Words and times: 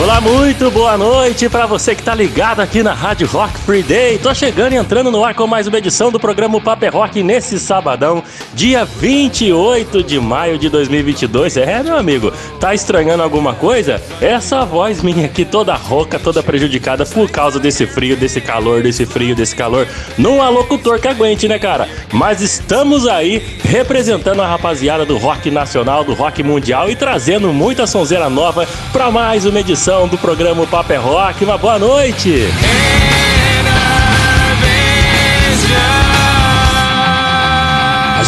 Olá, 0.00 0.20
muito 0.20 0.70
boa 0.70 0.96
noite 0.96 1.48
para 1.48 1.66
você 1.66 1.92
que 1.92 2.04
tá 2.04 2.14
ligado 2.14 2.60
aqui 2.60 2.84
na 2.84 2.94
Rádio 2.94 3.26
Rock 3.26 3.58
Free 3.58 3.82
Day. 3.82 4.16
Tô 4.16 4.32
chegando 4.32 4.72
e 4.72 4.76
entrando 4.76 5.10
no 5.10 5.24
ar 5.24 5.34
com 5.34 5.44
mais 5.44 5.66
uma 5.66 5.76
edição 5.76 6.12
do 6.12 6.20
programa 6.20 6.60
Paper 6.60 6.94
Rock 6.94 7.20
nesse 7.20 7.58
sabadão, 7.58 8.22
dia 8.54 8.84
28 8.84 10.04
de 10.04 10.20
maio 10.20 10.56
de 10.56 10.68
2022. 10.68 11.56
É, 11.56 11.82
meu 11.82 11.96
amigo, 11.96 12.32
tá 12.60 12.72
estranhando 12.72 13.24
alguma 13.24 13.54
coisa? 13.54 14.00
Essa 14.20 14.64
voz 14.64 15.02
minha 15.02 15.26
aqui 15.26 15.44
toda 15.44 15.74
rouca, 15.74 16.16
toda 16.16 16.44
prejudicada 16.44 17.04
por 17.04 17.28
causa 17.28 17.58
desse 17.58 17.84
frio, 17.84 18.16
desse 18.16 18.40
calor, 18.40 18.84
desse 18.84 19.04
frio, 19.04 19.34
desse 19.34 19.56
calor. 19.56 19.88
Não 20.16 20.40
há 20.40 20.48
locutor 20.48 21.00
que 21.00 21.08
aguente, 21.08 21.48
né, 21.48 21.58
cara? 21.58 21.88
Mas 22.12 22.40
estamos 22.40 23.08
aí 23.08 23.42
representando 23.64 24.42
a 24.42 24.46
rapaziada 24.46 25.04
do 25.04 25.18
rock 25.18 25.50
nacional, 25.50 26.04
do 26.04 26.14
rock 26.14 26.40
mundial 26.44 26.88
e 26.88 26.94
trazendo 26.94 27.52
muita 27.52 27.84
sonzeira 27.84 28.30
nova 28.30 28.66
para 28.92 29.10
mais 29.10 29.44
uma 29.44 29.58
edição 29.58 29.87
edição 29.88 30.06
do 30.06 30.18
programa 30.18 30.66
Paper 30.66 30.96
é 30.96 31.00
Rock. 31.00 31.44
Uma 31.44 31.56
boa 31.56 31.78
noite! 31.78 32.42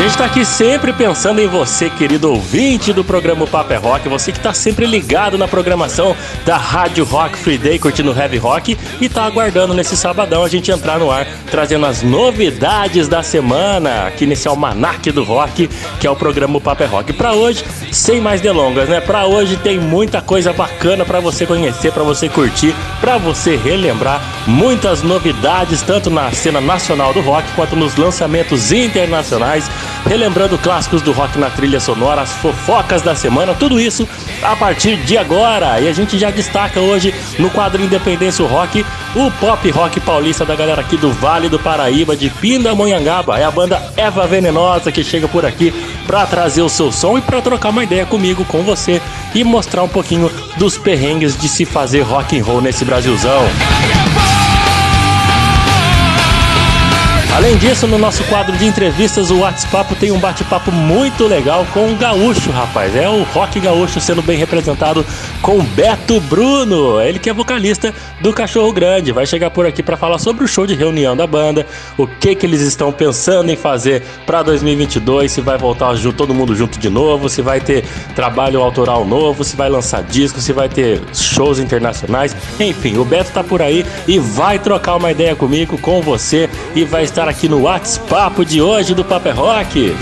Gente 0.03 0.13
está 0.13 0.25
aqui 0.25 0.47
sempre 0.47 0.95
pensando 0.95 1.41
em 1.41 1.47
você, 1.47 1.91
querido 1.91 2.33
ouvinte 2.33 2.91
do 2.91 3.05
programa 3.05 3.47
Paper 3.47 3.77
é 3.77 3.81
Rock, 3.81 4.09
você 4.09 4.33
que 4.33 4.39
está 4.39 4.55
sempre 4.55 4.87
ligado 4.87 5.37
na 5.37 5.47
programação 5.47 6.17
da 6.47 6.57
Rádio 6.57 7.05
Rock 7.05 7.37
Free 7.37 7.59
Day, 7.59 7.79
curtindo 7.79 8.19
Heavy 8.19 8.39
Rock 8.39 8.79
e 8.99 9.05
está 9.05 9.25
aguardando 9.25 9.75
nesse 9.75 9.99
sabadão 9.99 10.43
a 10.43 10.49
gente 10.49 10.71
entrar 10.71 10.99
no 10.99 11.11
ar, 11.11 11.27
trazendo 11.51 11.85
as 11.85 12.03
novidades 12.03 13.09
da 13.09 13.23
semana 13.23 14.07
aqui 14.07 14.25
nesse 14.25 14.49
almanac 14.49 15.13
do 15.13 15.23
rock, 15.23 15.69
que 16.01 16.07
é 16.07 16.11
o 16.11 16.17
programa 16.17 16.59
Paper 16.59 16.87
é 16.87 16.91
Rock. 16.91 17.13
Para 17.13 17.35
hoje, 17.35 17.63
sem 17.93 18.23
mais 18.23 18.41
delongas, 18.41 18.89
né? 18.89 19.03
Para 19.03 19.27
hoje 19.27 19.59
tem 19.59 19.79
muita 19.79 20.23
coisa 20.23 20.51
bacana 20.51 21.05
para 21.05 21.21
você 21.21 21.45
conhecer, 21.45 21.93
para 21.93 22.03
você 22.03 22.27
curtir, 22.27 22.75
para 23.03 23.19
você 23.19 23.55
relembrar 23.55 24.23
muitas 24.47 25.03
novidades 25.03 25.83
tanto 25.83 26.09
na 26.09 26.33
cena 26.33 26.59
nacional 26.59 27.13
do 27.13 27.21
rock 27.21 27.47
quanto 27.55 27.77
nos 27.77 27.97
lançamentos 27.97 28.73
internacionais 28.73 29.69
relembrando 30.07 30.59
clássicos 30.59 31.03
do 31.03 31.13
rock 31.13 31.39
na 31.39 31.51
trilha 31.51 31.81
sonora, 31.81 32.23
as 32.23 32.33
fofocas 32.33 33.03
da 33.03 33.15
semana, 33.15 33.55
tudo 33.55 33.81
isso 33.81 34.09
a 34.43 34.57
partir 34.57 34.97
de 34.99 35.17
agora. 35.17 35.81
E 35.81 35.89
a 35.89 35.93
gente 35.93 36.19
já 36.19 36.31
destaca 36.31 36.81
hoje 36.81 37.15
no 37.39 37.51
quadro 37.51 37.83
Independência 37.83 38.45
Rock 38.47 38.85
o 39.15 39.31
pop 39.33 39.71
rock 39.71 40.01
paulista 40.01 40.45
da 40.45 40.55
galera 40.55 40.81
aqui 40.81 40.97
do 40.97 41.13
Vale 41.13 41.49
do 41.49 41.59
Paraíba, 41.59 42.17
de 42.17 42.31
Pindamonhangaba. 42.31 43.39
É 43.39 43.45
a 43.45 43.51
banda 43.51 43.83
Eva 43.97 44.27
Venenosa 44.27 44.93
que 44.93 45.03
chega 45.03 45.29
por 45.29 45.45
aqui 45.45 45.73
para 46.07 46.27
trazer 46.27 46.63
o 46.63 46.69
seu 46.69 46.91
som 46.93 47.19
e 47.19 47.21
para 47.21 47.43
trocar 47.43 47.71
uma 47.71 47.85
ideia 47.85 48.07
comigo, 48.07 48.45
com 48.45 48.63
você 48.63 49.01
e 49.35 49.45
mostrar 49.45 49.83
um 49.83 49.89
pouquinho 49.89 50.31
dos 50.57 50.77
perrengues 50.77 51.37
de 51.37 51.49
se 51.49 51.65
fazer 51.65 52.01
rock 52.03 52.39
and 52.39 52.45
roll 52.45 52.61
nesse 52.61 52.85
Brasilzão. 52.85 53.43
Além 57.33 57.57
disso, 57.57 57.87
no 57.87 57.97
nosso 57.97 58.25
quadro 58.25 58.57
de 58.57 58.67
entrevistas, 58.67 59.31
o 59.31 59.39
WhatsApp 59.39 59.95
tem 59.95 60.11
um 60.11 60.19
bate-papo 60.19 60.73
muito 60.73 61.29
legal 61.29 61.65
com 61.73 61.93
o 61.93 61.97
Gaúcho, 61.97 62.51
rapaz. 62.51 62.97
É 62.97 63.09
o 63.09 63.23
rock 63.23 63.61
gaúcho 63.61 64.01
sendo 64.01 64.21
bem 64.21 64.37
representado 64.37 65.07
com 65.43 65.63
Beto 65.65 66.21
Bruno. 66.21 67.01
Ele 67.01 67.19
que 67.19 67.31
é 67.31 67.33
vocalista 67.33 67.95
do 68.21 68.33
Cachorro 68.33 68.73
Grande. 68.73 69.13
Vai 69.13 69.27
chegar 69.27 69.51
por 69.51 69.67
aqui 69.67 69.83
para 69.83 69.97
falar 69.97 70.19
sobre 70.19 70.45
o 70.45 70.49
show 70.49 70.67
de 70.67 70.75
reunião 70.75 71.17
da 71.17 71.27
banda, 71.27 71.67
o 71.97 72.07
que 72.07 72.35
que 72.35 72.47
eles 72.47 72.61
estão 72.61 72.93
pensando 72.93 73.51
em 73.51 73.57
fazer 73.57 74.03
para 74.27 74.43
2022, 74.43 75.31
se 75.31 75.41
vai 75.41 75.59
voltar 75.59 75.91
todo 76.17 76.35
mundo 76.35 76.55
junto 76.55 76.79
de 76.79 76.89
novo, 76.89 77.29
se 77.29 77.43
vai 77.43 77.61
ter 77.61 77.85
trabalho 78.15 78.61
autoral 78.61 79.05
novo, 79.05 79.45
se 79.45 79.57
vai 79.57 79.69
lançar 79.69 80.03
disco, 80.03 80.41
se 80.41 80.53
vai 80.53 80.69
ter 80.69 81.01
shows 81.13 81.59
internacionais. 81.59 82.37
Enfim, 82.59 82.97
o 82.99 83.05
Beto 83.05 83.33
tá 83.33 83.43
por 83.43 83.63
aí 83.63 83.85
e 84.07 84.19
vai 84.19 84.59
trocar 84.59 84.97
uma 84.97 85.11
ideia 85.11 85.35
comigo, 85.35 85.79
com 85.79 86.01
você 86.01 86.49
e 86.75 86.85
vai 86.85 87.05
estar 87.05 87.29
aqui 87.29 87.49
no 87.49 87.63
WhatsApp 87.63 88.45
de 88.45 88.61
hoje 88.63 88.95
do 88.95 89.05
Paper 89.05 89.37
Rock. 89.37 89.95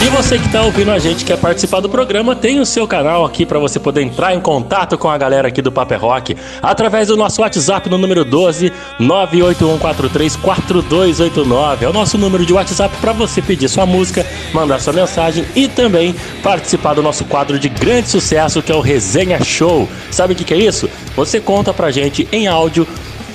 E 0.00 0.08
você 0.10 0.38
que 0.38 0.46
está 0.46 0.62
ouvindo 0.62 0.92
a 0.92 0.98
gente 0.98 1.24
quer 1.24 1.36
participar 1.36 1.80
do 1.80 1.88
programa, 1.88 2.36
tem 2.36 2.60
o 2.60 2.66
seu 2.66 2.86
canal 2.86 3.24
aqui 3.24 3.44
para 3.44 3.58
você 3.58 3.80
poder 3.80 4.02
entrar 4.02 4.32
em 4.32 4.40
contato 4.40 4.96
com 4.96 5.10
a 5.10 5.18
galera 5.18 5.48
aqui 5.48 5.60
do 5.60 5.72
Paper 5.72 6.00
Rock 6.00 6.36
através 6.62 7.08
do 7.08 7.16
nosso 7.16 7.42
WhatsApp 7.42 7.90
no 7.90 7.98
número 7.98 8.24
12 8.24 8.72
981434289. 9.00 11.82
É 11.82 11.88
o 11.88 11.92
nosso 11.92 12.16
número 12.16 12.46
de 12.46 12.52
WhatsApp 12.52 12.96
para 12.98 13.12
você 13.12 13.42
pedir 13.42 13.68
sua 13.68 13.84
música, 13.84 14.24
mandar 14.52 14.80
sua 14.80 14.92
mensagem 14.92 15.44
e 15.56 15.66
também 15.66 16.14
participar 16.44 16.94
do 16.94 17.02
nosso 17.02 17.24
quadro 17.24 17.58
de 17.58 17.68
grande 17.68 18.08
sucesso 18.08 18.62
que 18.62 18.70
é 18.70 18.76
o 18.76 18.80
Resenha 18.80 19.42
Show. 19.42 19.88
Sabe 20.12 20.32
o 20.32 20.36
que, 20.36 20.44
que 20.44 20.54
é 20.54 20.58
isso? 20.58 20.88
Você 21.16 21.40
conta 21.40 21.74
pra 21.74 21.90
gente 21.90 22.28
em 22.30 22.46
áudio 22.46 22.86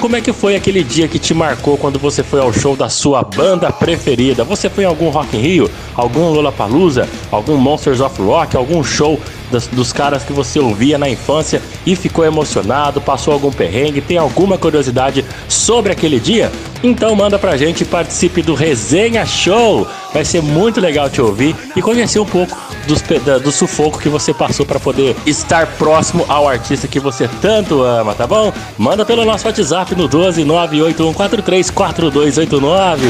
como 0.03 0.17
é 0.17 0.21
que 0.21 0.33
foi 0.33 0.53
aquele 0.53 0.83
dia 0.83 1.07
que 1.07 1.17
te 1.17 1.33
marcou 1.33 1.77
quando 1.77 1.97
você 1.97 2.21
foi 2.23 2.41
ao 2.41 2.51
show 2.51 2.75
da 2.75 2.89
sua 2.89 3.23
banda 3.23 3.71
preferida? 3.71 4.43
Você 4.43 4.69
foi 4.69 4.83
em 4.83 4.87
algum 4.87 5.07
Rock 5.07 5.37
in 5.37 5.39
Rio, 5.39 5.71
algum 5.95 6.29
Lollapalooza, 6.29 7.07
algum 7.31 7.55
Monsters 7.55 8.01
of 8.01 8.21
Rock, 8.21 8.57
algum 8.57 8.83
show 8.83 9.17
dos, 9.49 9.67
dos 9.67 9.93
caras 9.93 10.23
que 10.23 10.33
você 10.33 10.59
ouvia 10.59 10.97
na 10.97 11.07
infância 11.07 11.61
e 11.85 11.95
ficou 11.95 12.25
emocionado, 12.25 12.99
passou 12.99 13.33
algum 13.33 13.49
perrengue, 13.49 14.01
tem 14.01 14.17
alguma 14.17 14.57
curiosidade 14.57 15.23
sobre 15.47 15.93
aquele 15.93 16.19
dia? 16.19 16.51
Então 16.83 17.15
manda 17.15 17.39
pra 17.39 17.55
gente 17.55 17.81
e 17.81 17.85
participe 17.85 18.41
do 18.41 18.55
Resenha 18.55 19.25
Show. 19.25 19.87
Vai 20.13 20.25
ser 20.25 20.41
muito 20.41 20.81
legal 20.81 21.09
te 21.09 21.21
ouvir 21.21 21.55
e 21.75 21.81
conhecer 21.81 22.19
um 22.19 22.25
pouco 22.25 22.55
dos, 22.85 23.01
do 23.41 23.51
sufoco 23.51 23.99
que 23.99 24.09
você 24.09 24.33
passou 24.33 24.65
para 24.65 24.79
poder 24.79 25.15
estar 25.25 25.65
próximo 25.77 26.25
ao 26.27 26.47
artista 26.47 26.87
que 26.87 26.99
você 26.99 27.27
tanto 27.41 27.81
ama, 27.81 28.13
tá 28.13 28.27
bom? 28.27 28.51
Manda 28.77 29.05
pelo 29.05 29.23
nosso 29.23 29.47
WhatsApp 29.47 29.92
no 29.95 30.07
12 30.07 30.43
98143 30.43 31.69
4289. 31.71 33.07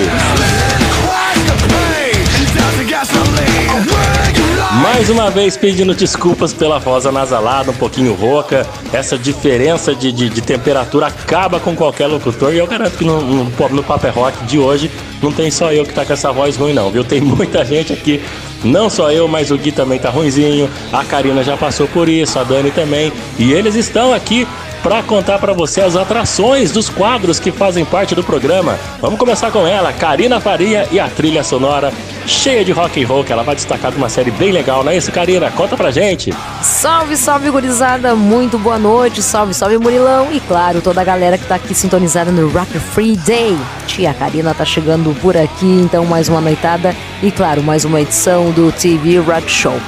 Mais 4.81 5.09
uma 5.09 5.29
vez 5.29 5.55
pedindo 5.55 5.93
desculpas 5.93 6.53
pela 6.53 6.79
voz 6.79 7.05
anasalada, 7.05 7.71
um 7.71 7.75
pouquinho 7.75 8.13
rouca. 8.13 8.67
Essa 8.91 9.17
diferença 9.17 9.93
de, 9.93 10.11
de, 10.11 10.29
de 10.29 10.41
temperatura 10.41 11.07
acaba 11.07 11.59
com 11.59 11.75
qualquer 11.75 12.07
locutor. 12.07 12.53
E 12.53 12.57
eu 12.57 12.67
garanto 12.67 12.97
que 12.97 13.05
no, 13.05 13.21
no, 13.21 13.69
no 13.69 13.83
Paper 13.83 14.13
Rock 14.13 14.43
de 14.45 14.57
hoje 14.57 14.89
não 15.21 15.31
tem 15.31 15.51
só 15.51 15.71
eu 15.71 15.85
que 15.85 15.93
tá 15.93 16.03
com 16.05 16.13
essa 16.13 16.31
voz 16.31 16.57
ruim, 16.57 16.73
não, 16.73 16.89
viu? 16.89 17.03
Tem 17.03 17.21
muita 17.21 17.63
gente 17.63 17.93
aqui. 17.93 18.21
Não 18.63 18.89
só 18.89 19.11
eu, 19.11 19.27
mas 19.27 19.51
o 19.51 19.57
Gui 19.57 19.71
também 19.71 19.99
tá 19.99 20.09
ruimzinho. 20.09 20.69
A 20.91 21.03
Karina 21.03 21.43
já 21.43 21.55
passou 21.55 21.87
por 21.87 22.09
isso, 22.09 22.39
a 22.39 22.43
Dani 22.43 22.71
também. 22.71 23.11
E 23.37 23.51
eles 23.51 23.75
estão 23.75 24.13
aqui 24.13 24.47
para 24.83 25.01
contar 25.01 25.39
para 25.39 25.53
você 25.53 25.79
as 25.79 25.95
atrações 25.95 26.71
dos 26.71 26.89
quadros 26.89 27.39
que 27.39 27.51
fazem 27.51 27.85
parte 27.85 28.13
do 28.13 28.23
programa. 28.23 28.77
Vamos 28.99 29.17
começar 29.17 29.49
com 29.49 29.65
ela, 29.65 29.93
Karina 29.93 30.41
Faria 30.41 30.87
e 30.91 30.99
a 30.99 31.07
trilha 31.07 31.43
sonora 31.43 31.91
cheia 32.27 32.63
de 32.63 32.71
rock 32.71 33.01
and 33.01 33.07
roll 33.07 33.23
que 33.23 33.31
ela 33.31 33.43
vai 33.43 33.55
destacar 33.55 33.91
de 33.91 33.97
uma 33.97 34.09
série 34.09 34.29
bem 34.31 34.51
legal, 34.51 34.83
não 34.83 34.91
é 34.91 34.97
isso, 34.97 35.11
Karina? 35.11 35.49
Conta 35.51 35.77
pra 35.77 35.89
gente. 35.89 36.33
Salve, 36.61 37.15
salve, 37.15 37.49
gurizada. 37.49 38.13
Muito 38.13 38.59
boa 38.59 38.77
noite. 38.77 39.21
Salve, 39.21 39.53
salve, 39.53 39.77
Murilão. 39.77 40.31
E 40.31 40.39
claro, 40.41 40.81
toda 40.81 41.01
a 41.01 41.03
galera 41.03 41.37
que 41.37 41.45
tá 41.45 41.55
aqui 41.55 41.73
sintonizada 41.73 42.31
no 42.31 42.49
Rock 42.49 42.77
Free 42.77 43.15
Day. 43.15 43.57
Tia 43.87 44.13
Karina 44.13 44.53
tá 44.53 44.65
chegando 44.65 45.15
por 45.21 45.37
aqui, 45.37 45.65
então 45.65 46.05
mais 46.05 46.27
uma 46.27 46.41
noitada 46.41 46.95
e 47.21 47.31
claro, 47.31 47.63
mais 47.63 47.85
uma 47.85 48.01
edição 48.01 48.51
do 48.51 48.71
TV 48.71 49.19
Rock 49.19 49.49
Show. 49.49 49.79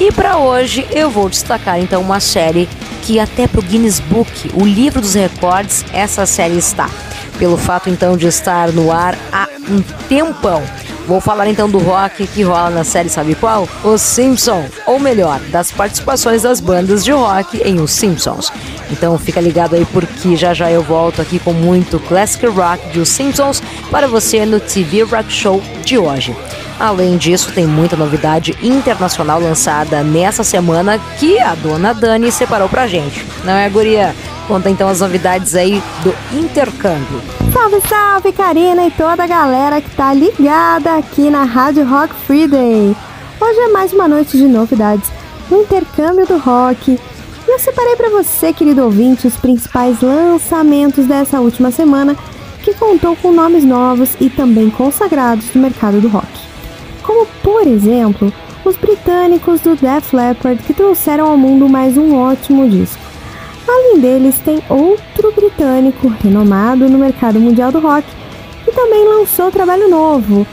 E 0.00 0.10
para 0.10 0.38
hoje 0.38 0.86
eu 0.90 1.10
vou 1.10 1.28
destacar 1.28 1.78
então 1.78 2.00
uma 2.00 2.20
série 2.20 2.66
que 3.02 3.20
até 3.20 3.46
pro 3.46 3.60
Guinness 3.60 4.00
Book, 4.00 4.50
o 4.54 4.64
livro 4.64 4.98
dos 4.98 5.12
recordes, 5.12 5.84
essa 5.92 6.24
série 6.24 6.56
está. 6.56 6.88
Pelo 7.38 7.58
fato 7.58 7.90
então 7.90 8.16
de 8.16 8.26
estar 8.26 8.72
no 8.72 8.90
ar 8.90 9.14
há 9.30 9.46
um 9.68 9.82
tempão. 10.08 10.62
Vou 11.06 11.20
falar 11.20 11.48
então 11.48 11.68
do 11.68 11.78
rock 11.78 12.26
que 12.28 12.42
rola 12.42 12.70
na 12.70 12.82
série, 12.82 13.10
sabe 13.10 13.34
qual? 13.34 13.68
Os 13.84 14.00
Simpsons, 14.00 14.70
ou 14.86 14.98
melhor, 14.98 15.38
das 15.50 15.70
participações 15.70 16.42
das 16.42 16.60
bandas 16.60 17.04
de 17.04 17.12
rock 17.12 17.60
em 17.62 17.78
Os 17.78 17.90
Simpsons. 17.90 18.50
Então 18.90 19.18
fica 19.18 19.40
ligado 19.40 19.74
aí 19.74 19.84
porque 19.92 20.34
já 20.34 20.54
já 20.54 20.70
eu 20.70 20.82
volto 20.82 21.20
aqui 21.20 21.38
com 21.38 21.52
muito 21.52 21.98
classic 22.00 22.46
rock 22.46 22.88
de 22.88 23.00
Os 23.00 23.08
Simpsons 23.10 23.62
para 23.90 24.08
você 24.08 24.46
no 24.46 24.60
TV 24.60 25.02
Rock 25.02 25.30
Show 25.30 25.62
de 25.84 25.98
hoje. 25.98 26.34
Além 26.80 27.18
disso, 27.18 27.52
tem 27.52 27.66
muita 27.66 27.94
novidade 27.94 28.56
internacional 28.62 29.38
lançada 29.38 30.02
nessa 30.02 30.42
semana 30.42 30.98
que 31.18 31.38
a 31.38 31.54
dona 31.54 31.92
Dani 31.92 32.32
separou 32.32 32.70
pra 32.70 32.86
gente. 32.86 33.22
Não 33.44 33.52
é, 33.52 33.68
guria? 33.68 34.14
Conta 34.48 34.70
então 34.70 34.88
as 34.88 35.00
novidades 35.00 35.54
aí 35.54 35.82
do 36.02 36.14
intercâmbio. 36.32 37.20
Salve, 37.52 37.86
salve, 37.86 38.32
Karina 38.32 38.86
e 38.86 38.90
toda 38.92 39.24
a 39.24 39.26
galera 39.26 39.78
que 39.82 39.90
tá 39.90 40.14
ligada 40.14 40.96
aqui 40.96 41.28
na 41.28 41.44
Rádio 41.44 41.86
Rock 41.86 42.14
Free 42.26 42.48
Day. 42.48 42.96
Hoje 43.38 43.60
é 43.60 43.68
mais 43.68 43.92
uma 43.92 44.08
noite 44.08 44.38
de 44.38 44.44
novidades 44.44 45.10
no 45.50 45.60
intercâmbio 45.60 46.26
do 46.26 46.38
rock. 46.38 46.92
E 46.92 47.50
eu 47.50 47.58
separei 47.58 47.94
para 47.94 48.08
você, 48.08 48.54
querido 48.54 48.84
ouvinte, 48.84 49.26
os 49.26 49.36
principais 49.36 50.00
lançamentos 50.00 51.04
dessa 51.04 51.40
última 51.40 51.70
semana 51.70 52.16
que 52.62 52.72
contou 52.72 53.14
com 53.16 53.32
nomes 53.32 53.64
novos 53.64 54.16
e 54.18 54.30
também 54.30 54.70
consagrados 54.70 55.50
do 55.50 55.58
mercado 55.58 56.00
do 56.00 56.08
rock. 56.08 56.49
Como, 57.02 57.26
por 57.42 57.66
exemplo, 57.66 58.32
os 58.64 58.76
britânicos 58.76 59.60
do 59.60 59.74
Def 59.74 60.12
Leppard 60.12 60.62
que 60.62 60.74
trouxeram 60.74 61.26
ao 61.26 61.36
mundo 61.36 61.68
mais 61.68 61.96
um 61.96 62.16
ótimo 62.16 62.68
disco. 62.68 63.02
Além 63.66 64.00
deles, 64.00 64.38
tem 64.38 64.62
outro 64.68 65.32
britânico 65.32 66.08
renomado 66.08 66.88
no 66.88 66.98
mercado 66.98 67.38
mundial 67.38 67.70
do 67.70 67.80
rock 67.80 68.06
que 68.64 68.72
também 68.72 69.04
lançou 69.06 69.50
trabalho 69.50 69.88
novo. 69.88 70.46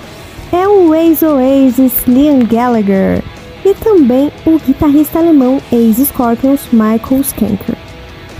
É 0.52 0.68
o 0.68 0.94
ex-Oasis 0.94 2.06
Liam 2.08 2.40
Gallagher 2.40 3.22
e 3.66 3.74
também 3.74 4.32
o 4.46 4.58
guitarrista 4.60 5.20
alemão 5.20 5.62
ex-Scorpions 5.72 6.68
Michael 6.72 7.24
Schenker. 7.24 7.76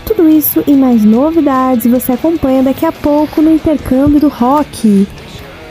Tudo 0.06 0.30
isso 0.30 0.64
e 0.66 0.74
mais 0.74 1.04
novidades 1.04 1.92
você 1.92 2.14
acompanha 2.14 2.64
daqui 2.64 2.86
a 2.86 2.92
pouco 2.92 3.42
no 3.42 3.52
intercâmbio 3.52 4.22
do 4.22 4.30
rock. 4.30 5.06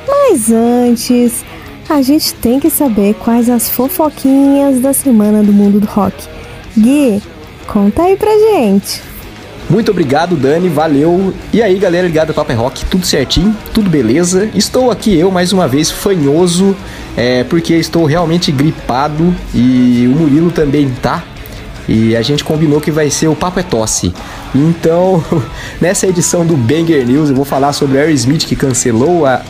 Mas 0.07 0.51
antes, 0.53 1.45
a 1.89 2.03
gente 2.03 2.35
tem 2.35 2.59
que 2.59 2.69
saber 2.69 3.15
quais 3.15 3.49
as 3.49 3.71
fofoquinhas 3.71 4.81
da 4.81 4.93
semana 4.93 5.43
do 5.43 5.53
mundo 5.53 5.81
do 5.81 5.87
rock. 5.87 6.17
Gui, 6.77 7.23
conta 7.67 8.03
aí 8.03 8.17
pra 8.17 8.31
gente. 8.31 9.01
Muito 9.69 9.91
obrigado, 9.91 10.37
Dani, 10.37 10.69
valeu. 10.69 11.35
E 11.53 11.61
aí, 11.61 11.77
galera 11.79 12.07
ligada 12.07 12.33
Papo 12.33 12.53
é 12.53 12.55
Rock, 12.55 12.85
tudo 12.87 13.05
certinho, 13.05 13.57
tudo 13.75 13.91
beleza? 13.91 14.49
Estou 14.55 14.93
aqui 14.93 15.19
eu 15.19 15.31
mais 15.31 15.53
uma 15.53 15.67
vez 15.67 15.91
fanhoso, 15.91 16.77
é, 17.17 17.43
porque 17.45 17.75
estou 17.75 18.05
realmente 18.05 18.53
gripado 18.53 19.35
e 19.53 20.09
o 20.13 20.17
Murilo 20.17 20.53
também 20.53 20.89
tá. 21.03 21.25
E 21.89 22.17
a 22.17 22.23
gente 22.23 22.45
combinou 22.45 22.81
que 22.81 22.91
vai 22.91 23.11
ser 23.11 23.29
o 23.29 23.35
Papo 23.35 23.59
é 23.59 23.63
Tosse. 23.63 24.13
Então, 24.55 25.25
nessa 25.81 26.07
edição 26.07 26.45
do 26.45 26.57
Banger 26.57 27.07
News, 27.07 27.31
eu 27.31 27.37
vou 27.37 27.45
falar 27.45 27.73
sobre 27.73 27.99
Aerosmith 27.99 28.45
que 28.45 28.55
cancelou 28.55 29.27
a 29.27 29.43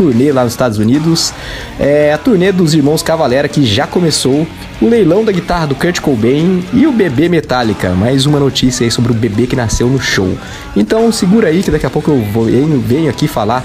turnê 0.00 0.32
lá 0.32 0.44
nos 0.44 0.54
Estados 0.54 0.78
Unidos, 0.78 1.30
é, 1.78 2.10
a 2.10 2.16
turnê 2.16 2.50
dos 2.50 2.72
Irmãos 2.72 3.02
Cavalera 3.02 3.46
que 3.50 3.66
já 3.66 3.86
começou, 3.86 4.46
o 4.80 4.88
leilão 4.88 5.22
da 5.22 5.30
guitarra 5.30 5.66
do 5.66 5.74
Kurt 5.74 6.00
Cobain 6.00 6.64
e 6.72 6.86
o 6.86 6.92
bebê 6.92 7.28
Metallica. 7.28 7.90
Mais 7.90 8.24
uma 8.24 8.40
notícia 8.40 8.82
aí 8.82 8.90
sobre 8.90 9.12
o 9.12 9.14
bebê 9.14 9.46
que 9.46 9.54
nasceu 9.54 9.88
no 9.88 10.00
show. 10.00 10.34
Então 10.74 11.12
segura 11.12 11.48
aí 11.48 11.62
que 11.62 11.70
daqui 11.70 11.84
a 11.84 11.90
pouco 11.90 12.10
eu 12.10 12.22
vou, 12.32 12.46
venho, 12.46 13.10
aqui 13.10 13.28
falar 13.28 13.62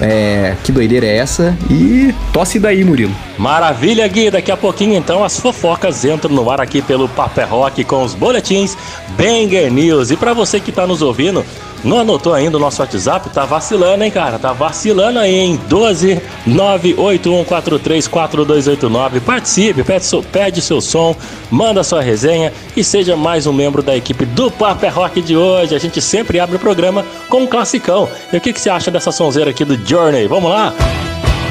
é, 0.00 0.54
que 0.62 0.70
doideira 0.70 1.06
é 1.06 1.16
essa? 1.16 1.56
E 1.68 2.14
tosse 2.32 2.60
daí, 2.60 2.84
Murilo. 2.84 3.14
Maravilha, 3.36 4.06
Gui. 4.06 4.30
Daqui 4.30 4.50
a 4.50 4.56
pouquinho, 4.56 4.94
então, 4.96 5.24
as 5.24 5.38
fofocas 5.38 6.04
entram 6.04 6.32
no 6.32 6.50
ar 6.50 6.60
aqui 6.60 6.82
pelo 6.82 7.08
Papé 7.08 7.44
Rock 7.44 7.84
com 7.84 8.02
os 8.02 8.14
boletins 8.14 8.76
Banger 9.16 9.72
News. 9.72 10.10
E 10.10 10.16
para 10.16 10.32
você 10.32 10.58
que 10.58 10.72
tá 10.72 10.86
nos 10.86 11.00
ouvindo, 11.00 11.44
não 11.84 12.00
anotou 12.00 12.34
ainda 12.34 12.56
o 12.56 12.60
nosso 12.60 12.80
WhatsApp? 12.80 13.28
Tá 13.30 13.44
vacilando, 13.44 14.02
hein, 14.02 14.10
cara? 14.10 14.38
Tá 14.38 14.52
vacilando 14.52 15.18
aí 15.18 15.34
em 15.34 15.56
12 15.56 16.20
981434289. 16.48 19.20
Participe, 19.20 19.84
pede 19.84 20.04
seu, 20.04 20.22
pede 20.22 20.62
seu 20.62 20.80
som, 20.80 21.14
manda 21.50 21.84
sua 21.84 22.02
resenha 22.02 22.52
e 22.76 22.82
seja 22.82 23.16
mais 23.16 23.46
um 23.46 23.52
membro 23.52 23.80
da 23.82 23.96
equipe 23.96 24.26
do 24.26 24.50
Paper 24.50 24.92
Rock 24.94 25.22
de 25.22 25.36
hoje. 25.36 25.74
A 25.74 25.78
gente 25.78 26.00
sempre 26.00 26.40
abre 26.40 26.56
o 26.56 26.60
programa 26.60 27.04
com 27.28 27.42
um 27.42 27.46
classicão. 27.46 28.08
E 28.32 28.36
o 28.36 28.40
que, 28.40 28.52
que 28.52 28.60
você 28.60 28.70
acha 28.70 28.90
dessa 28.90 29.12
sonzeira 29.12 29.50
aqui 29.50 29.64
do 29.64 29.76
Journey? 29.76 30.26
Vamos 30.26 30.50
lá? 30.50 30.74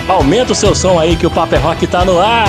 Aumenta 0.07 0.51
o 0.51 0.55
seu 0.55 0.75
som 0.75 0.99
aí 0.99 1.15
que 1.15 1.25
o 1.25 1.31
Paper 1.31 1.61
Rock 1.61 1.87
tá 1.87 2.03
no 2.03 2.19
ar. 2.19 2.45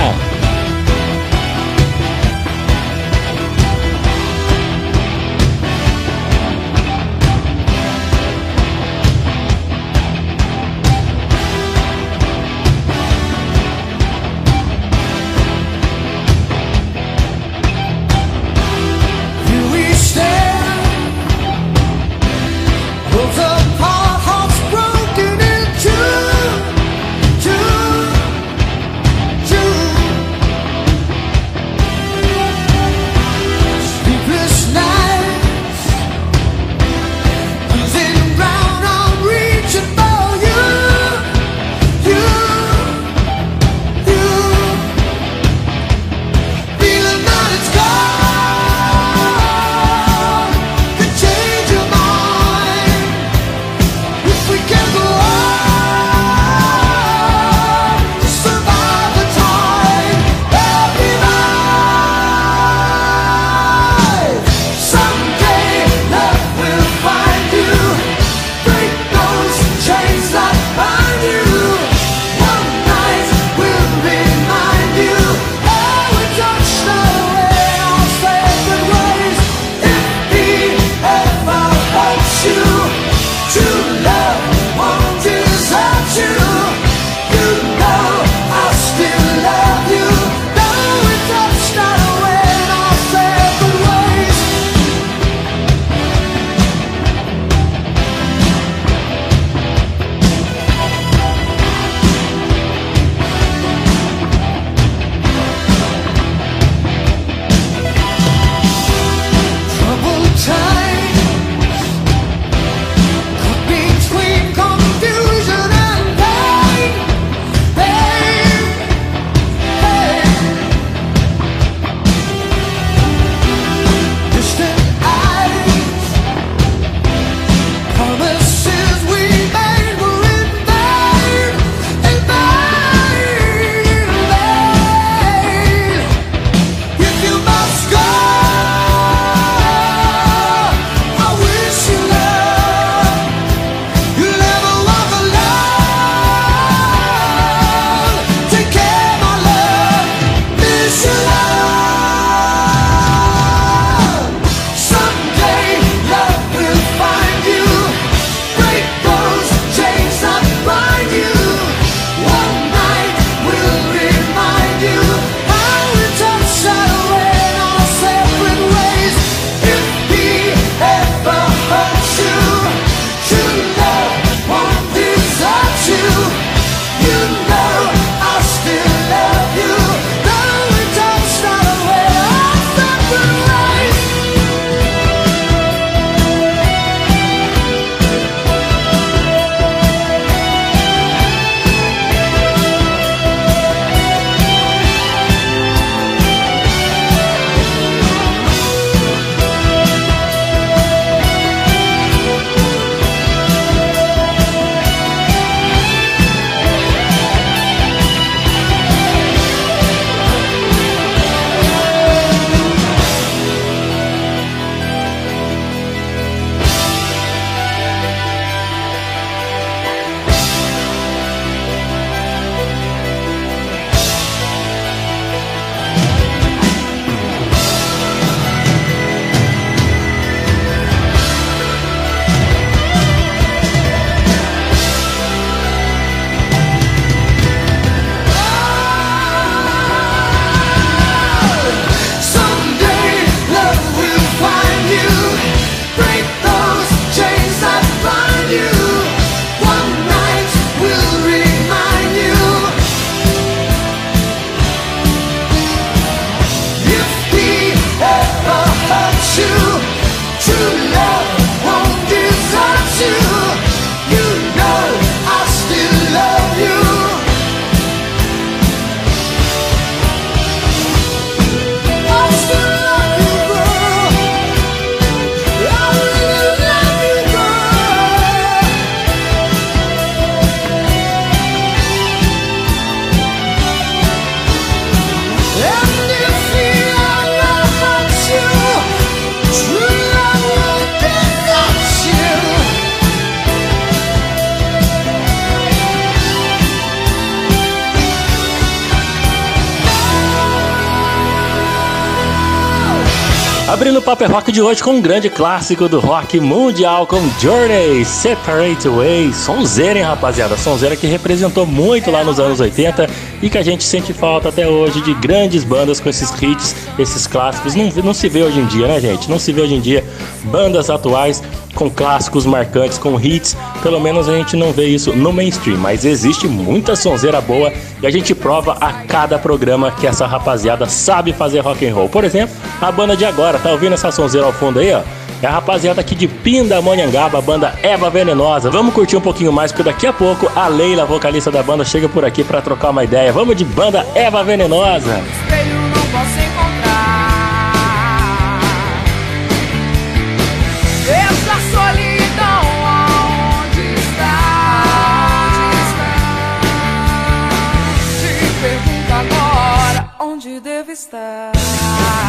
Paper 304.25 304.37
Rock 304.37 304.53
de 304.53 304.63
hoje 304.63 304.83
com 304.83 304.93
um 304.93 305.03
grande 305.03 305.29
clássico 305.29 305.87
do 305.87 306.01
rock 306.01 306.41
mundial 306.41 307.07
com 307.07 307.19
Journey, 307.39 308.07
Separate 308.07 308.89
Way. 308.89 309.35
Sonzeira, 309.35 309.99
hein, 309.99 310.05
rapaziada? 310.05 310.57
Sonzeira 310.57 310.97
que 310.97 311.07
representou 311.07 311.67
muito 311.67 312.11
lá 312.11 312.25
nos 312.25 312.41
anos 312.41 312.59
80 312.59 313.07
e 313.45 313.51
que 313.51 313.59
a 313.59 313.63
gente 313.63 313.85
sente 313.85 314.15
falta 314.15 314.49
até 314.49 314.67
hoje 314.67 315.03
de 315.03 315.13
grandes 315.13 315.65
bandas 315.65 316.01
com 316.01 316.09
esses 316.09 316.31
hits, 316.43 316.75
esses 316.99 317.27
clássicos. 317.27 317.75
Não, 317.75 317.91
não 318.03 318.15
se 318.15 318.27
vê 318.27 318.43
hoje 318.43 318.59
em 318.59 318.65
dia, 318.65 318.89
né, 318.89 318.99
gente? 318.99 319.31
Não 319.31 319.39
se 319.39 319.53
vê 319.53 319.61
hoje 319.61 319.75
em 319.75 319.81
dia 319.83 320.03
bandas 320.45 320.89
atuais 320.89 321.43
com 321.75 321.91
clássicos 321.91 322.47
marcantes, 322.47 322.97
com 322.97 323.21
hits. 323.21 323.55
Pelo 323.83 324.01
menos 324.01 324.31
a 324.31 324.33
gente 324.33 324.57
não 324.57 324.73
vê 324.73 324.87
isso 324.87 325.13
no 325.13 325.31
mainstream, 325.31 325.77
mas 325.77 326.07
existe 326.07 326.49
muita 326.49 326.97
sonzeira 326.97 327.39
boa 327.43 327.71
e 328.01 328.07
a 328.07 328.11
gente 328.11 328.35
prova 328.35 328.79
a 328.81 328.91
cada 329.05 329.39
programa 329.39 329.91
que 329.91 330.07
essa 330.07 330.27
rapaziada 330.27 330.87
sabe 330.87 331.35
fazer 331.35 331.61
rock 331.61 331.87
and 331.87 331.95
roll. 331.95 332.09
Por 332.09 332.25
exemplo, 332.25 332.57
a 332.81 332.91
banda 332.91 333.15
de 333.15 333.27
agora, 333.27 333.59
tá 333.59 333.71
ouvindo 333.71 333.93
essa 333.93 334.11
sonzeira 334.11 334.47
ao 334.47 334.55
fundo 334.55 334.79
aí, 334.79 334.91
ó? 334.95 335.03
É 335.45 335.47
a 335.47 335.51
rapaziada 335.51 336.01
aqui 336.01 336.15
de 336.15 336.27
Pindamonhangaba, 336.27 337.37
a 337.37 337.43
banda 337.43 337.79
Eva 337.83 338.09
Venenosa. 338.09 338.71
Vamos 338.71 338.95
curtir 338.95 339.19
um 339.19 339.21
pouquinho 339.21 339.53
mais, 339.53 339.71
porque 339.71 339.83
daqui 339.83 340.07
a 340.07 340.13
pouco 340.13 340.51
a 340.57 340.69
Leila, 340.69 341.05
vocalista 341.05 341.51
da 341.51 341.63
banda, 341.63 341.85
chega 341.85 342.09
por 342.09 342.25
aqui 342.25 342.43
para 342.43 342.63
trocar 342.63 342.89
uma 342.89 343.05
ideia. 343.05 343.31
Vamos 343.31 343.55
de 343.55 343.63
banda 343.63 344.07
Eva 344.15 344.43
Venenosa. 344.43 345.23
Espelho 345.43 345.81
não 345.95 346.07
posso 346.11 346.45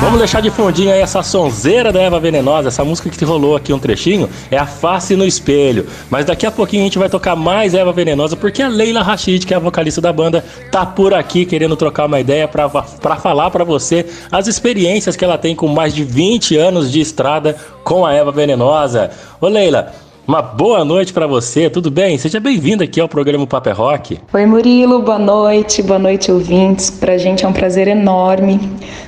Vamos 0.05 0.19
deixar 0.19 0.39
de 0.39 0.51
fundinho 0.51 0.93
aí 0.93 0.99
essa 0.99 1.23
sonzeira 1.23 1.91
da 1.91 1.99
Eva 1.99 2.19
Venenosa, 2.19 2.67
essa 2.67 2.85
música 2.85 3.09
que 3.09 3.25
rolou 3.25 3.55
aqui 3.55 3.73
um 3.73 3.79
trechinho, 3.79 4.29
é 4.51 4.57
a 4.57 4.67
Face 4.67 5.15
no 5.15 5.25
Espelho. 5.25 5.87
Mas 6.11 6.25
daqui 6.25 6.45
a 6.45 6.51
pouquinho 6.51 6.83
a 6.83 6.85
gente 6.85 6.99
vai 6.99 7.09
tocar 7.09 7.35
mais 7.35 7.73
Eva 7.73 7.91
Venenosa, 7.91 8.35
porque 8.35 8.61
a 8.61 8.67
Leila 8.67 9.01
Rachid, 9.01 9.47
que 9.47 9.53
é 9.53 9.57
a 9.57 9.59
vocalista 9.59 9.99
da 9.99 10.13
banda, 10.13 10.45
tá 10.71 10.85
por 10.85 11.11
aqui 11.11 11.43
querendo 11.43 11.75
trocar 11.75 12.05
uma 12.05 12.19
ideia 12.19 12.47
para 12.47 12.69
falar 13.17 13.49
para 13.49 13.63
você 13.63 14.05
as 14.31 14.45
experiências 14.45 15.15
que 15.15 15.25
ela 15.25 15.39
tem 15.39 15.55
com 15.55 15.67
mais 15.67 15.93
de 15.93 16.03
20 16.03 16.55
anos 16.55 16.91
de 16.91 17.01
estrada 17.01 17.57
com 17.83 18.05
a 18.05 18.13
Eva 18.13 18.31
Venenosa. 18.31 19.09
Ô 19.41 19.47
Leila, 19.47 19.91
uma 20.27 20.41
boa 20.41 20.85
noite 20.85 21.13
para 21.13 21.25
você, 21.25 21.67
tudo 21.67 21.89
bem? 21.89 22.15
Seja 22.19 22.39
bem-vindo 22.39 22.83
aqui 22.83 23.01
ao 23.01 23.09
programa 23.09 23.45
Paper 23.47 23.75
Rock. 23.75 24.19
Oi 24.31 24.45
Murilo, 24.45 25.01
boa 25.01 25.19
noite, 25.19 25.81
boa 25.81 25.99
noite 25.99 26.31
ouvintes. 26.31 26.91
Pra 26.91 27.17
gente 27.17 27.43
é 27.43 27.47
um 27.47 27.53
prazer 27.53 27.87
enorme 27.87 28.59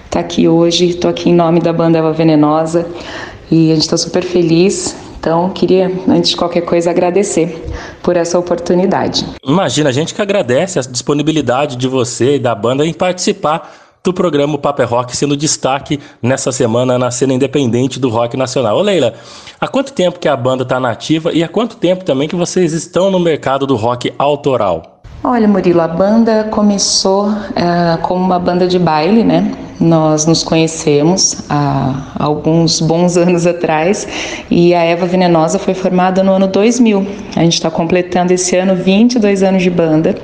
estar 0.08 0.20
tá 0.20 0.20
aqui 0.20 0.48
hoje. 0.48 0.90
Estou 0.90 1.10
aqui 1.10 1.30
em 1.30 1.34
nome 1.34 1.60
da 1.60 1.72
banda 1.72 2.00
Eva 2.00 2.12
Venenosa 2.12 2.88
e 3.52 3.72
a 3.72 3.76
gente 3.76 3.84
está 3.84 3.98
super 3.98 4.24
feliz. 4.24 4.96
Então, 5.20 5.50
queria, 5.50 5.92
antes 6.08 6.32
de 6.32 6.38
qualquer 6.38 6.62
coisa, 6.62 6.90
agradecer 6.90 7.64
por 8.02 8.16
essa 8.16 8.40
oportunidade. 8.40 9.26
Imagina, 9.46 9.90
a 9.90 9.92
gente 9.92 10.14
que 10.14 10.22
agradece 10.22 10.80
a 10.80 10.82
disponibilidade 10.82 11.76
de 11.76 11.88
você 11.88 12.36
e 12.36 12.40
da 12.40 12.56
banda 12.56 12.86
em 12.86 12.94
participar 12.94 13.88
do 14.04 14.14
programa 14.14 14.58
Paper 14.58 14.88
Rock 14.88 15.18
sendo 15.18 15.36
destaque 15.36 16.00
nessa 16.22 16.50
semana 16.52 16.98
na 16.98 17.12
cena 17.12 17.34
independente 17.34 18.00
do 18.00 18.08
rock 18.08 18.38
nacional. 18.38 18.78
Ô 18.78 18.82
Leila, 18.82 19.14
há 19.60 19.68
quanto 19.68 19.92
tempo 19.92 20.18
que 20.18 20.30
a 20.30 20.38
banda 20.38 20.64
está 20.64 20.80
nativa 20.80 21.34
e 21.34 21.44
há 21.44 21.50
quanto 21.50 21.76
tempo 21.76 22.06
também 22.06 22.30
que 22.30 22.36
vocês 22.36 22.72
estão 22.72 23.12
no 23.12 23.20
mercado 23.20 23.68
do 23.68 23.76
rock 23.76 24.14
autoral? 24.18 24.97
Olha, 25.24 25.48
Murilo, 25.48 25.82
a 25.82 25.88
banda 25.88 26.48
começou 26.52 27.30
uh, 27.30 27.98
como 28.04 28.24
uma 28.24 28.40
banda 28.40 28.68
de 28.68 28.78
baile, 28.78 29.24
né? 29.24 29.52
Nós 29.80 30.26
nos 30.26 30.44
conhecemos 30.44 31.44
há 31.50 32.14
alguns 32.20 32.80
bons 32.80 33.18
anos 33.18 33.46
atrás 33.46 34.08
e 34.50 34.74
a 34.74 34.84
Eva 34.84 35.06
Venenosa 35.06 35.60
foi 35.60 35.74
formada 35.74 36.24
no 36.24 36.34
ano 36.34 36.48
2000. 36.48 37.06
A 37.36 37.42
gente 37.42 37.54
está 37.54 37.70
completando 37.70 38.32
esse 38.32 38.56
ano 38.56 38.76
22 38.76 39.44
anos 39.44 39.64
de 39.64 39.70
banda 39.70 40.16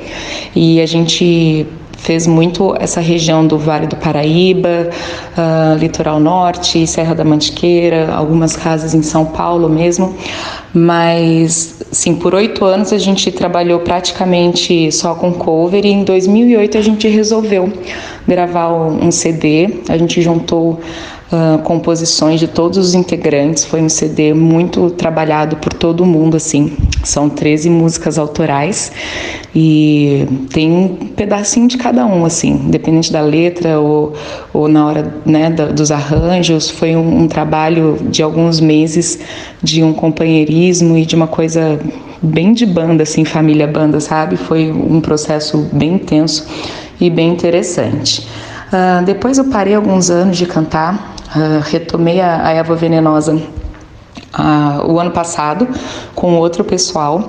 e 0.55 0.79
a 0.79 0.85
gente 0.85 1.67
fez 1.97 2.27
muito 2.27 2.75
essa 2.79 2.99
região 2.99 3.47
do 3.47 3.57
Vale 3.57 3.87
do 3.87 3.95
Paraíba, 3.95 4.89
uh, 5.37 5.77
Litoral 5.77 6.19
Norte, 6.19 6.85
Serra 6.85 7.15
da 7.15 7.23
Mantiqueira, 7.23 8.13
algumas 8.13 8.55
casas 8.55 8.93
em 8.93 9.01
São 9.01 9.25
Paulo 9.25 9.69
mesmo, 9.69 10.13
mas 10.73 11.82
sim, 11.93 12.15
por 12.15 12.33
oito 12.33 12.65
anos 12.65 12.91
a 12.91 12.97
gente 12.97 13.31
trabalhou 13.31 13.79
praticamente 13.79 14.91
só 14.91 15.15
com 15.15 15.31
cover 15.31 15.85
e 15.85 15.89
em 15.89 16.03
2008 16.03 16.77
a 16.77 16.81
gente 16.81 17.07
resolveu 17.07 17.71
gravar 18.27 18.73
um 18.73 19.11
CD, 19.11 19.81
a 19.87 19.97
gente 19.97 20.21
juntou 20.21 20.79
uh, 21.33 21.57
composições 21.63 22.39
de 22.39 22.47
todos 22.47 22.77
os 22.77 22.93
integrantes. 22.93 23.65
Foi 23.65 23.81
um 23.81 23.89
CD 23.89 24.33
muito 24.33 24.91
trabalhado 24.91 25.57
por 25.57 25.73
todo 25.73 26.05
mundo, 26.05 26.37
assim. 26.37 26.77
São 27.03 27.27
13 27.29 27.69
músicas 27.69 28.17
autorais 28.17 28.91
e 29.53 30.25
tem 30.51 30.71
um 30.71 30.87
pedacinho 31.15 31.67
de 31.67 31.77
cada 31.77 32.05
um, 32.05 32.23
assim, 32.23 32.51
independente 32.51 33.11
da 33.11 33.21
letra 33.21 33.79
ou, 33.79 34.13
ou 34.53 34.67
na 34.67 34.85
hora 34.85 35.13
né, 35.25 35.49
da, 35.49 35.65
dos 35.65 35.91
arranjos. 35.91 36.69
Foi 36.69 36.95
um, 36.95 37.23
um 37.23 37.27
trabalho 37.27 37.97
de 38.09 38.21
alguns 38.21 38.59
meses 38.59 39.19
de 39.61 39.83
um 39.83 39.93
companheirismo 39.93 40.97
e 40.97 41.05
de 41.05 41.15
uma 41.15 41.27
coisa 41.27 41.79
bem 42.21 42.53
de 42.53 42.65
banda, 42.65 43.03
assim, 43.03 43.25
família 43.25 43.67
banda, 43.67 43.99
sabe? 43.99 44.37
Foi 44.37 44.71
um 44.71 45.01
processo 45.01 45.57
bem 45.73 45.95
intenso 45.95 46.47
e 47.01 47.09
bem 47.09 47.29
interessante. 47.29 48.25
Uh, 48.71 49.03
depois 49.05 49.37
eu 49.37 49.45
parei 49.45 49.75
alguns 49.75 50.09
anos 50.09 50.37
de 50.37 50.45
cantar, 50.45 51.13
Uh, 51.35 51.59
retomei 51.63 52.21
a, 52.21 52.47
a 52.47 52.51
Eva 52.51 52.75
Venenosa 52.75 53.33
uh, 53.33 54.91
o 54.91 54.99
ano 54.99 55.11
passado 55.11 55.67
com 56.13 56.35
outro 56.35 56.63
pessoal, 56.63 57.27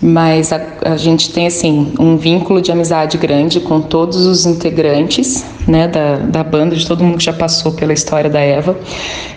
mas 0.00 0.52
a, 0.52 0.60
a, 0.84 0.96
gente 0.96 1.30
tem 1.30 1.46
assim 1.46 1.92
um 1.98 2.16
vínculo 2.16 2.62
de 2.62 2.72
amizade 2.72 3.18
grande 3.18 3.60
com 3.60 3.80
todos 3.80 4.24
os 4.24 4.46
integrantes 4.46 5.44
né, 5.68 5.88
da, 5.88 6.16
da 6.16 6.42
banda, 6.42 6.74
de 6.74 6.86
todo 6.86 7.04
mundo 7.04 7.18
que 7.18 7.24
já 7.24 7.32
passou 7.32 7.72
pela 7.72 7.92
história 7.92 8.30
da 8.30 8.40
Eva. 8.40 8.78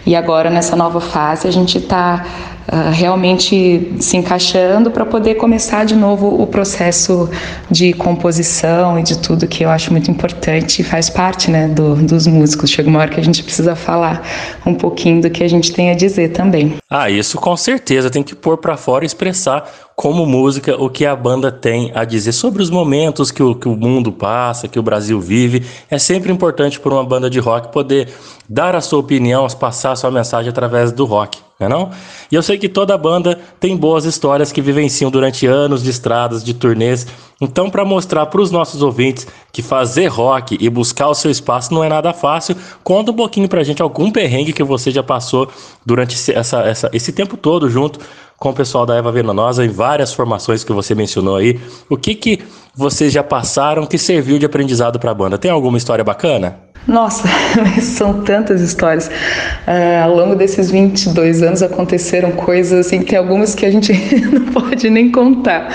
E 0.06 0.16
agora 0.16 0.50
nessa 0.50 0.76
nova 0.76 1.02
fase 1.02 1.48
a 1.48 1.52
gente 1.52 1.78
está 1.78 2.26
uh, 2.68 2.92
realmente 2.92 3.94
se 4.00 4.16
encaixando 4.16 4.90
para 4.90 5.06
poder 5.06 5.36
começar 5.36 5.86
de 5.86 5.96
novo 5.96 6.42
o 6.42 6.48
processo 6.48 7.30
de 7.70 7.94
composição 7.94 8.98
e 8.98 9.04
de 9.04 9.18
tudo 9.18 9.48
que 9.48 9.64
eu 9.64 9.70
acho 9.70 9.92
muito 9.92 10.10
importante 10.10 10.82
e 10.82 10.84
faz 10.84 11.10
parte 11.10 11.52
né, 11.52 11.68
do, 11.68 11.96
dos 11.96 12.26
músicos. 12.28 12.70
Chega 12.70 12.90
uma 12.90 13.00
hora 13.00 13.10
que 13.10 13.20
a 13.20 13.24
gente 13.24 13.44
precisa 13.44 13.76
falar 13.76 14.26
um 14.66 14.76
pouquinho 14.76 15.22
do 15.22 15.30
que 15.30 15.44
a 15.44 15.48
gente 15.48 15.74
tem 15.74 15.90
a 15.90 15.94
dizer 15.94 16.30
também. 16.30 16.76
Ah, 16.90 17.10
isso 17.10 17.38
com 17.38 17.56
certeza 17.58 18.10
tem 18.10 18.24
que 18.24 18.36
pôr 18.36 18.58
para 18.58 18.78
fora 18.78 19.04
e 19.04 19.08
expressar 19.08 19.70
como 19.96 20.26
música 20.54 20.76
o 20.80 20.88
que 20.88 21.04
a 21.04 21.16
banda 21.16 21.52
tem 21.52 21.92
a 21.96 22.06
dizer 22.06 22.32
sobre 22.32 22.62
os 22.62 22.70
momentos 22.70 23.32
que 23.32 23.42
o, 23.42 23.56
que 23.56 23.68
o 23.68 23.76
mundo 23.76 24.12
passa, 24.12 24.68
que 24.68 24.78
o 24.78 24.84
Brasil 24.84 25.20
vive. 25.20 25.66
É 25.90 25.98
sempre 25.98 26.32
importante 26.32 26.80
para 26.80 26.94
uma 26.94 27.04
banda 27.04 27.28
de 27.28 27.40
rock 27.40 27.72
poder 27.72 28.14
dar 28.48 28.76
a 28.76 28.82
sua 28.82 29.00
opinião, 29.00 29.48
passar 29.60 29.94
a 29.94 29.96
sua 29.96 30.12
mensagem 30.12 30.50
através 30.50 30.92
do 30.92 31.06
rock, 31.06 31.40
é 31.60 31.70
não? 31.70 31.92
E 32.32 32.36
eu 32.36 32.42
sei 32.42 32.58
que 32.58 32.68
toda 32.68 32.98
banda 32.98 33.40
tem 33.60 33.78
boas 33.78 34.06
histórias 34.06 34.52
que 34.52 34.62
vivenciam 34.62 35.12
durante 35.12 35.46
anos 35.46 35.84
de 35.84 35.90
estradas, 35.90 36.44
de 36.44 36.54
turnês. 36.54 37.06
Então, 37.40 37.70
para 37.70 37.86
mostrar 37.86 38.26
para 38.26 38.42
os 38.42 38.52
nossos 38.52 38.82
ouvintes 38.82 39.28
que 39.52 39.62
fazer 39.62 40.08
rock 40.08 40.58
e 40.60 40.70
buscar 40.70 41.10
o 41.10 41.14
seu 41.14 41.30
espaço 41.30 41.74
não 41.74 41.84
é 41.84 41.90
nada 41.90 42.12
fácil, 42.14 42.56
conta 42.84 43.12
um 43.12 43.16
pouquinho 43.16 43.48
para 43.48 43.62
a 43.62 43.64
gente 43.64 43.82
algum 43.82 44.12
perrengue 44.12 44.54
que 44.54 44.64
você 44.64 44.92
já 44.92 45.04
passou 45.04 45.48
durante 45.86 46.16
essa, 46.32 46.60
essa, 46.62 46.90
esse 46.92 47.12
tempo 47.12 47.38
todo 47.38 47.70
junto 47.70 48.00
com 48.38 48.50
o 48.50 48.54
pessoal 48.54 48.86
da 48.86 48.96
Eva 48.96 49.12
Venenosa 49.12 49.64
em 49.64 49.70
várias 49.70 50.14
formações 50.14 50.64
que 50.64 50.74
você 50.74 50.96
mencionou 50.96 51.36
aí. 51.36 51.60
O 51.90 51.96
que 51.96 52.16
que 52.16 52.40
vocês 52.76 53.14
já 53.14 53.24
passaram 53.24 53.86
que 53.86 53.98
serviu 53.98 54.40
de 54.40 54.46
aprendizado 54.46 55.00
para 55.00 55.12
a 55.12 55.14
banda? 55.14 55.38
Tem 55.38 55.52
alguma 55.52 55.78
história 55.78 56.04
bacana? 56.04 56.73
Nossa, 56.88 57.28
são 57.82 58.22
tantas 58.22 58.62
histórias. 58.62 59.08
Uh, 59.08 60.04
ao 60.04 60.16
longo 60.16 60.36
desses 60.36 60.70
22 60.70 61.42
anos 61.42 61.64
aconteceram 61.64 62.32
coisas 62.32 62.88
assim, 62.88 63.02
tem 63.02 63.18
algumas 63.18 63.56
que 63.56 63.66
a 63.66 63.72
gente 63.72 63.94
não 64.32 64.46
pode 64.48 64.90
nem 64.90 65.10
contar. 65.10 65.70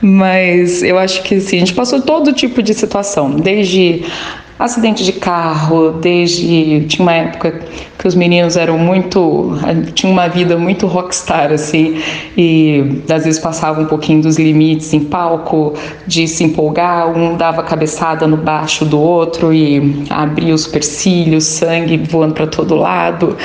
Mas 0.00 0.82
eu 0.82 0.98
acho 0.98 1.22
que 1.22 1.36
assim, 1.36 1.56
a 1.56 1.60
gente 1.60 1.74
passou 1.74 2.00
todo 2.00 2.32
tipo 2.32 2.62
de 2.62 2.72
situação, 2.72 3.30
desde 3.30 4.04
acidente 4.58 5.04
de 5.04 5.12
carro, 5.12 5.92
desde 5.92 6.86
tinha 6.86 7.02
uma 7.02 7.12
época 7.12 7.60
que 8.06 8.08
os 8.08 8.14
meninos 8.14 8.56
eram 8.56 8.78
muito 8.78 9.58
tinham 9.94 10.12
uma 10.12 10.28
vida 10.28 10.56
muito 10.56 10.86
rockstar 10.86 11.52
assim 11.52 12.00
e 12.38 13.02
às 13.12 13.24
vezes 13.24 13.40
passavam 13.40 13.82
um 13.82 13.86
pouquinho 13.86 14.22
dos 14.22 14.38
limites 14.38 14.92
em 14.94 15.00
palco, 15.00 15.74
de 16.06 16.28
se 16.28 16.44
empolgar, 16.44 17.08
um 17.08 17.36
dava 17.36 17.64
cabeçada 17.64 18.26
no 18.28 18.36
baixo 18.36 18.84
do 18.84 19.00
outro 19.00 19.52
e 19.52 20.04
abria 20.08 20.54
os 20.54 20.62
supercílios, 20.62 21.44
sangue 21.44 21.96
voando 21.96 22.34
para 22.34 22.46
todo 22.46 22.76
lado. 22.76 23.36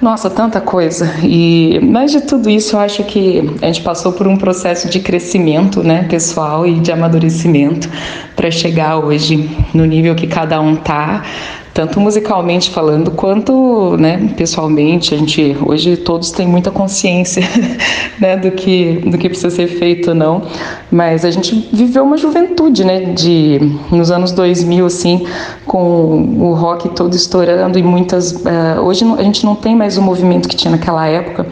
Nossa, 0.00 0.30
tanta 0.30 0.62
coisa. 0.62 1.12
E 1.22 1.78
mais 1.82 2.10
de 2.10 2.22
tudo 2.22 2.48
isso, 2.48 2.74
eu 2.74 2.80
acho 2.80 3.04
que 3.04 3.54
a 3.60 3.66
gente 3.66 3.82
passou 3.82 4.12
por 4.12 4.26
um 4.26 4.34
processo 4.34 4.88
de 4.88 4.98
crescimento, 4.98 5.82
né, 5.82 6.06
pessoal 6.08 6.66
e 6.66 6.80
de 6.80 6.90
amadurecimento 6.90 7.86
para 8.34 8.50
chegar 8.50 8.96
hoje 8.96 9.50
no 9.74 9.84
nível 9.84 10.14
que 10.14 10.26
cada 10.26 10.58
um 10.58 10.74
tá, 10.74 11.22
tanto 11.72 12.00
musicalmente 12.00 12.70
falando 12.70 13.10
quanto, 13.10 13.96
né, 13.96 14.32
pessoalmente. 14.36 15.14
A 15.14 15.18
gente 15.18 15.56
hoje 15.64 15.96
todos 15.96 16.30
têm 16.30 16.46
muita 16.46 16.70
consciência, 16.70 17.42
né, 18.18 18.36
do 18.36 18.50
que 18.50 19.00
do 19.06 19.16
que 19.16 19.28
precisa 19.28 19.50
ser 19.50 19.66
feito 19.66 20.10
ou 20.10 20.14
não. 20.14 20.42
Mas 20.90 21.24
a 21.24 21.30
gente 21.30 21.68
viveu 21.72 22.04
uma 22.04 22.16
juventude, 22.16 22.84
né, 22.84 23.00
de 23.12 23.58
nos 23.90 24.10
anos 24.10 24.32
2000 24.32 24.86
assim, 24.86 25.26
com 25.66 26.36
o 26.38 26.54
rock 26.54 26.88
todo 26.90 27.14
estourando 27.14 27.78
e 27.78 27.82
muitas. 27.82 28.32
Uh, 28.32 28.80
hoje 28.82 29.04
a 29.18 29.22
gente 29.22 29.44
não 29.44 29.54
tem 29.54 29.76
mais 29.76 29.96
o 29.96 30.02
movimento 30.02 30.48
que 30.48 30.56
tinha 30.56 30.70
naquela 30.70 31.06
época 31.06 31.46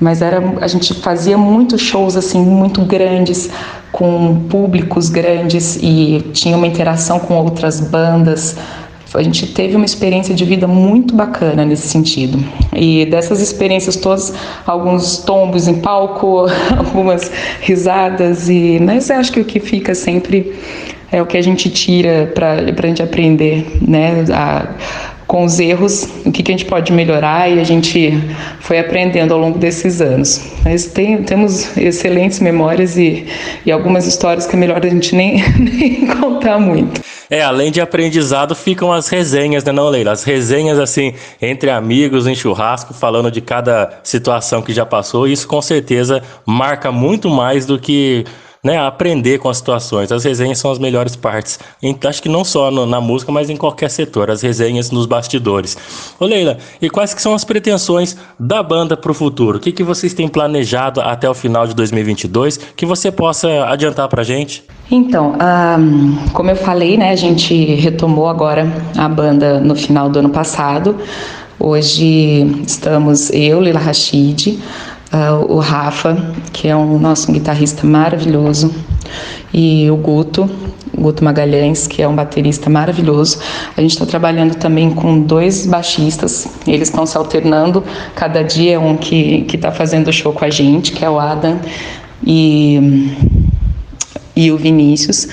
mas 0.00 0.22
era 0.22 0.40
a 0.60 0.68
gente 0.68 0.94
fazia 0.94 1.36
muitos 1.36 1.80
shows 1.80 2.16
assim 2.16 2.40
muito 2.40 2.82
grandes 2.82 3.50
com 3.90 4.44
públicos 4.48 5.08
grandes 5.08 5.76
e 5.82 6.24
tinha 6.32 6.56
uma 6.56 6.66
interação 6.66 7.18
com 7.18 7.34
outras 7.34 7.80
bandas 7.80 8.56
a 9.14 9.22
gente 9.22 9.46
teve 9.46 9.74
uma 9.74 9.86
experiência 9.86 10.34
de 10.34 10.44
vida 10.44 10.66
muito 10.66 11.14
bacana 11.14 11.64
nesse 11.64 11.88
sentido. 11.88 12.38
E 12.74 13.06
dessas 13.06 13.40
experiências 13.40 13.96
todas, 13.96 14.34
alguns 14.66 15.18
tombos 15.18 15.66
em 15.66 15.74
palco, 15.80 16.46
algumas 16.76 17.30
risadas 17.60 18.48
e 18.48 18.78
mas 18.80 19.10
acho 19.10 19.32
que 19.32 19.40
o 19.40 19.44
que 19.44 19.60
fica 19.60 19.94
sempre 19.94 20.54
é 21.10 21.22
o 21.22 21.26
que 21.26 21.38
a 21.38 21.42
gente 21.42 21.70
tira 21.70 22.30
para 22.34 22.52
a 22.52 22.86
gente 22.86 23.02
aprender, 23.02 23.66
né? 23.80 24.24
A, 24.32 24.68
com 25.26 25.44
os 25.44 25.60
erros, 25.60 26.08
o 26.24 26.32
que, 26.32 26.42
que 26.42 26.50
a 26.50 26.56
gente 26.56 26.64
pode 26.64 26.90
melhorar 26.90 27.50
e 27.50 27.60
a 27.60 27.64
gente 27.64 28.18
foi 28.60 28.78
aprendendo 28.78 29.34
ao 29.34 29.38
longo 29.38 29.58
desses 29.58 30.00
anos. 30.00 30.40
Mas 30.64 30.86
tem, 30.86 31.22
temos 31.22 31.76
excelentes 31.76 32.40
memórias 32.40 32.96
e, 32.96 33.26
e 33.66 33.70
algumas 33.70 34.06
histórias 34.06 34.46
que 34.46 34.56
é 34.56 34.58
melhor 34.58 34.84
a 34.84 34.88
gente 34.88 35.14
nem, 35.14 35.42
nem 35.60 36.06
contar 36.06 36.58
muito. 36.58 37.02
É, 37.30 37.42
além 37.42 37.70
de 37.70 37.80
aprendizado, 37.80 38.54
ficam 38.54 38.92
as 38.92 39.08
resenhas, 39.08 39.62
né, 39.62 39.70
não, 39.72 39.88
Leila? 39.88 40.12
As 40.12 40.24
resenhas, 40.24 40.78
assim, 40.78 41.14
entre 41.40 41.70
amigos, 41.70 42.26
em 42.26 42.34
churrasco, 42.34 42.94
falando 42.94 43.30
de 43.30 43.40
cada 43.40 44.00
situação 44.02 44.62
que 44.62 44.72
já 44.72 44.86
passou. 44.86 45.26
Isso, 45.26 45.46
com 45.46 45.60
certeza, 45.60 46.22
marca 46.46 46.90
muito 46.90 47.28
mais 47.28 47.66
do 47.66 47.78
que 47.78 48.24
né, 48.62 48.78
aprender 48.78 49.38
com 49.38 49.48
as 49.48 49.58
situações. 49.58 50.10
As 50.10 50.24
resenhas 50.24 50.58
são 50.58 50.70
as 50.70 50.78
melhores 50.78 51.16
partes. 51.16 51.58
Então, 51.82 52.08
acho 52.08 52.22
que 52.22 52.28
não 52.28 52.44
só 52.44 52.70
no, 52.70 52.86
na 52.86 53.00
música, 53.00 53.30
mas 53.30 53.50
em 53.50 53.56
qualquer 53.56 53.90
setor. 53.90 54.30
As 54.30 54.42
resenhas 54.42 54.90
nos 54.90 55.06
bastidores. 55.06 55.76
Ô 56.18 56.24
Leila, 56.24 56.58
e 56.80 56.90
quais 56.90 57.14
que 57.14 57.22
são 57.22 57.34
as 57.34 57.44
pretensões 57.44 58.16
da 58.38 58.62
banda 58.62 58.96
para 58.96 59.10
o 59.10 59.14
futuro? 59.14 59.58
O 59.58 59.60
que, 59.60 59.72
que 59.72 59.82
vocês 59.82 60.12
têm 60.14 60.28
planejado 60.28 61.00
até 61.00 61.28
o 61.28 61.34
final 61.34 61.66
de 61.66 61.74
2022 61.74 62.58
que 62.76 62.84
você 62.84 63.10
possa 63.10 63.64
adiantar 63.66 64.08
para 64.08 64.22
gente? 64.22 64.64
Então, 64.90 65.34
um, 65.78 66.28
como 66.32 66.50
eu 66.50 66.56
falei, 66.56 66.96
né, 66.96 67.10
a 67.10 67.16
gente 67.16 67.74
retomou 67.74 68.28
agora 68.28 68.66
a 68.96 69.08
banda 69.08 69.60
no 69.60 69.76
final 69.76 70.08
do 70.08 70.18
ano 70.18 70.30
passado. 70.30 70.96
Hoje 71.60 72.62
estamos 72.66 73.30
eu, 73.30 73.60
Lila 73.60 73.80
Rachid, 73.80 74.58
uh, 75.12 75.52
o 75.52 75.58
Rafa, 75.58 76.16
que 76.52 76.68
é 76.68 76.76
um 76.76 76.98
nosso 76.98 77.32
guitarrista 77.32 77.86
maravilhoso, 77.86 78.74
e 79.52 79.90
o 79.90 79.96
Guto, 79.96 80.48
Guto 80.96 81.24
Magalhães, 81.24 81.86
que 81.86 82.02
é 82.02 82.08
um 82.08 82.14
baterista 82.14 82.68
maravilhoso. 82.68 83.38
A 83.76 83.80
gente 83.80 83.92
está 83.92 84.04
trabalhando 84.04 84.54
também 84.56 84.90
com 84.90 85.20
dois 85.20 85.66
baixistas, 85.66 86.46
eles 86.66 86.88
estão 86.88 87.06
se 87.06 87.16
alternando, 87.16 87.82
cada 88.14 88.42
dia 88.42 88.74
é 88.74 88.78
um 88.78 88.96
que 88.96 89.46
está 89.52 89.72
fazendo 89.72 90.12
show 90.12 90.32
com 90.32 90.44
a 90.44 90.50
gente, 90.50 90.92
que 90.92 91.04
é 91.04 91.10
o 91.10 91.18
Adam 91.18 91.58
e, 92.24 93.10
e 94.36 94.50
o 94.50 94.56
Vinícius. 94.56 95.28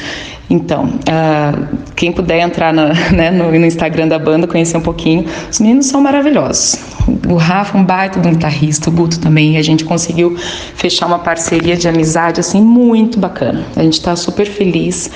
Então, 0.50 0.86
uh, 0.86 1.78
quem 1.96 2.12
puder 2.12 2.40
entrar 2.40 2.74
na, 2.74 2.94
né, 3.12 3.32
no, 3.32 3.52
no, 3.52 3.66
Instagram 3.66 4.08
da 4.08 4.20
banda, 4.20 4.48
conhecer 4.48 4.78
um 4.78 4.82
pouquinho, 4.82 5.26
os 5.50 5.60
meninos 5.60 5.88
são 5.88 6.02
maravilhosos. 6.02 6.80
O 7.28 7.36
Rafa, 7.36 7.78
um 7.78 7.84
baita 7.84 8.20
de 8.20 8.28
um 8.28 8.32
guitarrista, 8.32 8.90
o 8.90 8.94
Guto 8.94 9.20
também, 9.20 9.56
e 9.56 9.58
a 9.58 9.64
gente 9.64 9.84
conseguiu 9.84 10.38
fechar 10.76 11.08
uma 11.08 11.20
parceria 11.20 11.76
de 11.76 11.88
amizade 11.88 12.40
assim 12.40 12.62
muito 12.62 13.20
bacana. 13.20 13.64
A 13.76 13.84
gente 13.84 13.94
está 13.94 14.16
super 14.16 14.46
feliz. 14.46 15.10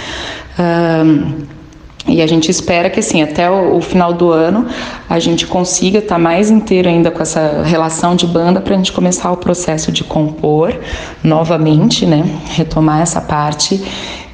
Uh, 0.58 1.60
e 2.08 2.24
a 2.24 2.28
gente 2.28 2.50
espera 2.50 2.90
que 2.90 3.00
assim, 3.00 3.22
até 3.22 3.50
o, 3.50 3.78
o 3.78 3.82
final 3.82 4.14
do 4.14 4.32
ano 4.32 4.66
a 5.08 5.20
gente 5.20 5.46
consiga 5.46 6.00
estar 6.00 6.16
tá 6.16 6.20
mais 6.20 6.50
inteiro 6.50 6.90
ainda 6.90 7.12
com 7.12 7.22
essa 7.22 7.62
relação 7.64 8.16
de 8.16 8.26
banda 8.26 8.60
para 8.60 8.74
a 8.74 8.78
gente 8.78 8.92
começar 8.92 9.32
o 9.32 9.38
processo 9.38 9.92
de 9.92 10.04
compor 10.04 10.76
novamente, 11.24 12.08
né? 12.08 12.24
Retomar 12.56 13.02
essa 13.02 13.22
parte 13.22 13.80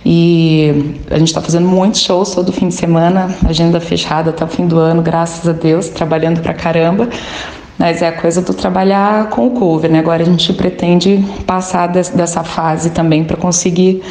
e 0.06 0.96
a 1.10 1.18
gente 1.18 1.30
está 1.30 1.42
fazendo 1.42 1.68
muitos 1.68 2.02
shows 2.02 2.36
todo 2.36 2.54
fim 2.54 2.68
de 2.68 2.76
semana, 2.76 3.36
agenda 3.44 3.82
fechada 3.82 4.30
até 4.30 4.46
o 4.46 4.48
fim 4.48 4.68
do 4.68 4.78
ano, 4.78 5.02
graças 5.02 5.50
a 5.50 5.52
Deus, 5.52 5.90
trabalhando 5.90 6.42
pra 6.42 6.54
caramba. 6.54 7.10
Mas 7.78 8.02
é 8.02 8.08
a 8.08 8.12
coisa 8.12 8.42
do 8.42 8.54
trabalhar 8.54 9.30
com 9.30 9.48
o 9.48 9.52
cover, 9.52 9.92
né? 9.92 10.00
Agora 10.00 10.22
a 10.22 10.26
gente 10.26 10.54
pretende 10.54 11.26
passar 11.46 11.88
dessa 11.88 12.44
fase 12.44 12.92
também 12.92 13.24
para 13.24 13.36
conseguir. 13.36 14.02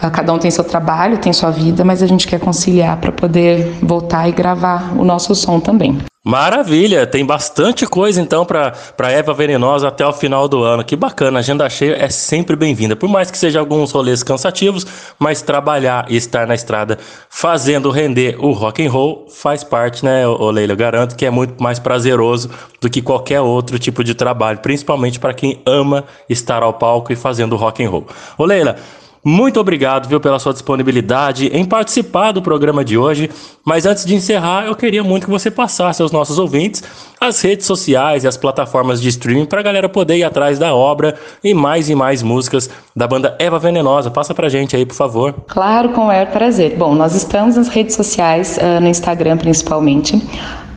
Ah, 0.00 0.10
cada 0.10 0.32
um 0.32 0.38
tem 0.38 0.50
seu 0.50 0.64
trabalho, 0.64 1.18
tem 1.18 1.32
sua 1.32 1.50
vida, 1.50 1.84
mas 1.84 2.02
a 2.02 2.06
gente 2.06 2.26
quer 2.26 2.40
conciliar 2.40 2.96
para 2.96 3.12
poder 3.12 3.76
voltar 3.82 4.28
e 4.28 4.32
gravar 4.32 4.94
o 4.96 5.04
nosso 5.04 5.34
som 5.34 5.60
também. 5.60 5.98
Maravilha, 6.24 7.04
tem 7.04 7.26
bastante 7.26 7.84
coisa 7.84 8.20
então 8.20 8.46
para 8.46 9.10
Eva 9.10 9.34
Venenosa 9.34 9.88
até 9.88 10.06
o 10.06 10.12
final 10.12 10.46
do 10.46 10.62
ano. 10.62 10.84
Que 10.84 10.94
bacana, 10.94 11.40
agenda 11.40 11.68
cheia 11.68 11.96
é 11.96 12.08
sempre 12.08 12.54
bem-vinda. 12.54 12.94
Por 12.94 13.08
mais 13.08 13.28
que 13.28 13.36
seja 13.36 13.58
alguns 13.58 13.90
rolês 13.90 14.22
cansativos, 14.22 14.86
mas 15.18 15.42
trabalhar 15.42 16.06
e 16.08 16.16
estar 16.16 16.46
na 16.46 16.54
estrada 16.54 16.96
fazendo 17.28 17.90
render 17.90 18.36
o 18.38 18.52
rock 18.52 18.86
and 18.86 18.90
roll 18.90 19.26
faz 19.28 19.64
parte, 19.64 20.04
né, 20.04 20.22
Leila? 20.52 20.74
Eu 20.74 20.76
garanto 20.76 21.16
que 21.16 21.26
é 21.26 21.30
muito 21.30 21.60
mais 21.60 21.80
prazeroso 21.80 22.48
do 22.80 22.88
que 22.88 23.02
qualquer 23.02 23.40
outro 23.40 23.76
tipo 23.76 24.04
de 24.04 24.14
trabalho, 24.14 24.60
principalmente 24.60 25.18
para 25.18 25.34
quem 25.34 25.60
ama 25.66 26.04
estar 26.28 26.62
ao 26.62 26.74
palco 26.74 27.12
e 27.12 27.16
fazendo 27.16 27.56
rock 27.56 27.84
and 27.84 27.90
roll. 27.90 28.06
Ô 28.38 28.44
Leila, 28.44 28.76
muito 29.24 29.60
obrigado, 29.60 30.08
viu, 30.08 30.18
pela 30.18 30.40
sua 30.40 30.52
disponibilidade 30.52 31.46
em 31.46 31.64
participar 31.64 32.32
do 32.32 32.42
programa 32.42 32.84
de 32.84 32.98
hoje. 32.98 33.30
Mas 33.64 33.86
antes 33.86 34.04
de 34.04 34.16
encerrar, 34.16 34.66
eu 34.66 34.74
queria 34.74 35.04
muito 35.04 35.26
que 35.26 35.30
você 35.30 35.48
passasse 35.48 36.02
aos 36.02 36.10
nossos 36.10 36.40
ouvintes 36.40 36.82
as 37.20 37.40
redes 37.40 37.64
sociais 37.64 38.24
e 38.24 38.26
as 38.26 38.36
plataformas 38.36 39.00
de 39.00 39.08
streaming 39.08 39.46
para 39.46 39.60
a 39.60 39.62
galera 39.62 39.88
poder 39.88 40.16
ir 40.16 40.24
atrás 40.24 40.58
da 40.58 40.74
obra 40.74 41.14
e 41.44 41.54
mais 41.54 41.88
e 41.88 41.94
mais 41.94 42.20
músicas 42.20 42.68
da 42.96 43.06
banda 43.06 43.36
Eva 43.38 43.60
Venenosa. 43.60 44.10
Passa 44.10 44.34
pra 44.34 44.48
gente 44.48 44.74
aí, 44.74 44.84
por 44.84 44.96
favor. 44.96 45.32
Claro, 45.46 45.90
com 45.90 46.00
o 46.00 46.06
maior 46.06 46.26
prazer. 46.26 46.76
Bom, 46.76 46.92
nós 46.92 47.14
estamos 47.14 47.54
nas 47.54 47.68
redes 47.68 47.94
sociais, 47.94 48.58
uh, 48.58 48.80
no 48.80 48.88
Instagram 48.88 49.36
principalmente, 49.36 50.20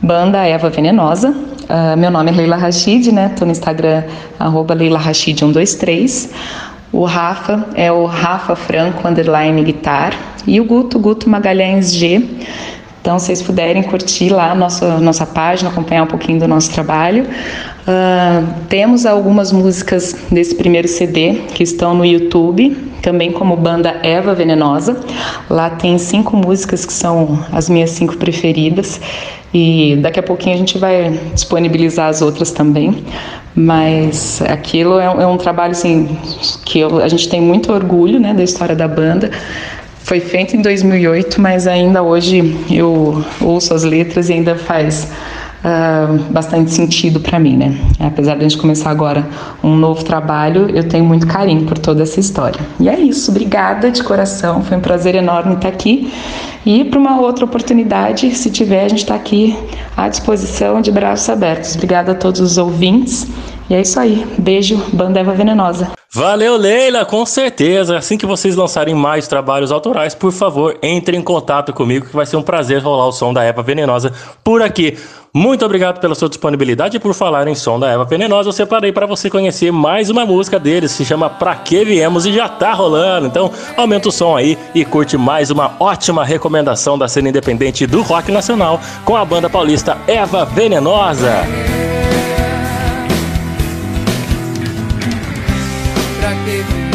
Banda 0.00 0.46
Eva 0.46 0.70
Venenosa. 0.70 1.30
Uh, 1.30 1.96
meu 1.98 2.12
nome 2.12 2.30
é 2.30 2.34
Leila 2.34 2.56
Rachid, 2.56 3.10
né? 3.10 3.34
Tô 3.36 3.44
no 3.44 3.50
Instagram, 3.50 4.04
arroba 4.38 4.72
Leila 4.72 5.00
Rachid 5.00 5.40
123. 5.40 6.30
O 6.92 7.04
Rafa 7.04 7.66
é 7.74 7.90
o 7.90 8.06
Rafa 8.06 8.54
Franco 8.54 9.06
underline 9.06 9.62
guitar 9.62 10.14
e 10.46 10.60
o 10.60 10.64
Guto 10.64 10.98
Guto 10.98 11.28
Magalhães 11.28 11.92
G. 11.92 12.22
Então, 13.00 13.20
se 13.20 13.26
vocês 13.26 13.42
puderem 13.42 13.84
curtir 13.84 14.30
lá 14.30 14.52
nossa, 14.52 14.98
nossa 14.98 15.24
página, 15.24 15.70
acompanhar 15.70 16.02
um 16.02 16.08
pouquinho 16.08 16.40
do 16.40 16.48
nosso 16.48 16.72
trabalho. 16.72 17.22
Uh, 17.22 18.44
temos 18.68 19.06
algumas 19.06 19.52
músicas 19.52 20.16
desse 20.28 20.56
primeiro 20.56 20.88
CD 20.88 21.34
que 21.54 21.62
estão 21.62 21.94
no 21.94 22.04
YouTube, 22.04 22.76
também 23.02 23.30
como 23.30 23.56
banda 23.56 24.00
Eva 24.02 24.34
Venenosa. 24.34 24.98
Lá 25.48 25.70
tem 25.70 25.96
cinco 25.98 26.36
músicas 26.36 26.84
que 26.84 26.92
são 26.92 27.38
as 27.52 27.68
minhas 27.68 27.90
cinco 27.90 28.16
preferidas 28.16 29.00
e 29.58 29.96
daqui 29.96 30.20
a 30.20 30.22
pouquinho 30.22 30.54
a 30.54 30.58
gente 30.58 30.76
vai 30.76 31.18
disponibilizar 31.32 32.10
as 32.10 32.20
outras 32.20 32.50
também. 32.50 33.02
Mas 33.54 34.42
aquilo 34.42 35.00
é, 35.00 35.06
é 35.06 35.26
um 35.26 35.38
trabalho 35.38 35.70
assim 35.70 36.18
que 36.66 36.78
eu, 36.80 36.98
a 36.98 37.08
gente 37.08 37.26
tem 37.26 37.40
muito 37.40 37.72
orgulho, 37.72 38.20
né, 38.20 38.34
da 38.34 38.42
história 38.42 38.76
da 38.76 38.86
banda. 38.86 39.30
Foi 40.00 40.20
feito 40.20 40.54
em 40.54 40.60
2008, 40.60 41.40
mas 41.40 41.66
ainda 41.66 42.02
hoje 42.02 42.54
eu 42.70 43.24
ouço 43.40 43.72
as 43.72 43.82
letras 43.82 44.28
e 44.28 44.34
ainda 44.34 44.56
faz 44.56 45.10
uh, 45.66 46.32
bastante 46.32 46.70
sentido 46.70 47.18
para 47.18 47.38
mim, 47.38 47.56
né? 47.56 47.76
Apesar 47.98 48.34
de 48.34 48.44
a 48.44 48.48
gente 48.48 48.58
começar 48.58 48.90
agora 48.90 49.26
um 49.62 49.74
novo 49.74 50.04
trabalho, 50.04 50.70
eu 50.70 50.88
tenho 50.88 51.04
muito 51.04 51.26
carinho 51.26 51.66
por 51.66 51.76
toda 51.76 52.04
essa 52.04 52.20
história. 52.20 52.60
E 52.78 52.88
é 52.88 52.98
isso, 52.98 53.30
obrigada 53.30 53.90
de 53.90 54.02
coração, 54.02 54.62
foi 54.62 54.76
um 54.76 54.80
prazer 54.80 55.14
enorme 55.16 55.54
estar 55.54 55.68
aqui. 55.68 56.12
E 56.64 56.84
para 56.84 56.98
uma 56.98 57.20
outra 57.20 57.44
oportunidade, 57.44 58.34
se 58.34 58.50
tiver, 58.50 58.84
a 58.84 58.88
gente 58.88 59.02
está 59.02 59.14
aqui 59.14 59.56
à 59.96 60.08
disposição 60.08 60.80
de 60.80 60.90
braços 60.90 61.28
abertos. 61.28 61.74
Obrigada 61.74 62.12
a 62.12 62.14
todos 62.14 62.40
os 62.40 62.58
ouvintes. 62.58 63.26
E 63.70 63.74
é 63.74 63.80
isso 63.80 63.98
aí. 64.00 64.26
Beijo, 64.36 64.80
Banda 64.92 65.20
Eva 65.20 65.32
Venenosa. 65.32 65.95
Valeu, 66.12 66.56
Leila, 66.56 67.04
com 67.04 67.26
certeza. 67.26 67.98
Assim 67.98 68.16
que 68.16 68.26
vocês 68.26 68.56
lançarem 68.56 68.94
mais 68.94 69.28
trabalhos 69.28 69.72
autorais, 69.72 70.14
por 70.14 70.32
favor, 70.32 70.78
entre 70.82 71.16
em 71.16 71.22
contato 71.22 71.72
comigo, 71.72 72.06
que 72.06 72.16
vai 72.16 72.24
ser 72.24 72.36
um 72.36 72.42
prazer 72.42 72.82
rolar 72.82 73.08
o 73.08 73.12
som 73.12 73.32
da 73.32 73.42
Eva 73.42 73.62
Venenosa 73.62 74.12
por 74.42 74.62
aqui. 74.62 74.96
Muito 75.34 75.66
obrigado 75.66 76.00
pela 76.00 76.14
sua 76.14 76.30
disponibilidade 76.30 76.96
e 76.96 77.00
por 77.00 77.12
falar 77.12 77.46
em 77.46 77.54
som 77.54 77.78
da 77.78 77.90
Eva 77.90 78.06
Venenosa. 78.06 78.48
Eu 78.48 78.52
separei 78.54 78.90
para 78.90 79.04
você 79.04 79.28
conhecer 79.28 79.70
mais 79.70 80.08
uma 80.08 80.24
música 80.24 80.58
deles, 80.58 80.92
se 80.92 81.04
chama 81.04 81.28
Pra 81.28 81.54
Que 81.54 81.84
Viemos 81.84 82.24
e 82.24 82.32
já 82.32 82.48
tá 82.48 82.72
rolando. 82.72 83.26
Então, 83.26 83.52
aumenta 83.76 84.08
o 84.08 84.12
som 84.12 84.34
aí 84.34 84.56
e 84.74 84.82
curte 84.84 85.18
mais 85.18 85.50
uma 85.50 85.76
ótima 85.78 86.24
recomendação 86.24 86.96
da 86.96 87.08
cena 87.08 87.28
independente 87.28 87.86
do 87.86 88.00
rock 88.00 88.32
nacional 88.32 88.80
com 89.04 89.14
a 89.14 89.24
banda 89.24 89.50
paulista 89.50 89.98
Eva 90.06 90.46
Venenosa. 90.46 91.85
A 96.44 96.85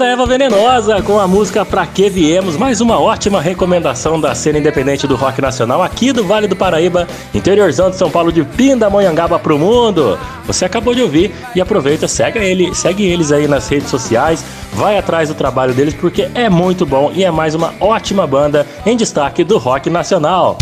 banda 0.00 0.12
Eva 0.12 0.24
Venenosa 0.24 1.02
com 1.02 1.20
a 1.20 1.28
música 1.28 1.62
Pra 1.62 1.86
Que 1.86 2.08
Viemos, 2.08 2.56
mais 2.56 2.80
uma 2.80 2.98
ótima 2.98 3.38
recomendação 3.38 4.18
da 4.18 4.34
cena 4.34 4.58
independente 4.58 5.06
do 5.06 5.14
rock 5.14 5.42
nacional 5.42 5.82
aqui 5.82 6.10
do 6.10 6.24
Vale 6.24 6.48
do 6.48 6.56
Paraíba, 6.56 7.06
interiorzão 7.34 7.90
de 7.90 7.96
São 7.96 8.10
Paulo 8.10 8.32
de 8.32 8.42
Pindamonhangaba 8.42 9.38
pro 9.38 9.58
mundo. 9.58 10.18
Você 10.46 10.64
acabou 10.64 10.94
de 10.94 11.02
ouvir 11.02 11.34
e 11.54 11.60
aproveita, 11.60 12.08
segue 12.08 12.38
ele, 12.38 12.74
segue 12.74 13.04
eles 13.04 13.30
aí 13.30 13.46
nas 13.46 13.68
redes 13.68 13.90
sociais, 13.90 14.42
vai 14.72 14.96
atrás 14.96 15.28
do 15.28 15.34
trabalho 15.34 15.74
deles 15.74 15.92
porque 15.92 16.30
é 16.34 16.48
muito 16.48 16.86
bom 16.86 17.12
e 17.14 17.22
é 17.22 17.30
mais 17.30 17.54
uma 17.54 17.74
ótima 17.78 18.26
banda 18.26 18.66
em 18.86 18.96
destaque 18.96 19.44
do 19.44 19.58
rock 19.58 19.90
nacional. 19.90 20.56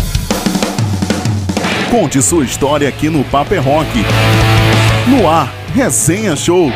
Conte 1.89 2.21
sua 2.21 2.43
história 2.43 2.89
aqui 2.89 3.09
no 3.09 3.23
Paper 3.23 3.63
Rock. 3.63 4.05
No 5.07 5.29
ar, 5.29 5.49
Resenha 5.73 6.35
Show. 6.35 6.69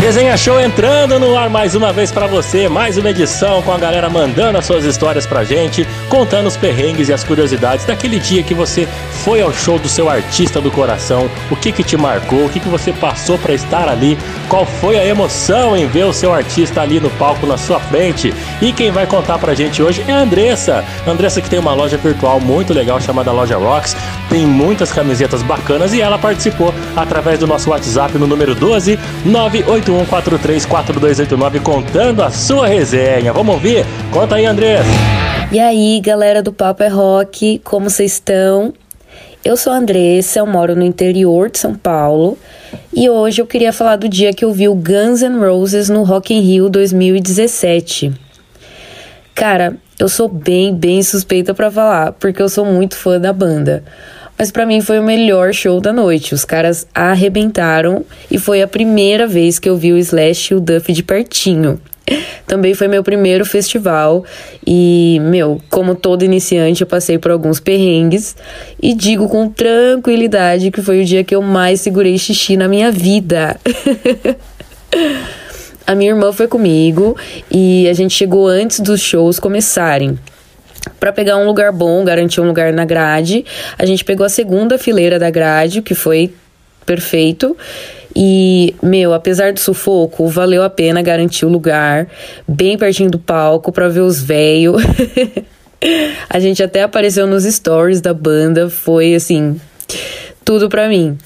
Resenha 0.00 0.34
Show 0.34 0.58
entrando 0.58 1.18
no 1.18 1.36
ar 1.36 1.50
mais 1.50 1.74
uma 1.74 1.92
vez 1.92 2.10
para 2.10 2.26
você, 2.26 2.70
mais 2.70 2.96
uma 2.96 3.10
edição 3.10 3.60
com 3.60 3.70
a 3.70 3.76
galera 3.76 4.08
mandando 4.08 4.56
as 4.56 4.64
suas 4.64 4.82
histórias 4.86 5.26
pra 5.26 5.44
gente, 5.44 5.86
contando 6.10 6.46
os 6.48 6.56
perrengues 6.58 7.08
e 7.08 7.12
as 7.14 7.24
curiosidades 7.24 7.86
daquele 7.86 8.18
dia 8.18 8.42
que 8.42 8.52
você 8.52 8.86
foi 9.24 9.40
ao 9.40 9.50
show 9.50 9.78
do 9.78 9.88
seu 9.88 10.10
artista 10.10 10.60
do 10.60 10.70
coração, 10.70 11.30
o 11.50 11.56
que 11.56 11.72
que 11.72 11.82
te 11.82 11.96
marcou, 11.96 12.44
o 12.44 12.50
que 12.50 12.60
que 12.60 12.68
você 12.68 12.92
passou 12.92 13.38
para 13.38 13.54
estar 13.54 13.88
ali, 13.88 14.18
qual 14.48 14.66
foi 14.66 14.98
a 14.98 15.06
emoção 15.06 15.74
em 15.74 15.86
ver 15.86 16.04
o 16.04 16.12
seu 16.12 16.34
artista 16.34 16.82
ali 16.82 17.00
no 17.00 17.08
palco 17.10 17.46
na 17.46 17.56
sua 17.56 17.80
frente. 17.80 18.34
E 18.60 18.72
quem 18.72 18.90
vai 18.90 19.06
contar 19.06 19.38
pra 19.38 19.54
gente 19.54 19.82
hoje 19.82 20.04
é 20.06 20.12
a 20.12 20.18
Andressa. 20.18 20.84
Andressa 21.06 21.40
que 21.40 21.48
tem 21.48 21.58
uma 21.58 21.72
loja 21.72 21.96
virtual 21.96 22.38
muito 22.38 22.74
legal 22.74 23.00
chamada 23.00 23.32
Loja 23.32 23.56
Rocks, 23.56 23.96
tem 24.28 24.46
muitas 24.46 24.92
camisetas 24.92 25.42
bacanas 25.42 25.94
e 25.94 26.00
ela 26.00 26.18
participou 26.18 26.74
através 26.94 27.38
do 27.38 27.46
nosso 27.46 27.70
WhatsApp 27.70 28.18
no 28.18 28.26
número 28.26 28.54
12 28.54 28.98
98 29.24 29.70
981434289 30.10 31.60
contando 31.62 32.22
a 32.22 32.30
sua 32.30 32.66
resenha. 32.66 33.32
Vamos 33.32 33.54
ouvir? 33.54 33.84
Conta 34.10 34.36
aí, 34.36 34.46
Andrés. 34.46 34.86
E 35.52 35.58
aí, 35.58 36.00
galera 36.00 36.44
do 36.44 36.52
Papo 36.52 36.84
é 36.84 36.86
Rock, 36.86 37.60
como 37.64 37.90
vocês 37.90 38.12
estão? 38.12 38.72
Eu 39.44 39.56
sou 39.56 39.72
a 39.72 39.78
Andressa, 39.78 40.38
eu 40.38 40.46
moro 40.46 40.76
no 40.76 40.84
interior 40.84 41.50
de 41.50 41.58
São 41.58 41.74
Paulo 41.74 42.38
e 42.94 43.10
hoje 43.10 43.42
eu 43.42 43.46
queria 43.46 43.72
falar 43.72 43.96
do 43.96 44.08
dia 44.08 44.32
que 44.32 44.44
eu 44.44 44.52
vi 44.52 44.68
o 44.68 44.76
Guns 44.76 45.22
N' 45.22 45.40
Roses 45.40 45.88
no 45.88 46.04
Rock 46.04 46.32
in 46.32 46.40
Rio 46.40 46.68
2017. 46.68 48.12
Cara, 49.34 49.76
eu 49.98 50.08
sou 50.08 50.28
bem, 50.28 50.72
bem 50.72 51.02
suspeita 51.02 51.52
para 51.52 51.68
falar, 51.68 52.12
porque 52.12 52.40
eu 52.40 52.48
sou 52.48 52.64
muito 52.64 52.96
fã 52.96 53.18
da 53.18 53.32
banda 53.32 53.82
mas 54.40 54.50
para 54.50 54.64
mim 54.64 54.80
foi 54.80 54.98
o 54.98 55.02
melhor 55.02 55.52
show 55.52 55.82
da 55.82 55.92
noite. 55.92 56.32
Os 56.32 56.46
caras 56.46 56.86
arrebentaram 56.94 58.06
e 58.30 58.38
foi 58.38 58.62
a 58.62 58.66
primeira 58.66 59.26
vez 59.26 59.58
que 59.58 59.68
eu 59.68 59.76
vi 59.76 59.92
o 59.92 59.98
Slash 59.98 60.54
e 60.54 60.56
o 60.56 60.60
Duff 60.60 60.90
de 60.94 61.02
pertinho. 61.02 61.78
Também 62.46 62.74
foi 62.74 62.88
meu 62.88 63.02
primeiro 63.02 63.44
festival 63.44 64.24
e, 64.66 65.18
meu, 65.22 65.60
como 65.70 65.94
todo 65.94 66.24
iniciante, 66.24 66.82
eu 66.82 66.86
passei 66.86 67.18
por 67.18 67.30
alguns 67.30 67.60
perrengues 67.60 68.36
e 68.82 68.94
digo 68.94 69.28
com 69.28 69.48
tranquilidade 69.48 70.70
que 70.70 70.82
foi 70.82 71.02
o 71.02 71.04
dia 71.04 71.22
que 71.22 71.34
eu 71.34 71.42
mais 71.42 71.80
segurei 71.80 72.18
xixi 72.18 72.56
na 72.56 72.66
minha 72.66 72.90
vida. 72.90 73.56
a 75.86 75.94
minha 75.94 76.10
irmã 76.10 76.32
foi 76.32 76.48
comigo 76.48 77.16
e 77.50 77.88
a 77.88 77.92
gente 77.92 78.14
chegou 78.14 78.48
antes 78.48 78.80
dos 78.80 79.00
shows 79.00 79.38
começarem 79.38 80.18
para 80.98 81.12
pegar 81.12 81.36
um 81.36 81.46
lugar 81.46 81.72
bom, 81.72 82.04
garantir 82.04 82.40
um 82.40 82.46
lugar 82.46 82.72
na 82.72 82.84
grade. 82.84 83.44
A 83.78 83.86
gente 83.86 84.04
pegou 84.04 84.24
a 84.24 84.28
segunda 84.28 84.78
fileira 84.78 85.18
da 85.18 85.30
grade, 85.30 85.82
que 85.82 85.94
foi 85.94 86.32
perfeito. 86.84 87.56
E, 88.14 88.74
meu, 88.82 89.12
apesar 89.12 89.52
do 89.52 89.60
sufoco, 89.60 90.26
valeu 90.28 90.62
a 90.62 90.70
pena 90.70 91.00
garantir 91.00 91.46
o 91.46 91.48
lugar 91.48 92.08
bem 92.46 92.76
pertinho 92.76 93.10
do 93.10 93.18
palco 93.18 93.70
para 93.70 93.88
ver 93.88 94.00
os 94.00 94.20
velhos. 94.20 94.82
a 96.28 96.40
gente 96.40 96.62
até 96.62 96.82
apareceu 96.82 97.26
nos 97.26 97.44
stories 97.44 98.00
da 98.00 98.12
banda, 98.12 98.68
foi 98.68 99.14
assim, 99.14 99.60
tudo 100.44 100.68
para 100.68 100.88
mim. 100.88 101.16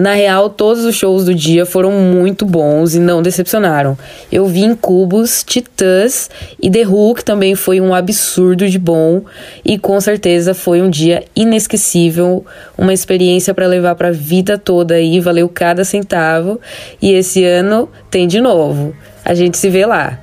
Na 0.00 0.14
real, 0.14 0.48
todos 0.48 0.84
os 0.84 0.94
shows 0.94 1.24
do 1.24 1.34
dia 1.34 1.66
foram 1.66 1.90
muito 1.90 2.46
bons 2.46 2.94
e 2.94 3.00
não 3.00 3.20
decepcionaram. 3.20 3.98
Eu 4.30 4.46
vi 4.46 4.62
em 4.62 4.72
Cubos, 4.72 5.42
Titãs 5.42 6.30
e 6.62 6.70
The 6.70 6.82
Hulk 6.82 7.24
também 7.24 7.56
foi 7.56 7.80
um 7.80 7.92
absurdo 7.92 8.68
de 8.68 8.78
bom 8.78 9.22
e 9.64 9.76
com 9.76 10.00
certeza 10.00 10.54
foi 10.54 10.80
um 10.80 10.88
dia 10.88 11.24
inesquecível, 11.34 12.46
uma 12.78 12.92
experiência 12.92 13.52
para 13.52 13.66
levar 13.66 13.96
para 13.96 14.06
a 14.06 14.12
vida 14.12 14.56
toda 14.56 14.94
aí, 14.94 15.18
valeu 15.18 15.48
cada 15.48 15.84
centavo. 15.84 16.60
E 17.02 17.10
esse 17.10 17.44
ano 17.44 17.88
tem 18.08 18.28
de 18.28 18.40
novo. 18.40 18.94
A 19.24 19.34
gente 19.34 19.58
se 19.58 19.68
vê 19.68 19.84
lá. 19.84 20.20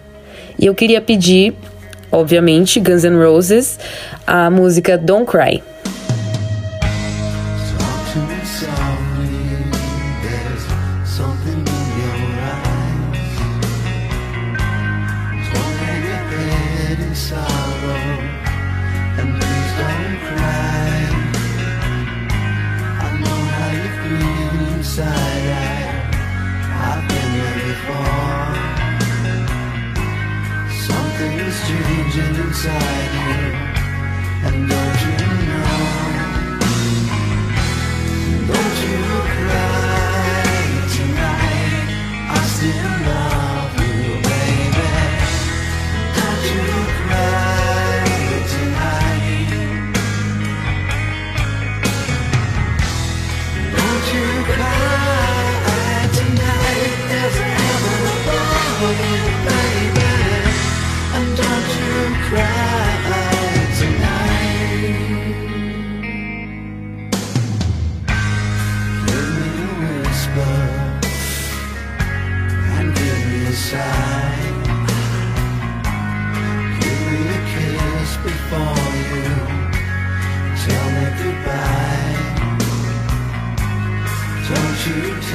E 0.57 0.67
eu 0.67 0.73
queria 0.73 1.01
pedir, 1.01 1.53
obviamente, 2.09 2.79
Guns 2.79 3.03
N' 3.03 3.21
Roses, 3.21 3.77
a 4.25 4.49
música 4.49 4.97
Don't 4.97 5.29
Cry. 5.29 5.61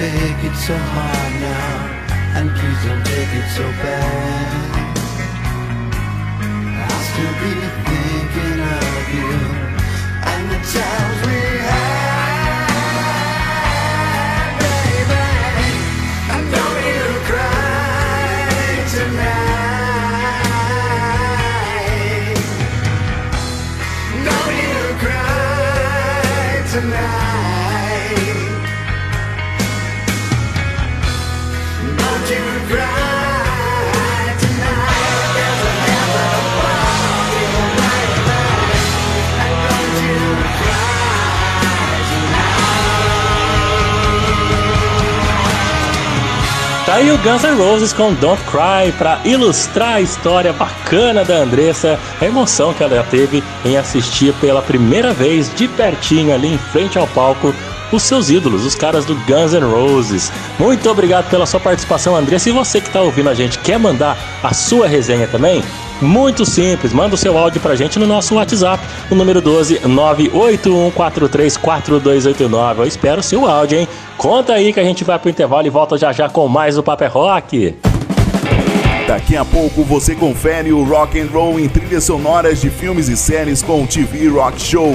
Take 0.01 0.45
it 0.45 0.57
so 0.57 0.75
hard 0.75 1.33
now, 1.43 2.39
and 2.39 2.49
please 2.57 2.81
don't 2.87 3.05
take 3.05 3.33
it 3.41 3.49
so 3.53 3.65
bad. 3.85 4.81
I'll 6.89 7.03
still 7.11 7.35
be 7.43 7.80
Tá 46.91 46.97
aí 46.97 47.13
o 47.13 47.19
Guns 47.19 47.45
N' 47.45 47.55
Roses 47.55 47.93
com 47.93 48.13
Don't 48.15 48.43
Cry 48.47 48.91
para 48.99 49.21
ilustrar 49.25 49.95
a 49.95 50.01
história 50.01 50.53
bacana 50.53 51.25
da 51.25 51.37
Andressa, 51.37 51.97
a 52.21 52.27
emoção 52.27 52.75
que 52.75 52.83
ela 52.83 53.05
teve 53.05 53.45
em 53.65 53.77
assistir 53.77 54.35
pela 54.41 54.61
primeira 54.61 55.13
vez 55.13 55.55
de 55.55 55.69
pertinho 55.69 56.35
ali 56.35 56.53
em 56.53 56.59
frente 56.59 56.99
ao 56.99 57.07
palco 57.07 57.55
os 57.93 58.03
seus 58.03 58.31
ídolos, 58.31 58.65
os 58.65 58.75
caras 58.75 59.05
do 59.05 59.15
Guns 59.15 59.53
N' 59.53 59.65
Roses. 59.65 60.33
Muito 60.59 60.89
obrigado 60.91 61.31
pela 61.31 61.47
sua 61.47 61.61
participação, 61.61 62.17
Andressa. 62.17 62.49
E 62.49 62.53
você 62.53 62.81
que 62.81 62.89
está 62.89 63.01
ouvindo 63.01 63.29
a 63.29 63.35
gente, 63.35 63.59
quer 63.59 63.79
mandar 63.79 64.17
a 64.43 64.55
sua 64.55 64.87
resenha 64.87 65.27
também? 65.27 65.63
Muito 66.01 66.47
simples, 66.47 66.95
manda 66.95 67.15
o 67.15 67.19
seu 67.19 67.37
áudio 67.37 67.61
pra 67.61 67.77
gente 67.77 67.99
no 67.99 68.07
nosso 68.07 68.37
WhatsApp, 68.37 68.83
o 69.11 69.15
número 69.15 69.43
12 69.43 69.81
981434289. 69.81 72.79
Eu 72.79 72.87
espero 72.87 73.21
o 73.21 73.23
seu 73.23 73.47
áudio, 73.47 73.79
hein? 73.79 73.87
Conta 74.17 74.55
aí 74.55 74.73
que 74.73 74.81
a 74.81 74.85
gente 74.85 75.05
vai 75.05 75.19
pro 75.19 75.29
intervalo 75.29 75.67
e 75.67 75.71
volta 75.71 75.99
já 75.99 76.11
já 76.13 76.27
com 76.29 76.49
mais 76.49 76.79
o 76.79 76.83
Paper 76.83 77.13
Rock. 77.13 77.75
Daqui 79.07 79.37
a 79.37 79.45
pouco 79.45 79.83
você 79.83 80.15
confere 80.15 80.73
o 80.73 80.85
rock 80.85 81.21
and 81.21 81.29
roll 81.33 81.59
em 81.59 81.69
trilhas 81.69 82.05
sonoras 82.05 82.61
de 82.61 82.71
filmes 82.71 83.09
e 83.09 83.17
séries 83.17 83.61
com 83.61 83.83
o 83.83 83.87
TV 83.87 84.29
Rock 84.29 84.63
Show. 84.63 84.95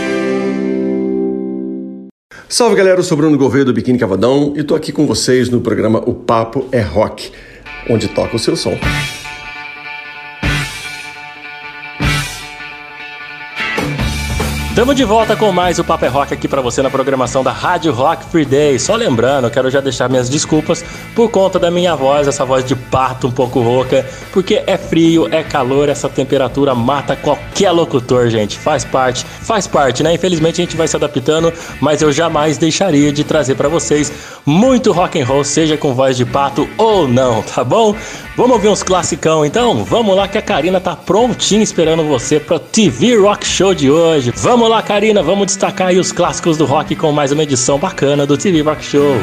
Salve 2.51 2.75
galera, 2.75 2.99
eu 2.99 3.03
sou 3.03 3.15
Bruno 3.15 3.37
Gouveia 3.37 3.63
do 3.63 3.71
Biquíni 3.71 3.97
Cavadão 3.97 4.53
e 4.57 4.61
tô 4.61 4.75
aqui 4.75 4.91
com 4.91 5.07
vocês 5.07 5.47
no 5.47 5.61
programa 5.61 6.03
O 6.05 6.13
Papo 6.13 6.67
é 6.69 6.81
Rock, 6.81 7.31
onde 7.89 8.09
toca 8.09 8.35
o 8.35 8.39
seu 8.39 8.57
som. 8.57 8.77
Estamos 14.71 14.95
de 14.95 15.03
volta 15.03 15.35
com 15.35 15.51
mais 15.51 15.79
o 15.79 15.83
Paper 15.83 16.13
Rock 16.13 16.33
aqui 16.33 16.47
para 16.47 16.61
você 16.61 16.81
na 16.81 16.89
programação 16.89 17.43
da 17.43 17.51
Rádio 17.51 17.91
Rock 17.91 18.23
Free 18.31 18.45
Day. 18.45 18.79
Só 18.79 18.95
lembrando, 18.95 19.45
eu 19.47 19.51
quero 19.51 19.69
já 19.69 19.81
deixar 19.81 20.07
minhas 20.07 20.29
desculpas 20.29 20.81
por 21.13 21.29
conta 21.29 21.59
da 21.59 21.69
minha 21.69 21.93
voz, 21.93 22.25
essa 22.25 22.45
voz 22.45 22.63
de 22.63 22.73
pato 22.73 23.27
um 23.27 23.31
pouco 23.31 23.59
rouca, 23.59 24.07
porque 24.31 24.63
é 24.65 24.77
frio, 24.77 25.27
é 25.29 25.43
calor, 25.43 25.89
essa 25.89 26.07
temperatura 26.07 26.73
mata 26.73 27.17
qualquer 27.17 27.71
locutor, 27.71 28.29
gente. 28.29 28.57
Faz 28.57 28.85
parte, 28.85 29.25
faz 29.25 29.67
parte, 29.67 30.03
né? 30.03 30.13
Infelizmente 30.13 30.61
a 30.61 30.63
gente 30.63 30.77
vai 30.77 30.87
se 30.87 30.95
adaptando, 30.95 31.51
mas 31.81 32.01
eu 32.01 32.09
jamais 32.09 32.57
deixaria 32.57 33.11
de 33.11 33.25
trazer 33.25 33.55
para 33.55 33.67
vocês 33.67 34.09
muito 34.45 34.93
rock 34.93 35.19
and 35.19 35.25
roll, 35.25 35.43
seja 35.43 35.75
com 35.75 35.93
voz 35.93 36.15
de 36.15 36.23
pato 36.23 36.67
ou 36.77 37.09
não, 37.09 37.43
tá 37.53 37.61
bom? 37.61 37.93
Vamos 38.37 38.53
ouvir 38.53 38.69
uns 38.69 38.81
classicão 38.81 39.45
então? 39.45 39.83
Vamos 39.83 40.15
lá 40.15 40.29
que 40.29 40.37
a 40.37 40.41
Karina 40.41 40.79
tá 40.79 40.95
prontinha 40.95 41.61
esperando 41.61 42.03
você 42.07 42.39
pro 42.39 42.57
TV 42.57 43.17
Rock 43.17 43.45
Show 43.45 43.75
de 43.75 43.91
hoje. 43.91 44.31
Vamos 44.37 44.60
lá, 44.67 44.81
Karina, 44.81 45.23
vamos 45.23 45.47
destacar 45.47 45.87
aí 45.87 45.99
os 45.99 46.11
clássicos 46.11 46.57
do 46.57 46.65
rock 46.65 46.95
com 46.95 47.11
mais 47.11 47.31
uma 47.31 47.43
edição 47.43 47.79
bacana 47.79 48.25
do 48.25 48.37
TV 48.37 48.61
Rock 48.61 48.83
Show. 48.83 49.15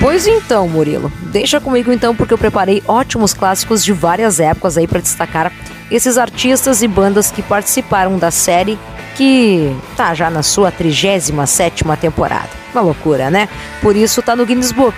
Pois 0.00 0.26
então, 0.26 0.68
Murilo, 0.68 1.12
deixa 1.32 1.60
comigo 1.60 1.92
então 1.92 2.14
porque 2.14 2.34
eu 2.34 2.38
preparei 2.38 2.82
ótimos 2.86 3.34
clássicos 3.34 3.84
de 3.84 3.92
várias 3.92 4.40
épocas 4.40 4.76
aí 4.78 4.86
para 4.86 5.00
destacar 5.00 5.52
esses 5.90 6.16
artistas 6.16 6.82
e 6.82 6.88
bandas 6.88 7.30
que 7.30 7.42
participaram 7.42 8.18
da 8.18 8.30
série 8.30 8.78
que 9.16 9.76
tá 9.96 10.14
já 10.14 10.30
na 10.30 10.42
sua 10.42 10.72
37ª 10.72 11.96
temporada. 11.96 12.48
Uma 12.72 12.82
loucura, 12.82 13.30
né? 13.30 13.48
Por 13.80 13.96
isso 13.96 14.22
tá 14.22 14.34
no 14.34 14.46
Guinness 14.46 14.72
Book. 14.72 14.96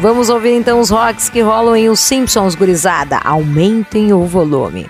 Vamos 0.00 0.30
ouvir 0.30 0.52
então 0.52 0.80
os 0.80 0.90
rocks 0.90 1.28
que 1.28 1.40
rolam 1.40 1.76
em 1.76 1.88
Os 1.88 2.00
Simpsons, 2.00 2.54
gurizada. 2.54 3.18
Aumentem 3.18 4.12
o 4.12 4.24
volume. 4.24 4.86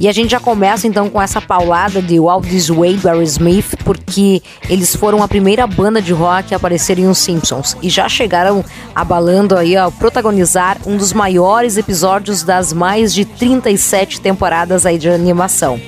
E 0.00 0.08
a 0.08 0.12
gente 0.12 0.32
já 0.32 0.40
começa 0.40 0.88
então 0.88 1.08
com 1.08 1.22
essa 1.22 1.40
paulada 1.40 2.02
de 2.02 2.18
Walt 2.18 2.44
This 2.44 2.68
Way, 2.68 2.96
Barry 2.96 3.24
Smith, 3.24 3.76
porque 3.84 4.42
eles 4.68 4.94
foram 4.96 5.22
a 5.22 5.28
primeira 5.28 5.66
banda 5.68 6.02
de 6.02 6.12
rock 6.12 6.52
a 6.52 6.56
aparecer 6.56 6.98
em 6.98 7.06
Os 7.06 7.18
Simpsons 7.18 7.76
e 7.80 7.88
já 7.88 8.08
chegaram 8.08 8.64
abalando 8.92 9.56
aí 9.56 9.76
a 9.76 9.88
protagonizar 9.92 10.78
um 10.84 10.96
dos 10.96 11.12
maiores 11.12 11.76
episódios 11.76 12.42
das 12.42 12.72
mais 12.72 13.14
de 13.14 13.24
37 13.24 14.20
temporadas 14.20 14.84
aí 14.84 14.98
de 14.98 15.08
animação. 15.08 15.80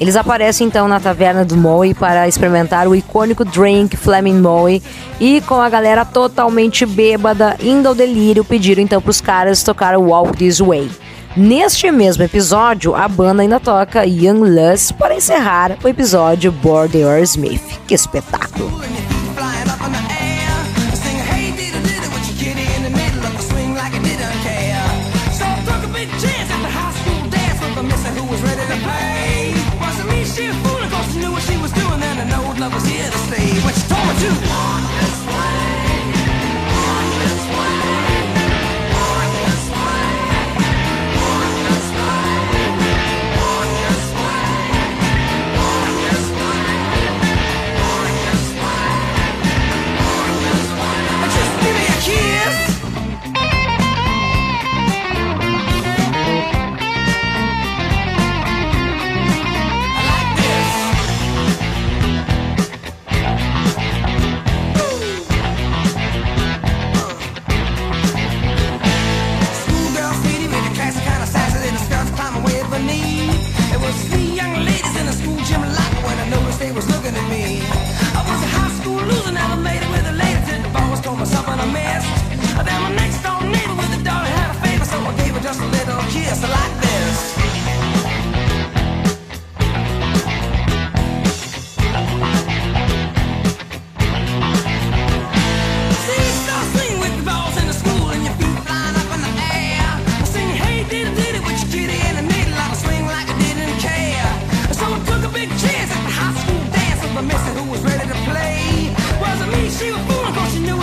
Eles 0.00 0.16
aparecem 0.16 0.66
então 0.66 0.88
na 0.88 0.98
taverna 0.98 1.44
do 1.44 1.56
Moe 1.56 1.94
para 1.94 2.26
experimentar 2.26 2.88
o 2.88 2.96
icônico 2.96 3.44
drink 3.44 3.96
Flaming 3.96 4.40
Moe 4.40 4.82
e 5.20 5.40
com 5.42 5.60
a 5.60 5.68
galera 5.68 6.04
totalmente 6.04 6.84
bêbada, 6.84 7.56
indo 7.62 7.86
ao 7.86 7.94
delírio, 7.94 8.44
pediram 8.44 8.82
então 8.82 9.00
para 9.00 9.10
os 9.10 9.20
caras 9.20 9.62
tocar 9.62 9.96
o 9.96 10.08
Walk 10.08 10.36
This 10.36 10.58
Way. 10.58 10.90
Neste 11.34 11.90
mesmo 11.90 12.22
episódio, 12.22 12.94
a 12.94 13.08
banda 13.08 13.40
ainda 13.40 13.58
toca 13.58 14.04
Young 14.04 14.40
Lust 14.40 14.92
para 14.98 15.14
encerrar 15.14 15.78
o 15.82 15.88
episódio 15.88 16.52
Border 16.52 17.22
Smith. 17.22 17.62
Que 17.86 17.94
espetáculo! 17.94 18.70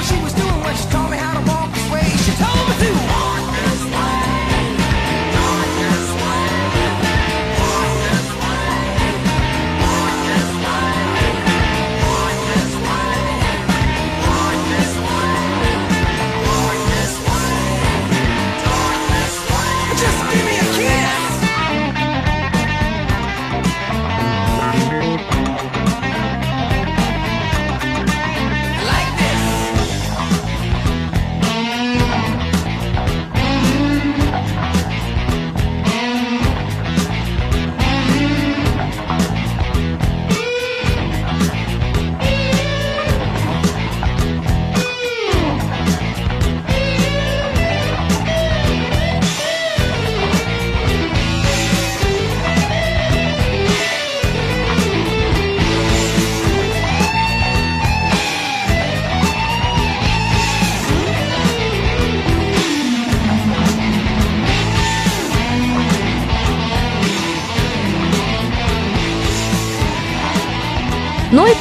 she 0.09 0.23
was 0.23 0.33
doing 0.33 0.48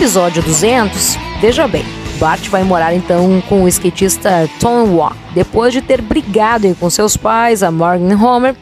episódio 0.09 0.43
200, 0.43 1.19
veja 1.39 1.69
bem, 1.69 1.85
Bart 2.19 2.49
vai 2.49 2.65
morar 2.65 2.95
então 2.95 3.43
com 3.47 3.65
o 3.65 3.69
skatista 3.69 4.49
Tom 4.59 4.95
Walk, 4.95 5.15
depois 5.35 5.71
de 5.71 5.83
ter 5.83 6.01
brigado 6.01 6.75
com 6.77 6.89
seus 6.89 7.15
pais, 7.15 7.63
a 7.63 7.71
Morgan 7.71 8.17
Homer, 8.17 8.57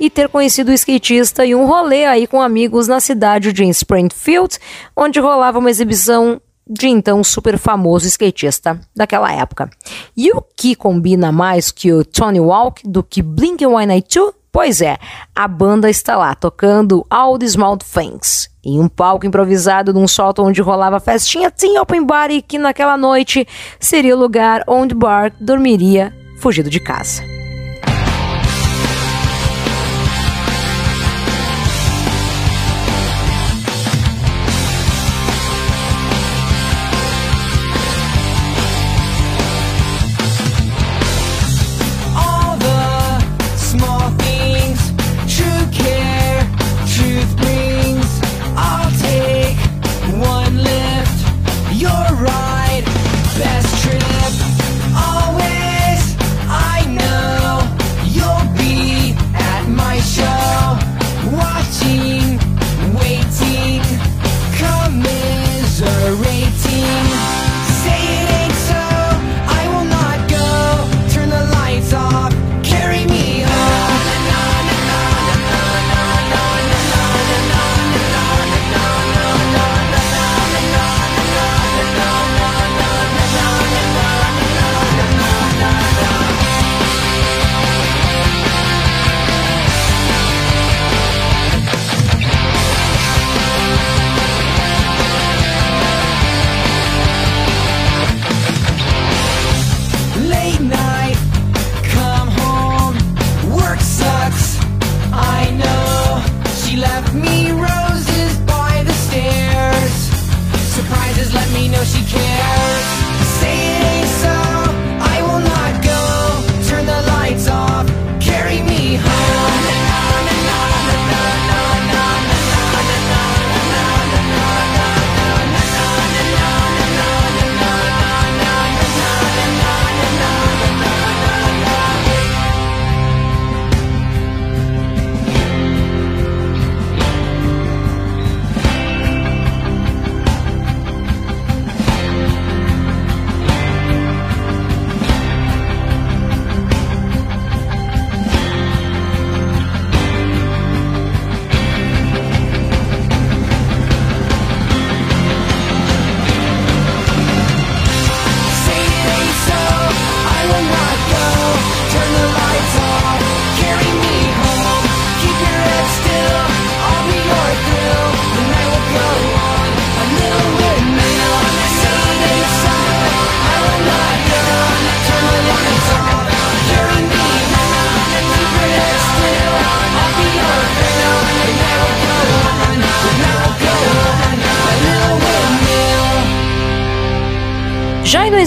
e 0.00 0.10
ter 0.10 0.28
conhecido 0.28 0.72
o 0.72 0.74
skatista 0.74 1.46
e 1.46 1.54
um 1.54 1.66
rolê 1.66 2.04
aí 2.04 2.26
com 2.26 2.42
amigos 2.42 2.88
na 2.88 2.98
cidade 2.98 3.52
de 3.52 3.62
Springfield, 3.68 4.58
onde 4.96 5.20
rolava 5.20 5.60
uma 5.60 5.70
exibição 5.70 6.40
de 6.68 6.88
então 6.88 7.22
super 7.22 7.56
famoso 7.58 8.08
skatista 8.08 8.80
daquela 8.92 9.32
época. 9.32 9.70
E 10.16 10.32
o 10.32 10.42
que 10.42 10.74
combina 10.74 11.30
mais 11.30 11.70
que 11.70 11.92
o 11.92 12.04
Tony 12.04 12.40
Walk 12.40 12.82
do 12.84 13.04
que 13.04 13.22
Blink-182? 13.22 14.34
Pois 14.50 14.80
é, 14.80 14.96
a 15.34 15.46
banda 15.46 15.90
está 15.90 16.16
lá 16.16 16.34
tocando 16.34 17.06
All 17.10 17.38
the 17.38 17.46
Small 17.46 17.76
Things 17.76 18.48
em 18.64 18.80
um 18.80 18.88
palco 18.88 19.26
improvisado 19.26 19.94
num 19.94 20.06
sótão 20.06 20.46
onde 20.46 20.60
rolava 20.60 21.00
festinha 21.00 21.50
Teen 21.50 21.78
Open 21.78 22.04
Bar 22.04 22.30
e 22.30 22.42
que 22.42 22.58
naquela 22.58 22.96
noite 22.96 23.46
seria 23.80 24.14
o 24.14 24.18
lugar 24.18 24.62
onde 24.66 24.94
Bart 24.94 25.34
dormiria 25.40 26.12
fugido 26.40 26.68
de 26.68 26.80
casa. 26.80 27.37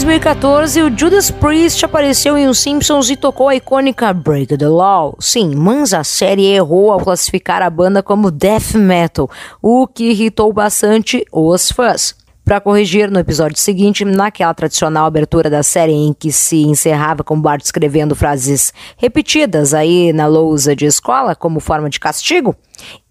2014, 0.04 0.82
o 0.82 0.98
Judas 0.98 1.30
Priest 1.30 1.86
apareceu 1.86 2.36
em 2.36 2.48
Os 2.48 2.58
Simpsons 2.58 3.12
e 3.12 3.16
tocou 3.16 3.48
a 3.48 3.56
icônica 3.56 4.12
Break 4.12 4.58
the 4.58 4.68
Law. 4.68 5.16
Sim, 5.20 5.54
mas 5.56 5.94
a 5.94 6.04
série 6.04 6.48
errou 6.48 6.92
ao 6.92 7.00
classificar 7.00 7.62
a 7.62 7.70
banda 7.70 8.02
como 8.02 8.32
death 8.32 8.74
metal, 8.74 9.30
o 9.62 9.86
que 9.86 10.06
irritou 10.06 10.52
bastante 10.52 11.24
os 11.32 11.72
fãs. 11.72 12.16
Para 12.44 12.60
corrigir, 12.60 13.12
no 13.12 13.20
episódio 13.20 13.60
seguinte, 13.60 14.04
naquela 14.04 14.54
tradicional 14.56 15.06
abertura 15.06 15.48
da 15.48 15.62
série 15.62 15.94
em 15.94 16.12
que 16.12 16.32
se 16.32 16.64
encerrava 16.64 17.24
com 17.24 17.40
Bart 17.40 17.64
escrevendo 17.64 18.16
frases 18.16 18.74
repetidas 18.98 19.72
aí 19.72 20.12
na 20.12 20.26
lousa 20.26 20.76
de 20.76 20.88
escola 20.88 21.36
como 21.36 21.60
forma 21.60 21.88
de 21.88 22.00
castigo, 22.00 22.56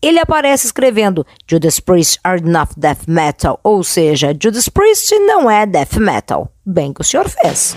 ele 0.03 0.19
aparece 0.19 0.67
escrevendo 0.67 1.25
Judas 1.49 1.79
Priest 1.79 2.19
are 2.25 2.43
not 2.43 2.73
death 2.77 3.07
metal, 3.07 3.61
ou 3.63 3.85
seja, 3.85 4.37
Judas 4.39 4.69
Priest 4.69 5.17
não 5.21 5.49
é 5.49 5.65
death 5.65 5.97
metal. 5.97 6.51
Bem 6.71 6.93
que 6.93 7.01
o 7.01 7.05
senhor 7.05 7.29
fez. 7.29 7.75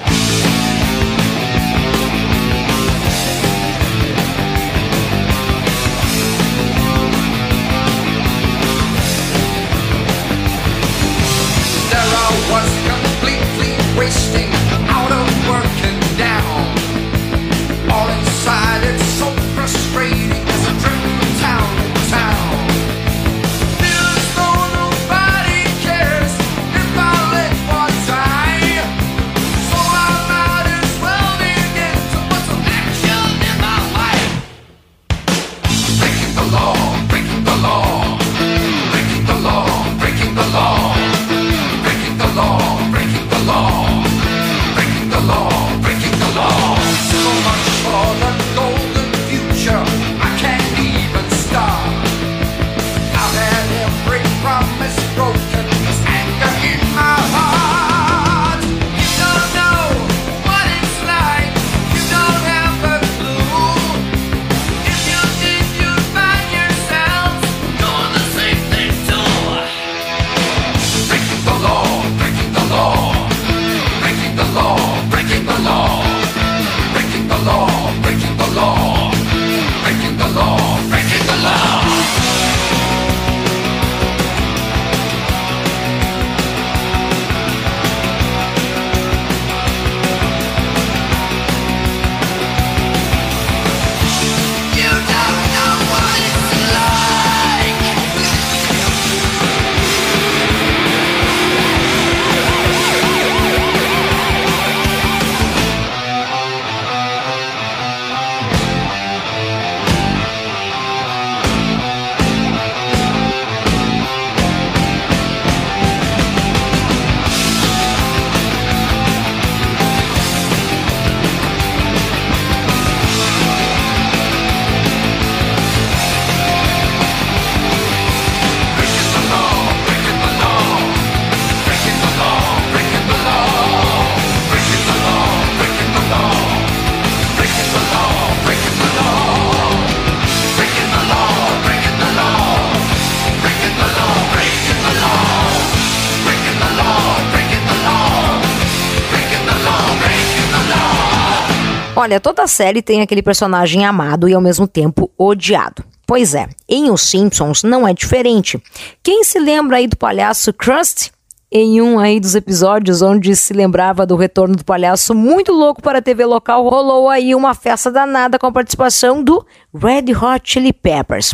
Olha, 152.03 152.19
toda 152.19 152.45
série 152.47 152.81
tem 152.81 153.01
aquele 153.01 153.23
personagem 153.23 153.85
amado 153.85 154.27
e 154.27 154.33
ao 154.33 154.41
mesmo 154.41 154.67
tempo 154.67 155.09
odiado. 155.17 155.85
Pois 156.05 156.35
é, 156.35 156.49
em 156.67 156.91
Os 156.91 156.99
Simpsons 156.99 157.63
não 157.63 157.87
é 157.87 157.93
diferente. 157.93 158.61
Quem 159.01 159.23
se 159.23 159.39
lembra 159.39 159.77
aí 159.77 159.87
do 159.87 159.95
palhaço 159.95 160.51
Krusty? 160.51 161.13
Em 161.49 161.81
um 161.81 161.97
aí 161.97 162.19
dos 162.19 162.35
episódios 162.35 163.01
onde 163.01 163.33
se 163.37 163.53
lembrava 163.53 164.05
do 164.05 164.17
retorno 164.17 164.53
do 164.53 164.65
palhaço 164.65 165.15
muito 165.15 165.53
louco 165.53 165.81
para 165.81 165.99
a 165.99 166.01
TV 166.01 166.25
local, 166.25 166.67
rolou 166.67 167.07
aí 167.07 167.33
uma 167.33 167.53
festa 167.53 167.89
danada 167.89 168.37
com 168.37 168.47
a 168.47 168.51
participação 168.51 169.23
do 169.23 169.45
Red 169.73 170.13
Hot 170.13 170.41
Chili 170.43 170.73
Peppers. 170.73 171.33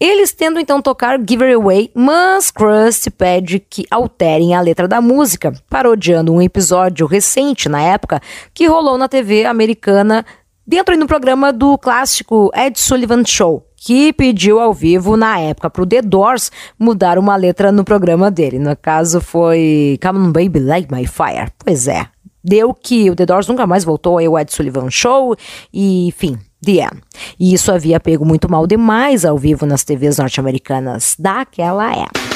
Eles 0.00 0.32
tendo 0.32 0.58
então 0.58 0.82
tocar 0.82 1.18
Give 1.18 1.44
It 1.44 1.54
Away, 1.54 1.90
mas 1.94 2.50
Krusty 2.50 3.10
pede 3.10 3.60
que 3.60 3.84
alterem 3.90 4.54
a 4.54 4.60
letra 4.60 4.88
da 4.88 5.00
música, 5.00 5.52
parodiando 5.70 6.32
um 6.32 6.42
episódio 6.42 7.06
recente 7.06 7.68
na 7.68 7.80
época 7.80 8.20
que 8.52 8.66
rolou 8.66 8.98
na 8.98 9.08
TV 9.08 9.44
americana 9.44 10.26
dentro 10.66 10.96
no 10.96 11.06
programa 11.06 11.52
do 11.52 11.78
clássico 11.78 12.50
Ed 12.54 12.78
Sullivan 12.78 13.22
Show, 13.24 13.66
que 13.76 14.12
pediu 14.12 14.58
ao 14.58 14.72
vivo 14.72 15.16
na 15.16 15.38
época 15.38 15.70
pro 15.70 15.86
The 15.86 16.02
Doors 16.02 16.50
mudar 16.78 17.18
uma 17.18 17.36
letra 17.36 17.70
no 17.70 17.84
programa 17.84 18.30
dele. 18.30 18.58
No 18.58 18.76
caso 18.76 19.20
foi 19.20 19.98
Come 20.02 20.18
on 20.18 20.32
Baby 20.32 20.58
Light 20.60 20.90
My 20.90 21.06
Fire. 21.06 21.52
Pois 21.58 21.86
é, 21.86 22.06
deu 22.42 22.74
que 22.74 23.10
o 23.10 23.14
The 23.14 23.26
Doors 23.26 23.46
nunca 23.46 23.66
mais 23.66 23.84
voltou 23.84 24.18
ao 24.18 24.38
Ed 24.38 24.52
Sullivan 24.52 24.90
Show 24.90 25.36
e 25.72 26.08
enfim, 26.08 26.38
The 26.64 26.82
End. 26.82 27.00
E 27.38 27.54
isso 27.54 27.70
havia 27.70 28.00
pego 28.00 28.24
muito 28.24 28.50
mal 28.50 28.66
demais 28.66 29.24
ao 29.24 29.38
vivo 29.38 29.66
nas 29.66 29.84
TVs 29.84 30.18
norte-americanas 30.18 31.14
daquela 31.18 31.92
época. 31.92 32.33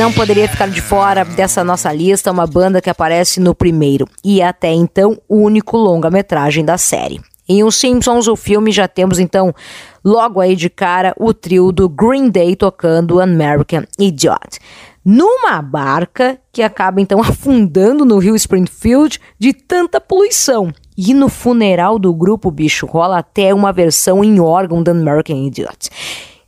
Não 0.00 0.10
poderia 0.10 0.48
ficar 0.48 0.66
de 0.66 0.80
fora 0.80 1.26
dessa 1.26 1.62
nossa 1.62 1.92
lista 1.92 2.32
uma 2.32 2.46
banda 2.46 2.80
que 2.80 2.88
aparece 2.88 3.38
no 3.38 3.54
primeiro 3.54 4.08
e 4.24 4.40
até 4.40 4.72
então 4.72 5.20
único 5.28 5.76
longa-metragem 5.76 6.64
da 6.64 6.78
série. 6.78 7.20
Em 7.46 7.62
Os 7.62 7.76
Simpsons, 7.76 8.26
o 8.26 8.34
filme, 8.34 8.72
já 8.72 8.88
temos 8.88 9.18
então 9.18 9.54
logo 10.02 10.40
aí 10.40 10.56
de 10.56 10.70
cara 10.70 11.14
o 11.18 11.34
trio 11.34 11.70
do 11.70 11.86
Green 11.86 12.30
Day 12.30 12.56
tocando 12.56 13.20
American 13.20 13.82
Idiot. 13.98 14.58
Numa 15.04 15.60
barca 15.60 16.38
que 16.50 16.62
acaba 16.62 16.98
então 16.98 17.20
afundando 17.20 18.02
no 18.06 18.16
rio 18.16 18.34
Springfield 18.34 19.20
de 19.38 19.52
tanta 19.52 20.00
poluição. 20.00 20.72
E 20.96 21.12
no 21.12 21.28
funeral 21.28 21.98
do 21.98 22.14
grupo, 22.14 22.50
bicho, 22.50 22.86
rola 22.86 23.18
até 23.18 23.52
uma 23.52 23.70
versão 23.70 24.24
em 24.24 24.40
órgão 24.40 24.82
da 24.82 24.92
American 24.92 25.36
Idiot. 25.36 25.90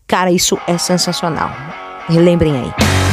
Cara, 0.07 0.33
isso 0.33 0.59
é 0.67 0.79
sensacional. 0.79 1.51
Relembrem 2.09 2.57
aí. 2.57 3.12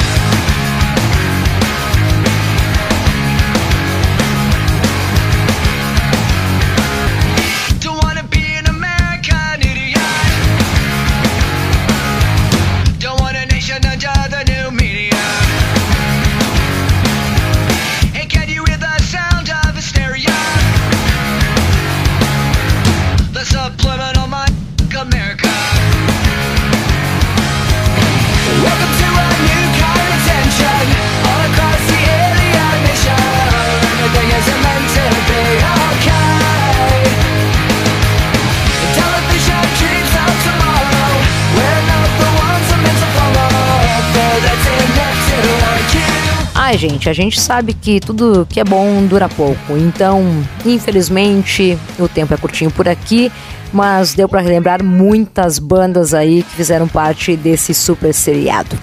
Ai, 46.70 46.78
gente, 46.78 47.09
a 47.09 47.13
gente 47.13 47.41
sabe 47.41 47.74
que 47.74 47.99
tudo 47.99 48.45
que 48.47 48.59
é 48.59 48.63
bom 48.63 49.03
dura 49.07 49.28
pouco. 49.28 49.76
Então, 49.76 50.24
infelizmente, 50.63 51.76
o 51.97 52.07
tempo 52.07 52.32
é 52.32 52.38
curtinho 52.38 52.70
por 52.70 52.88
aqui, 52.88 53.32
mas 53.74 54.13
deu 54.13 54.30
pra 54.30 54.39
relembrar 54.39 54.84
muitas 54.84 55.57
bandas 55.57 56.13
aí 56.13 56.43
que 56.43 56.55
fizeram 56.55 56.88
parte 56.88 57.36
desse 57.36 57.74
super 57.74 58.13
seriado. 58.13 58.78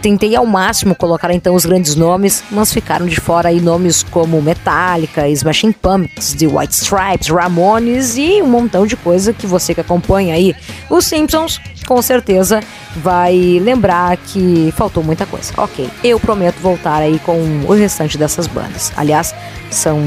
Tentei 0.00 0.36
ao 0.36 0.46
máximo 0.46 0.94
colocar 0.94 1.34
então 1.34 1.56
os 1.56 1.66
grandes 1.66 1.96
nomes, 1.96 2.44
mas 2.48 2.72
ficaram 2.72 3.06
de 3.06 3.18
fora 3.18 3.48
aí 3.48 3.60
nomes 3.60 4.04
como 4.04 4.40
Metallica, 4.40 5.28
Smashing 5.28 5.72
Pumpkins, 5.72 6.34
The 6.34 6.46
White 6.46 6.74
Stripes, 6.74 7.26
Ramones 7.26 8.16
e 8.16 8.40
um 8.40 8.46
montão 8.46 8.86
de 8.86 8.94
coisa 8.94 9.32
que 9.32 9.48
você 9.48 9.74
que 9.74 9.80
acompanha 9.80 10.36
aí 10.36 10.54
os 10.88 11.06
Simpsons 11.06 11.60
com 11.86 12.00
certeza 12.00 12.60
vai 12.96 13.60
lembrar 13.62 14.16
que 14.16 14.72
faltou 14.76 15.02
muita 15.02 15.26
coisa. 15.26 15.52
Ok, 15.56 15.88
eu 16.02 16.18
prometo 16.20 16.56
voltar 16.56 17.02
aí 17.02 17.18
com 17.20 17.38
o 17.66 17.72
restante 17.72 18.18
dessas 18.18 18.46
bandas. 18.46 18.92
Aliás, 18.96 19.34
são 19.70 20.00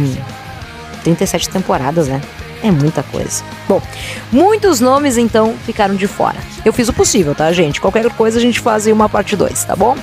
37 1.04 1.50
temporadas, 1.50 2.08
né? 2.08 2.22
É 2.64 2.72
muita 2.72 3.04
coisa. 3.04 3.44
Bom, 3.68 3.82
muitos 4.32 4.80
nomes 4.80 5.18
então 5.18 5.56
ficaram 5.66 5.96
de 5.96 6.08
fora. 6.08 6.38
Eu 6.64 6.74
fiz 6.74 6.88
o 6.88 6.94
possível, 6.94 7.36
tá, 7.36 7.52
gente? 7.52 7.80
Qualquer 7.80 8.10
coisa 8.12 8.40
a 8.40 8.42
gente 8.42 8.60
faz 8.60 8.88
uma 8.88 9.08
parte 9.08 9.36
2, 9.36 9.66
tá 9.66 9.76
bom? 9.76 9.96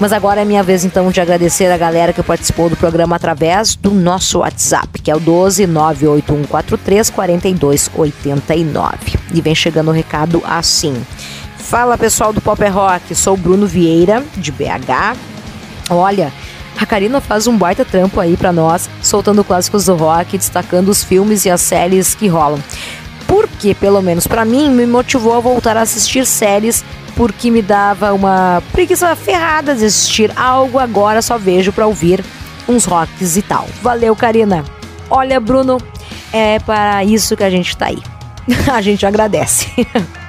Mas 0.00 0.12
agora 0.12 0.40
é 0.40 0.44
minha 0.44 0.64
vez 0.64 0.84
então 0.84 1.12
de 1.12 1.20
agradecer 1.20 1.70
a 1.70 1.76
galera 1.76 2.12
que 2.12 2.22
participou 2.22 2.68
do 2.68 2.76
programa 2.76 3.14
através 3.14 3.76
do 3.76 3.92
nosso 3.92 4.40
WhatsApp, 4.40 5.00
que 5.00 5.10
é 5.10 5.14
o 5.14 5.20
12 5.20 5.64
98143 5.66 7.10
4289. 7.10 8.96
E 9.32 9.40
vem 9.40 9.54
chegando 9.54 9.88
o 9.88 9.94
recado 9.94 10.42
assim. 10.44 11.00
Fala 11.72 11.96
pessoal 11.96 12.34
do 12.34 12.40
Pop 12.42 12.62
Rock, 12.68 13.14
sou 13.14 13.32
o 13.32 13.36
Bruno 13.38 13.66
Vieira, 13.66 14.22
de 14.36 14.52
BH. 14.52 15.16
Olha, 15.88 16.30
a 16.78 16.84
Karina 16.84 17.18
faz 17.18 17.46
um 17.46 17.56
baita 17.56 17.82
trampo 17.82 18.20
aí 18.20 18.36
pra 18.36 18.52
nós, 18.52 18.90
soltando 19.00 19.42
clássicos 19.42 19.86
do 19.86 19.96
rock, 19.96 20.36
destacando 20.36 20.90
os 20.90 21.02
filmes 21.02 21.46
e 21.46 21.50
as 21.50 21.62
séries 21.62 22.14
que 22.14 22.28
rolam. 22.28 22.62
Porque, 23.26 23.74
pelo 23.74 24.02
menos 24.02 24.26
pra 24.26 24.44
mim, 24.44 24.68
me 24.68 24.84
motivou 24.84 25.34
a 25.34 25.40
voltar 25.40 25.78
a 25.78 25.80
assistir 25.80 26.26
séries, 26.26 26.84
porque 27.16 27.50
me 27.50 27.62
dava 27.62 28.12
uma 28.12 28.62
preguiça 28.70 29.16
ferrada 29.16 29.74
de 29.74 29.86
assistir 29.86 30.30
algo, 30.36 30.78
agora 30.78 31.22
só 31.22 31.38
vejo 31.38 31.72
pra 31.72 31.86
ouvir 31.86 32.22
uns 32.68 32.84
rocks 32.84 33.38
e 33.38 33.40
tal. 33.40 33.66
Valeu, 33.80 34.14
Karina. 34.14 34.62
Olha, 35.08 35.40
Bruno, 35.40 35.78
é 36.34 36.58
para 36.58 37.02
isso 37.02 37.34
que 37.34 37.44
a 37.44 37.50
gente 37.50 37.74
tá 37.74 37.86
aí. 37.86 38.02
a 38.70 38.82
gente 38.82 39.06
agradece. 39.06 39.70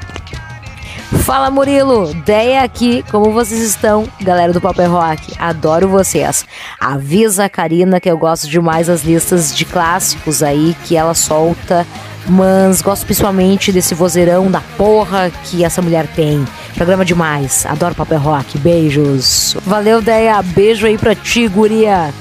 Fala 1.20 1.50
Murilo, 1.50 2.14
Deia 2.26 2.64
aqui, 2.64 3.04
como 3.10 3.32
vocês 3.32 3.62
estão? 3.62 4.06
Galera 4.22 4.52
do 4.52 4.60
Paper 4.60 4.92
Rock, 4.92 5.34
adoro 5.40 5.88
vocês. 5.88 6.46
Avisa 6.80 7.46
a 7.46 7.50
Karina 7.50 8.00
que 8.00 8.10
eu 8.10 8.18
gosto 8.18 8.48
demais 8.48 8.88
das 8.88 9.04
listas 9.04 9.56
de 9.56 9.64
clássicos 9.64 10.44
aí 10.44 10.76
que 10.84 10.98
ela 10.98 11.14
solta, 11.14 11.88
mas 12.28 12.82
gosto 12.82 13.06
principalmente 13.06 13.72
desse 13.72 13.94
vozeirão 13.94 14.52
da 14.52 14.62
porra 14.78 15.32
que 15.46 15.64
essa 15.64 15.82
mulher 15.82 16.08
tem. 16.08 16.46
Programa 16.76 17.06
demais, 17.06 17.66
adoro 17.66 17.96
Paper 17.96 18.22
Rock, 18.22 18.58
beijos. 18.58 19.56
Valeu 19.66 20.02
Deia, 20.02 20.42
beijo 20.42 20.86
aí 20.86 20.98
pra 20.98 21.16
ti, 21.16 21.48
guria. 21.48 22.14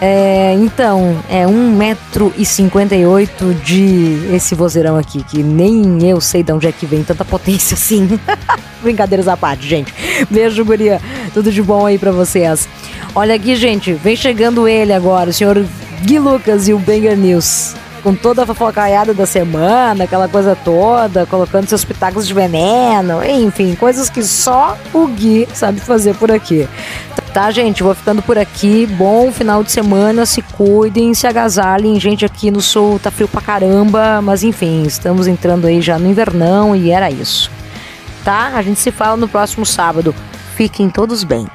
É, 0.00 0.54
então, 0.54 1.22
é 1.28 1.44
1,58m 1.44 3.54
de 3.62 4.34
esse 4.34 4.54
vozeirão 4.54 4.96
aqui, 4.96 5.22
que 5.22 5.42
nem 5.42 6.08
eu 6.08 6.22
sei 6.22 6.42
de 6.42 6.50
onde 6.52 6.66
é 6.66 6.72
que 6.72 6.86
vem 6.86 7.04
tanta 7.04 7.22
potência 7.22 7.74
assim. 7.74 8.18
Brincadeiras 8.82 9.28
à 9.28 9.36
parte, 9.36 9.68
gente. 9.68 9.92
Beijo, 10.30 10.64
guria. 10.64 11.02
Tudo 11.34 11.52
de 11.52 11.62
bom 11.62 11.84
aí 11.84 11.98
pra 11.98 12.12
vocês. 12.12 12.66
Olha 13.14 13.34
aqui, 13.34 13.54
gente, 13.56 13.92
vem 13.92 14.16
chegando 14.16 14.66
ele 14.66 14.94
agora, 14.94 15.28
o 15.30 15.32
senhor 15.32 15.64
Gui 16.02 16.18
Lucas 16.18 16.68
e 16.68 16.72
o 16.72 16.78
Banger 16.78 17.16
News. 17.16 17.74
Com 18.02 18.14
toda 18.14 18.44
a 18.44 18.46
fofocaiada 18.46 19.12
da 19.12 19.26
semana, 19.26 20.04
aquela 20.04 20.26
coisa 20.26 20.56
toda, 20.56 21.26
colocando 21.26 21.68
seus 21.68 21.84
pitacos 21.84 22.26
de 22.26 22.32
veneno, 22.32 23.22
enfim, 23.22 23.74
coisas 23.74 24.08
que 24.08 24.22
só 24.22 24.78
o 24.94 25.06
Gui 25.06 25.46
sabe 25.52 25.80
fazer 25.80 26.14
por 26.14 26.32
aqui. 26.32 26.66
Tá, 27.32 27.50
gente? 27.52 27.82
Vou 27.82 27.94
ficando 27.94 28.20
por 28.20 28.36
aqui. 28.36 28.86
Bom 28.86 29.30
final 29.30 29.62
de 29.62 29.70
semana. 29.70 30.26
Se 30.26 30.42
cuidem, 30.42 31.14
se 31.14 31.26
agasalhem. 31.26 31.98
Gente, 32.00 32.24
aqui 32.24 32.50
no 32.50 32.60
sul 32.60 32.98
tá 32.98 33.10
frio 33.10 33.28
pra 33.28 33.40
caramba. 33.40 34.20
Mas 34.20 34.42
enfim, 34.42 34.82
estamos 34.82 35.28
entrando 35.28 35.66
aí 35.66 35.80
já 35.80 35.98
no 35.98 36.10
invernão 36.10 36.74
e 36.74 36.90
era 36.90 37.10
isso. 37.10 37.50
Tá? 38.24 38.52
A 38.56 38.62
gente 38.62 38.80
se 38.80 38.90
fala 38.90 39.16
no 39.16 39.28
próximo 39.28 39.64
sábado. 39.64 40.14
Fiquem 40.56 40.90
todos 40.90 41.22
bem. 41.22 41.46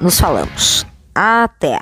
Nos 0.00 0.18
falamos. 0.18 0.84
Até! 1.14 1.78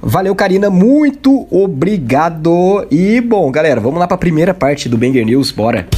Valeu, 0.00 0.34
Karina, 0.36 0.70
muito 0.70 1.48
obrigado. 1.50 2.86
E 2.90 3.20
bom, 3.20 3.50
galera, 3.50 3.80
vamos 3.80 3.98
lá 3.98 4.06
para 4.06 4.14
a 4.14 4.18
primeira 4.18 4.54
parte 4.54 4.88
do 4.88 4.96
Banger 4.96 5.24
News, 5.24 5.50
bora. 5.50 5.88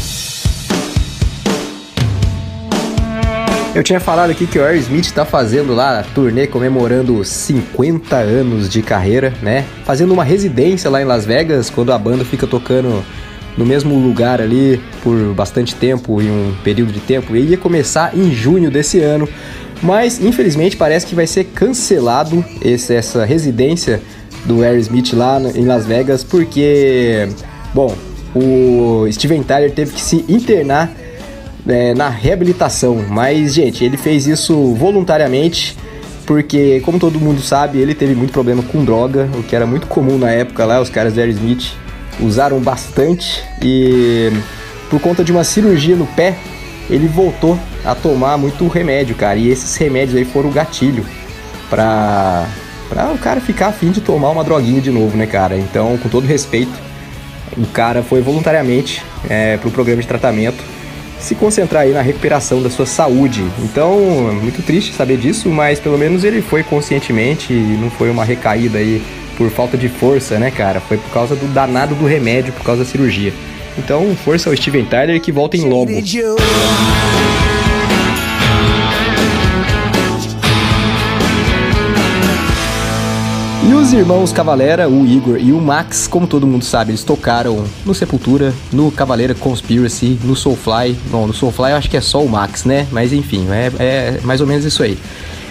Eu 3.78 3.84
tinha 3.84 4.00
falado 4.00 4.30
aqui 4.30 4.44
que 4.44 4.58
o 4.58 4.64
Aerosmith 4.64 5.12
tá 5.12 5.24
fazendo 5.24 5.72
lá 5.72 6.00
a 6.00 6.02
turnê 6.02 6.48
comemorando 6.48 7.24
50 7.24 8.16
anos 8.16 8.68
de 8.68 8.82
carreira, 8.82 9.32
né? 9.40 9.64
Fazendo 9.84 10.12
uma 10.12 10.24
residência 10.24 10.90
lá 10.90 11.00
em 11.00 11.04
Las 11.04 11.24
Vegas, 11.24 11.70
quando 11.70 11.92
a 11.92 11.96
banda 11.96 12.24
fica 12.24 12.44
tocando 12.44 13.04
no 13.56 13.64
mesmo 13.64 13.94
lugar 13.96 14.40
ali 14.40 14.80
por 15.00 15.32
bastante 15.32 15.76
tempo, 15.76 16.20
em 16.20 16.28
um 16.28 16.56
período 16.64 16.92
de 16.92 16.98
tempo. 16.98 17.36
E 17.36 17.50
ia 17.50 17.56
começar 17.56 18.18
em 18.18 18.32
junho 18.32 18.68
desse 18.68 18.98
ano, 18.98 19.28
mas 19.80 20.20
infelizmente 20.20 20.76
parece 20.76 21.06
que 21.06 21.14
vai 21.14 21.28
ser 21.28 21.44
cancelado 21.44 22.44
esse- 22.60 22.96
essa 22.96 23.24
residência 23.24 24.02
do 24.44 24.64
Aerosmith 24.64 25.12
lá 25.12 25.40
em 25.54 25.64
Las 25.66 25.86
Vegas, 25.86 26.24
porque, 26.24 27.28
bom, 27.72 27.94
o 28.34 29.06
Steven 29.12 29.44
Tyler 29.44 29.70
teve 29.70 29.92
que 29.92 30.00
se 30.00 30.24
internar 30.28 30.90
é, 31.68 31.94
na 31.94 32.08
reabilitação. 32.08 33.04
Mas, 33.08 33.54
gente, 33.54 33.84
ele 33.84 33.96
fez 33.96 34.26
isso 34.26 34.74
voluntariamente, 34.74 35.76
porque, 36.26 36.80
como 36.80 36.98
todo 36.98 37.20
mundo 37.20 37.40
sabe, 37.40 37.78
ele 37.78 37.94
teve 37.94 38.14
muito 38.14 38.32
problema 38.32 38.62
com 38.62 38.84
droga, 38.84 39.28
o 39.34 39.42
que 39.42 39.54
era 39.54 39.66
muito 39.66 39.86
comum 39.86 40.18
na 40.18 40.30
época 40.30 40.64
lá, 40.64 40.80
os 40.80 40.90
caras 40.90 41.12
do 41.12 41.20
Aerosmith 41.20 41.72
usaram 42.20 42.58
bastante 42.58 43.44
e 43.62 44.32
por 44.90 45.00
conta 45.00 45.22
de 45.22 45.30
uma 45.30 45.44
cirurgia 45.44 45.94
no 45.94 46.06
pé, 46.06 46.34
ele 46.90 47.06
voltou 47.06 47.58
a 47.84 47.94
tomar 47.94 48.36
muito 48.38 48.66
remédio, 48.66 49.14
cara. 49.14 49.38
E 49.38 49.48
esses 49.48 49.76
remédios 49.76 50.16
aí 50.16 50.24
foram 50.24 50.48
o 50.48 50.52
gatilho 50.52 51.04
pra, 51.68 52.46
pra 52.88 53.10
o 53.10 53.18
cara 53.18 53.40
ficar 53.40 53.68
afim 53.68 53.90
de 53.90 54.00
tomar 54.00 54.30
uma 54.30 54.42
droguinha 54.42 54.80
de 54.80 54.90
novo, 54.90 55.16
né, 55.16 55.26
cara? 55.26 55.56
Então, 55.56 55.96
com 55.98 56.08
todo 56.08 56.26
respeito, 56.26 56.72
o 57.56 57.66
cara 57.66 58.02
foi 58.02 58.22
voluntariamente 58.22 59.02
é, 59.28 59.58
pro 59.58 59.70
programa 59.70 60.00
de 60.00 60.08
tratamento 60.08 60.77
se 61.20 61.34
concentrar 61.34 61.82
aí 61.82 61.92
na 61.92 62.02
recuperação 62.02 62.62
da 62.62 62.70
sua 62.70 62.86
saúde. 62.86 63.44
Então, 63.58 63.98
é 64.30 64.32
muito 64.32 64.62
triste 64.64 64.94
saber 64.94 65.18
disso, 65.18 65.48
mas 65.48 65.80
pelo 65.80 65.98
menos 65.98 66.24
ele 66.24 66.40
foi 66.40 66.62
conscientemente 66.62 67.52
e 67.52 67.76
não 67.80 67.90
foi 67.90 68.10
uma 68.10 68.24
recaída 68.24 68.78
aí 68.78 69.02
por 69.36 69.50
falta 69.50 69.76
de 69.76 69.88
força, 69.88 70.38
né, 70.38 70.50
cara? 70.50 70.80
Foi 70.80 70.96
por 70.96 71.10
causa 71.10 71.36
do 71.36 71.46
danado 71.48 71.94
do 71.94 72.06
remédio, 72.06 72.52
por 72.52 72.64
causa 72.64 72.84
da 72.84 72.88
cirurgia. 72.88 73.32
Então, 73.76 74.16
força 74.24 74.50
ao 74.50 74.56
Steven 74.56 74.84
Tyler 74.84 75.20
que 75.20 75.30
volta 75.30 75.56
em 75.56 75.64
logo. 75.64 75.90
Os 83.88 83.94
irmãos 83.94 84.34
Cavalera, 84.34 84.86
o 84.86 85.06
Igor 85.06 85.38
e 85.38 85.50
o 85.50 85.58
Max, 85.58 86.06
como 86.06 86.26
todo 86.26 86.46
mundo 86.46 86.62
sabe, 86.62 86.90
eles 86.90 87.02
tocaram 87.02 87.64
no 87.86 87.94
Sepultura, 87.94 88.52
no 88.70 88.92
Cavaleira 88.92 89.34
Conspiracy, 89.34 90.18
no 90.24 90.36
Soulfly. 90.36 90.94
Bom, 91.10 91.26
no 91.26 91.32
Soulfly 91.32 91.70
eu 91.70 91.76
acho 91.78 91.88
que 91.88 91.96
é 91.96 92.00
só 92.02 92.22
o 92.22 92.28
Max, 92.28 92.66
né? 92.66 92.86
Mas 92.92 93.14
enfim, 93.14 93.46
é, 93.50 93.72
é 93.78 94.20
mais 94.24 94.42
ou 94.42 94.46
menos 94.46 94.66
isso 94.66 94.82
aí. 94.82 94.98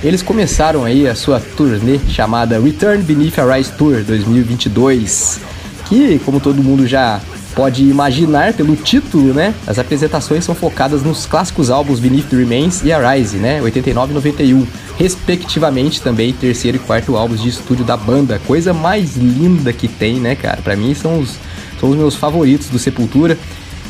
Eles 0.03 0.21
começaram 0.21 0.85
aí 0.85 1.07
a 1.07 1.15
sua 1.15 1.39
turnê 1.39 1.99
chamada 2.09 2.59
Return 2.59 3.01
Beneath 3.01 3.39
a 3.39 3.55
Rise 3.55 3.71
Tour 3.71 4.03
2022, 4.03 5.39
que, 5.85 6.19
como 6.23 6.39
todo 6.39 6.61
mundo 6.61 6.85
já 6.85 7.19
pode 7.57 7.81
imaginar 7.81 8.53
pelo 8.53 8.75
título, 8.75 9.33
né? 9.33 9.51
As 9.65 9.79
apresentações 9.79 10.45
são 10.45 10.53
focadas 10.53 11.01
nos 11.01 11.25
clássicos 11.25 11.71
álbuns 11.71 11.99
Beneath 11.99 12.29
the 12.29 12.35
Remains 12.38 12.83
e 12.83 12.93
Arise, 12.93 13.38
né? 13.38 13.59
89 13.63 14.11
e 14.11 14.13
91, 14.13 14.67
respectivamente 14.98 16.02
também 16.02 16.34
terceiro 16.34 16.78
e 16.78 16.80
quarto 16.80 17.16
álbuns 17.16 17.41
de 17.41 17.50
estúdio 17.50 17.86
da 17.86 17.95
banda. 17.95 18.41
Coisa 18.45 18.74
mais 18.74 19.16
linda 19.16 19.72
que 19.72 19.88
tem, 19.88 20.16
né, 20.20 20.36
cara? 20.36 20.62
Pra 20.62 20.76
mim 20.76 20.93
são 20.93 21.20
os, 21.20 21.36
são 21.80 21.89
os 21.89 21.95
meus 21.95 22.16
favoritos 22.16 22.70
do 22.70 22.80
Sepultura. 22.80 23.38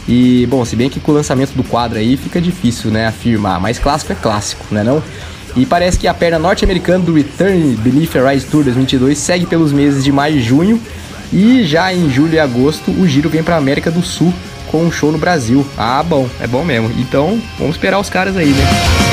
E, 0.07 0.45
bom, 0.47 0.63
se 0.63 0.75
bem 0.75 0.89
que 0.89 0.99
com 0.99 1.11
o 1.11 1.15
lançamento 1.15 1.51
do 1.51 1.63
quadro 1.63 1.97
aí 1.97 2.15
fica 2.15 2.39
difícil, 2.39 2.89
né, 2.91 3.07
afirmar, 3.07 3.59
mas 3.59 3.77
clássico 3.77 4.13
é 4.13 4.15
clássico, 4.15 4.63
né 4.71 4.81
não? 4.81 5.03
E 5.55 5.65
parece 5.65 5.97
que 5.97 6.07
a 6.07 6.13
perna 6.13 6.37
norte-americana 6.37 7.03
do 7.03 7.13
Return 7.13 7.75
Beneath 7.77 8.15
a 8.15 8.29
Rise 8.29 8.45
Tour 8.45 8.63
2022 8.63 9.17
segue 9.17 9.45
pelos 9.45 9.71
meses 9.71 10.03
de 10.03 10.11
maio 10.11 10.37
e 10.37 10.41
junho. 10.41 10.79
E 11.33 11.65
já 11.65 11.93
em 11.93 12.09
julho 12.09 12.35
e 12.35 12.39
agosto 12.39 12.91
o 12.91 13.07
giro 13.07 13.29
vem 13.29 13.43
pra 13.43 13.57
América 13.57 13.91
do 13.91 14.01
Sul 14.01 14.33
com 14.67 14.85
um 14.85 14.91
show 14.91 15.11
no 15.11 15.17
Brasil. 15.17 15.65
Ah, 15.77 16.03
bom, 16.03 16.29
é 16.39 16.47
bom 16.47 16.63
mesmo. 16.63 16.91
Então, 16.99 17.41
vamos 17.57 17.75
esperar 17.75 17.99
os 17.99 18.09
caras 18.09 18.37
aí, 18.37 18.49
né? 18.49 19.06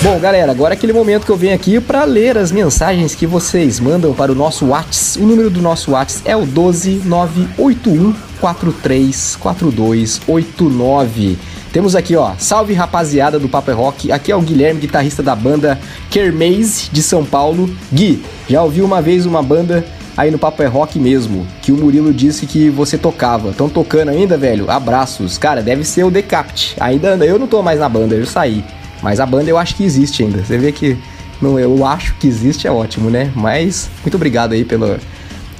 Bom, 0.00 0.16
galera, 0.20 0.52
agora 0.52 0.74
é 0.74 0.76
aquele 0.76 0.92
momento 0.92 1.26
que 1.26 1.32
eu 1.32 1.36
venho 1.36 1.56
aqui 1.56 1.80
para 1.80 2.04
ler 2.04 2.38
as 2.38 2.52
mensagens 2.52 3.16
que 3.16 3.26
vocês 3.26 3.80
mandam 3.80 4.14
para 4.14 4.30
o 4.30 4.34
nosso 4.34 4.66
Whats. 4.66 5.16
O 5.16 5.26
número 5.26 5.50
do 5.50 5.60
nosso 5.60 5.90
Whats 5.90 6.22
é 6.24 6.36
o 6.36 6.46
12981 6.46 8.14
434289. 8.40 11.36
Temos 11.72 11.96
aqui, 11.96 12.14
ó, 12.14 12.34
salve 12.38 12.74
rapaziada 12.74 13.40
do 13.40 13.48
Paper 13.48 13.76
Rock. 13.76 14.12
Aqui 14.12 14.30
é 14.30 14.36
o 14.36 14.40
Guilherme, 14.40 14.82
guitarrista 14.82 15.20
da 15.20 15.34
banda 15.34 15.76
Kermase 16.10 16.90
de 16.92 17.02
São 17.02 17.24
Paulo. 17.24 17.68
Gui, 17.92 18.22
já 18.48 18.62
ouvi 18.62 18.82
uma 18.82 19.02
vez 19.02 19.26
uma 19.26 19.42
banda 19.42 19.84
aí 20.16 20.30
no 20.30 20.38
Papo 20.38 20.62
é 20.62 20.66
Rock 20.66 20.96
mesmo, 20.98 21.44
que 21.60 21.72
o 21.72 21.76
Murilo 21.76 22.14
disse 22.14 22.46
que 22.46 22.70
você 22.70 22.96
tocava. 22.96 23.50
Estão 23.50 23.68
tocando 23.68 24.10
ainda, 24.10 24.36
velho? 24.36 24.70
Abraços. 24.70 25.38
Cara, 25.38 25.60
deve 25.60 25.82
ser 25.82 26.04
o 26.04 26.10
Decapt. 26.10 26.76
Ainda 26.78 27.16
eu 27.26 27.36
não 27.36 27.48
tô 27.48 27.60
mais 27.62 27.80
na 27.80 27.88
banda, 27.88 28.14
eu 28.14 28.26
saí. 28.26 28.62
Mas 29.02 29.20
a 29.20 29.26
banda 29.26 29.48
eu 29.48 29.58
acho 29.58 29.76
que 29.76 29.84
existe 29.84 30.22
ainda. 30.22 30.44
Você 30.44 30.58
vê 30.58 30.72
que 30.72 30.96
não, 31.40 31.58
eu 31.58 31.86
acho 31.86 32.14
que 32.14 32.26
existe 32.26 32.66
é 32.66 32.70
ótimo, 32.70 33.10
né? 33.10 33.30
Mas 33.34 33.88
muito 34.02 34.16
obrigado 34.16 34.52
aí 34.52 34.64
pela, 34.64 34.98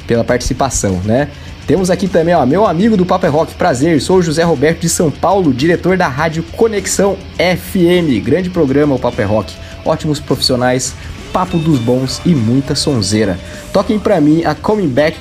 pela 0.07 0.25
participação, 0.25 1.01
né? 1.05 1.29
Temos 1.67 1.91
aqui 1.91 2.09
também, 2.09 2.35
ó, 2.35 2.47
meu 2.47 2.67
amigo 2.67 2.97
do 2.97 3.05
Papo 3.05 3.27
é 3.27 3.29
Rock, 3.29 3.55
prazer, 3.55 4.01
sou 4.01 4.17
o 4.17 4.23
José 4.23 4.43
Roberto 4.43 4.81
de 4.81 4.89
São 4.89 5.11
Paulo, 5.11 5.53
diretor 5.53 5.99
da 5.99 6.09
rádio 6.09 6.43
Conexão 6.57 7.19
FM. 7.37 8.25
Grande 8.25 8.49
programa 8.49 8.95
o 8.95 8.99
Papo 8.99 9.21
é 9.21 9.25
Rock, 9.25 9.55
ótimos 9.85 10.19
profissionais, 10.19 10.95
papo 11.31 11.59
dos 11.59 11.79
bons 11.79 12.23
e 12.25 12.31
muita 12.31 12.75
sonzeira. 12.75 13.39
Toquem 13.71 13.99
pra 13.99 14.19
mim 14.19 14.45
a 14.45 14.55
Coming 14.55 14.89
Back 14.89 15.19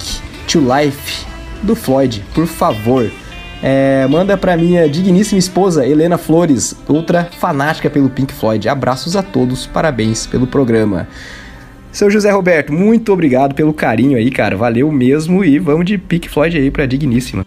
to 0.48 0.60
Life 0.60 1.26
do 1.62 1.76
Floyd, 1.76 2.24
por 2.34 2.48
favor. 2.48 3.12
É, 3.62 4.06
manda 4.08 4.38
pra 4.38 4.56
minha 4.56 4.88
digníssima 4.88 5.40
esposa, 5.40 5.86
Helena 5.86 6.18
Flores, 6.18 6.76
outra 6.88 7.26
fanática 7.26 7.90
pelo 7.90 8.10
Pink 8.10 8.34
Floyd. 8.34 8.70
Abraços 8.70 9.16
a 9.16 9.24
todos, 9.24 9.66
parabéns 9.66 10.28
pelo 10.28 10.46
programa. 10.46 11.08
Seu 11.92 12.12
José 12.12 12.30
Roberto, 12.30 12.72
muito 12.72 13.12
obrigado 13.12 13.56
pelo 13.56 13.74
carinho 13.74 14.18
aí, 14.18 14.30
cara. 14.30 14.56
Valeu 14.56 14.92
mesmo 14.92 15.44
e 15.44 15.58
vamos 15.58 15.86
de 15.86 15.98
Pink 15.98 16.30
Floyd 16.30 16.56
aí 16.56 16.70
pra 16.70 16.86
digníssima. 16.86 17.47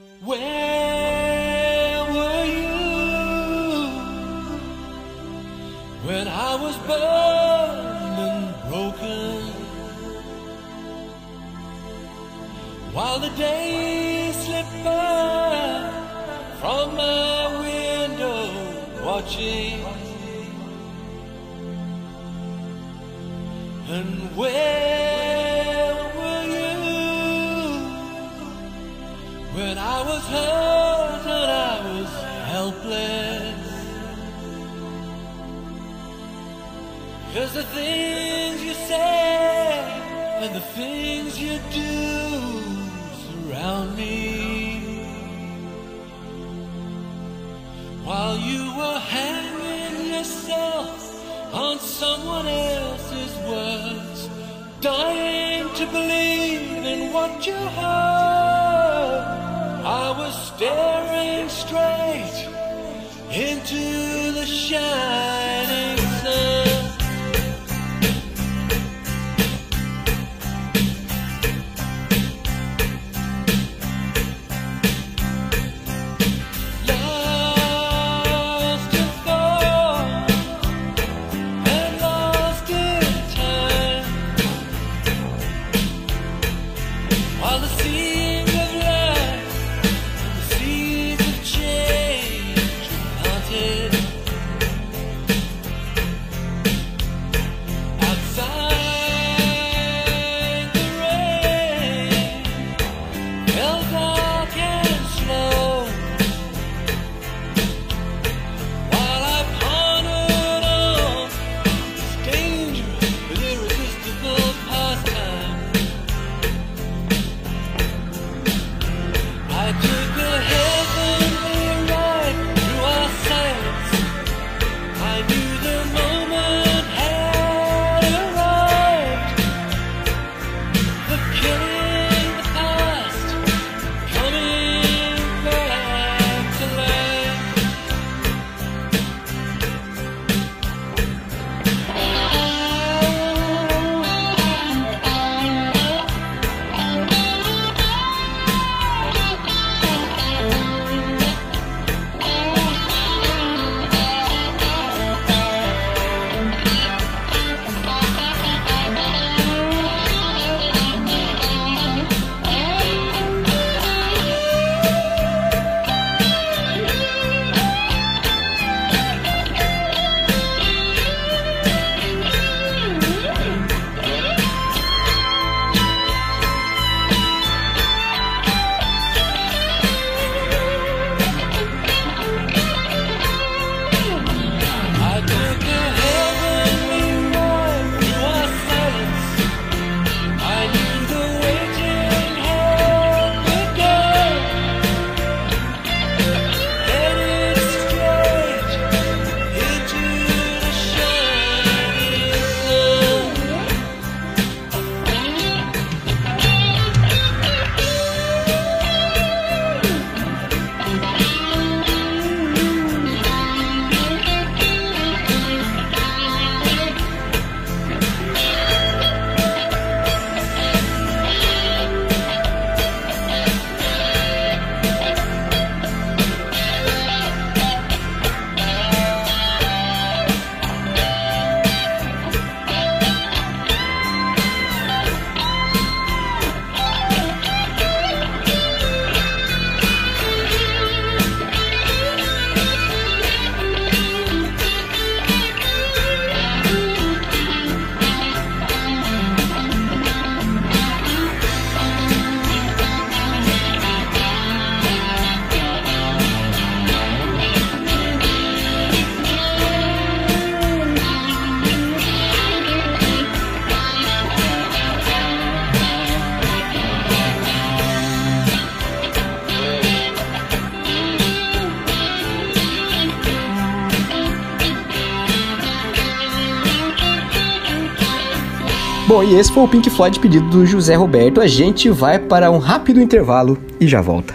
Bom, 279.10 279.24
e 279.24 279.34
esse 279.34 279.50
foi 279.50 279.64
o 279.64 279.66
Pink 279.66 279.90
Floyd 279.90 280.20
pedido 280.20 280.48
do 280.48 280.64
José 280.64 280.94
Roberto. 280.94 281.40
A 281.40 281.46
gente 281.48 281.90
vai 281.90 282.16
para 282.16 282.48
um 282.48 282.58
rápido 282.58 283.02
intervalo 283.02 283.58
e 283.80 283.88
já 283.88 284.00
volta. 284.00 284.34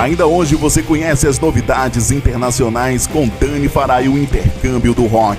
Ainda 0.00 0.26
hoje 0.26 0.56
você 0.56 0.82
conhece 0.82 1.24
as 1.24 1.38
novidades 1.38 2.10
internacionais 2.10 3.06
com 3.06 3.28
Dani 3.28 3.68
Farai, 3.68 4.08
o 4.08 4.18
intercâmbio 4.18 4.92
do 4.92 5.06
rock. 5.06 5.38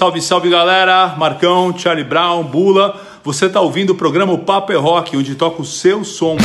Salve, 0.00 0.22
salve 0.22 0.48
galera! 0.48 1.14
Marcão, 1.18 1.76
Charlie 1.76 2.02
Brown, 2.02 2.42
Bula. 2.42 2.98
Você 3.22 3.50
tá 3.50 3.60
ouvindo 3.60 3.90
o 3.90 3.94
programa 3.94 4.38
Papo 4.38 4.72
é 4.72 4.76
Rock, 4.76 5.14
onde 5.14 5.34
toca 5.34 5.60
o 5.60 5.64
seu 5.66 6.04
som. 6.04 6.38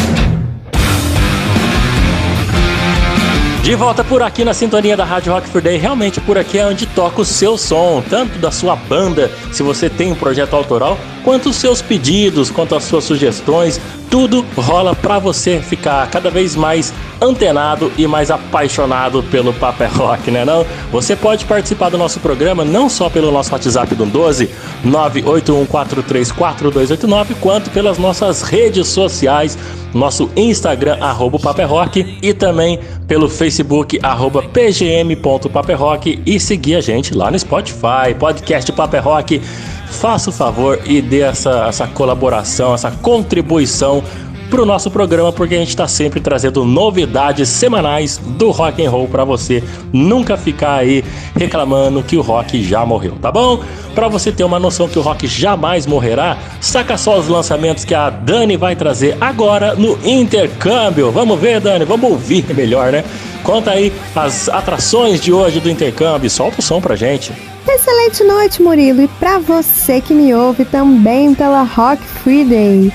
De 3.64 3.74
volta 3.74 4.04
por 4.04 4.22
aqui 4.22 4.44
na 4.44 4.54
sintonia 4.54 4.98
da 4.98 5.06
Rádio 5.06 5.32
Rock 5.32 5.48
for 5.48 5.62
Day. 5.62 5.78
Realmente 5.78 6.20
por 6.20 6.38
aqui 6.38 6.58
é 6.58 6.68
onde 6.68 6.86
toca 6.86 7.22
o 7.22 7.26
seu 7.26 7.58
som, 7.58 8.04
tanto 8.10 8.38
da 8.40 8.52
sua 8.52 8.76
banda, 8.76 9.32
se 9.54 9.64
você 9.64 9.90
tem 9.90 10.12
um 10.12 10.16
projeto 10.16 10.54
autoral, 10.54 10.98
quanto 11.24 11.48
os 11.48 11.56
seus 11.56 11.82
pedidos, 11.82 12.52
quanto 12.52 12.76
as 12.76 12.84
suas 12.84 13.06
sugestões. 13.06 13.80
Tudo 14.16 14.46
rola 14.56 14.96
pra 14.96 15.20
você 15.20 15.60
ficar 15.60 16.10
cada 16.10 16.30
vez 16.30 16.56
mais 16.56 16.94
antenado 17.22 17.92
e 17.98 18.08
mais 18.08 18.32
apaixonado 18.32 19.22
pelo 19.24 19.52
Paper 19.52 19.94
Rock, 19.94 20.32
né 20.32 20.46
não? 20.46 20.66
Você 20.90 21.18
pode 21.18 21.44
participar 21.44 21.90
do 21.90 21.98
nosso 21.98 22.22
programa 22.22 22.64
não 22.64 22.88
só 22.88 23.10
pelo 23.10 23.30
nosso 23.30 23.52
WhatsApp 23.52 23.94
do 23.94 24.06
12 24.06 24.50
981434289, 24.86 27.36
quanto 27.42 27.70
pelas 27.72 27.98
nossas 27.98 28.42
redes 28.42 28.88
sociais, 28.88 29.58
nosso 29.94 30.30
Instagram 30.38 30.98
arroba 31.02 31.38
Paper 31.38 31.68
Rock 31.68 32.18
e 32.22 32.34
também 32.34 32.80
pelo 33.10 33.30
Facebook 33.30 34.00
arroba 34.02 34.44
pgm.paperrock 34.44 36.22
e 36.26 36.40
seguir 36.40 36.76
a 36.76 36.82
gente 36.82 37.14
lá 37.14 37.30
no 37.30 37.38
Spotify, 37.38 38.16
podcast 38.18 38.72
Paper 38.72 39.04
Rock. 39.04 39.42
Faça 39.86 40.30
o 40.30 40.34
favor 40.34 40.80
e 40.86 41.02
dê 41.02 41.22
essa, 41.22 41.68
essa 41.68 41.88
colaboração, 41.88 42.74
essa 42.74 42.92
contribuição 42.92 44.04
para 44.56 44.64
o 44.64 44.66
nosso 44.66 44.90
programa, 44.90 45.34
porque 45.34 45.54
a 45.54 45.58
gente 45.58 45.68
está 45.68 45.86
sempre 45.86 46.22
trazendo 46.22 46.64
novidades 46.64 47.50
semanais 47.50 48.18
do 48.18 48.52
rock 48.52 48.86
and 48.86 48.90
roll 48.90 49.06
para 49.06 49.26
você 49.26 49.62
nunca 49.92 50.38
ficar 50.38 50.76
aí 50.76 51.04
reclamando 51.36 52.02
que 52.02 52.16
o 52.16 52.22
rock 52.22 52.64
já 52.64 52.86
morreu, 52.86 53.18
tá 53.22 53.30
bom? 53.30 53.62
Para 53.94 54.08
você 54.08 54.32
ter 54.32 54.46
uma 54.46 54.58
noção 54.58 54.88
que 54.88 54.98
o 54.98 55.02
rock 55.02 55.28
jamais 55.28 55.86
morrerá, 55.86 56.38
saca 56.62 56.98
só 56.98 57.20
os 57.20 57.28
lançamentos 57.28 57.84
que 57.84 57.94
a 57.94 58.10
Dani 58.10 58.56
vai 58.56 58.78
trazer 58.78 59.18
agora 59.20 59.76
no 59.76 60.00
intercâmbio. 60.08 61.12
Vamos 61.12 61.38
ver, 61.38 61.60
Dani, 61.60 61.84
vamos 61.84 62.10
ouvir 62.10 62.46
melhor, 62.56 62.94
né? 62.94 63.04
Conta 63.44 63.72
aí 63.72 63.92
as 64.16 64.48
atrações 64.48 65.20
de 65.20 65.34
hoje 65.34 65.60
do 65.60 65.70
intercâmbio, 65.70 66.30
solta 66.30 66.62
o 66.62 66.64
som 66.64 66.80
pra 66.80 66.96
gente. 66.96 67.34
Excelente 67.68 68.24
noite, 68.24 68.64
Murilo, 68.64 69.02
e 69.02 69.08
para 69.20 69.38
você 69.38 70.00
que 70.00 70.14
me 70.14 70.34
ouve 70.34 70.64
também 70.64 71.36
pela 71.36 71.64
Rock 71.64 72.02
Free 72.02 72.46
Day. 72.46 72.94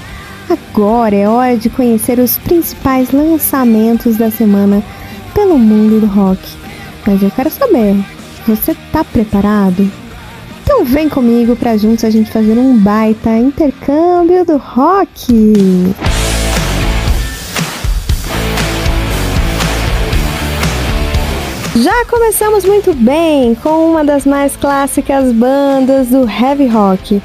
Agora 0.51 1.15
é 1.15 1.29
hora 1.29 1.57
de 1.57 1.71
conhecer 1.71 2.19
os 2.19 2.37
principais 2.37 3.13
lançamentos 3.13 4.17
da 4.17 4.33
semana 4.33 4.83
pelo 5.33 5.57
mundo 5.57 6.01
do 6.01 6.07
rock. 6.07 6.41
Mas 7.07 7.23
eu 7.23 7.31
quero 7.31 7.49
saber, 7.49 7.95
você 8.49 8.75
tá 8.91 9.05
preparado? 9.05 9.89
Então 10.65 10.85
vem 10.85 11.09
comigo 11.09 11.55
para 11.55 11.77
juntos 11.77 12.05
a 12.05 12.11
gente 12.11 12.33
fazer 12.33 12.59
um 12.59 12.77
baita 12.77 13.31
intercâmbio 13.31 14.45
do 14.45 14.57
rock. 14.57 15.55
Já 21.77 22.05
começamos 22.07 22.65
muito 22.65 22.93
bem 22.93 23.55
com 23.55 23.91
uma 23.91 24.05
das 24.05 24.27
mais 24.27 24.57
clássicas 24.57 25.33
bandas 25.33 26.09
do 26.09 26.29
heavy 26.29 26.67
rock. 26.67 27.23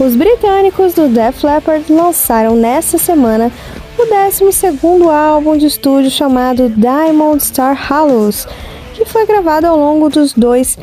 Os 0.00 0.16
britânicos 0.16 0.94
do 0.94 1.08
Def 1.08 1.44
Leppard 1.44 1.92
lançaram 1.92 2.56
nesta 2.56 2.96
semana 2.96 3.52
o 3.98 4.06
12º 4.06 5.10
álbum 5.10 5.58
de 5.58 5.66
estúdio 5.66 6.10
chamado 6.10 6.70
Diamond 6.70 7.44
Star 7.44 7.76
Hallows, 7.76 8.48
que 8.94 9.04
foi 9.04 9.26
gravado 9.26 9.66
ao 9.66 9.78
longo 9.78 10.08
dos 10.08 10.32
dois 10.32 10.78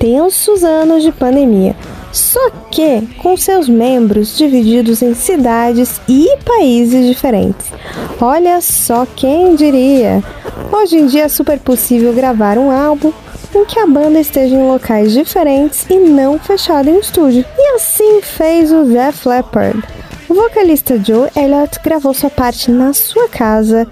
tensos 0.00 0.64
anos 0.64 1.04
de 1.04 1.12
pandemia. 1.12 1.76
Só 2.10 2.50
que 2.68 3.02
com 3.18 3.36
seus 3.36 3.68
membros 3.68 4.36
divididos 4.36 5.00
em 5.00 5.14
cidades 5.14 6.00
e 6.08 6.36
países 6.44 7.06
diferentes. 7.06 7.68
Olha 8.20 8.60
só 8.60 9.06
quem 9.14 9.54
diria! 9.54 10.24
Hoje 10.72 10.96
em 10.96 11.06
dia 11.06 11.22
é 11.22 11.28
super 11.28 11.60
possível 11.60 12.12
gravar 12.12 12.58
um 12.58 12.72
álbum 12.72 13.12
em 13.54 13.64
que 13.64 13.78
a 13.78 13.86
banda 13.86 14.18
esteja 14.20 14.54
em 14.54 14.68
locais 14.68 15.12
diferentes 15.12 15.86
e 15.88 15.98
não 15.98 16.38
fechada 16.38 16.90
em 16.90 16.94
um 16.94 17.00
estúdio. 17.00 17.44
E 17.56 17.74
assim 17.74 18.20
fez 18.22 18.72
o 18.72 18.84
Def 18.84 19.26
Leppard. 19.26 19.82
O 20.28 20.34
vocalista 20.34 20.98
Joe 21.02 21.30
Elliott 21.36 21.78
gravou 21.82 22.12
sua 22.12 22.30
parte 22.30 22.70
na 22.70 22.92
sua 22.92 23.28
casa, 23.28 23.86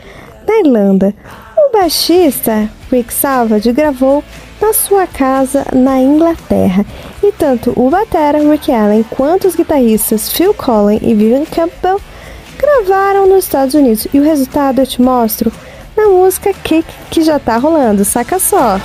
na 0.46 0.58
Irlanda. 0.60 1.14
O 1.56 1.72
baixista 1.72 2.68
Rick 2.90 3.12
Savage 3.12 3.72
gravou 3.72 4.22
na 4.60 4.72
sua 4.72 5.06
casa 5.06 5.64
na 5.72 6.00
Inglaterra. 6.00 6.84
E 7.22 7.32
tanto 7.32 7.72
o 7.76 7.88
batera 7.90 8.38
Rick 8.38 8.72
Allen 8.72 9.04
quanto 9.04 9.46
os 9.46 9.54
guitarristas 9.54 10.32
Phil 10.32 10.54
Collen 10.54 10.98
e 11.02 11.14
Vivian 11.14 11.44
Campbell 11.44 12.00
gravaram 12.58 13.28
nos 13.28 13.44
Estados 13.44 13.74
Unidos. 13.74 14.06
E 14.12 14.18
o 14.18 14.24
resultado 14.24 14.80
eu 14.80 14.86
te 14.86 15.00
mostro 15.00 15.52
na 15.96 16.08
música 16.08 16.52
Kick 16.52 16.86
que 17.10 17.22
já 17.22 17.38
tá 17.38 17.56
rolando, 17.56 18.04
saca 18.04 18.38
só. 18.38 18.78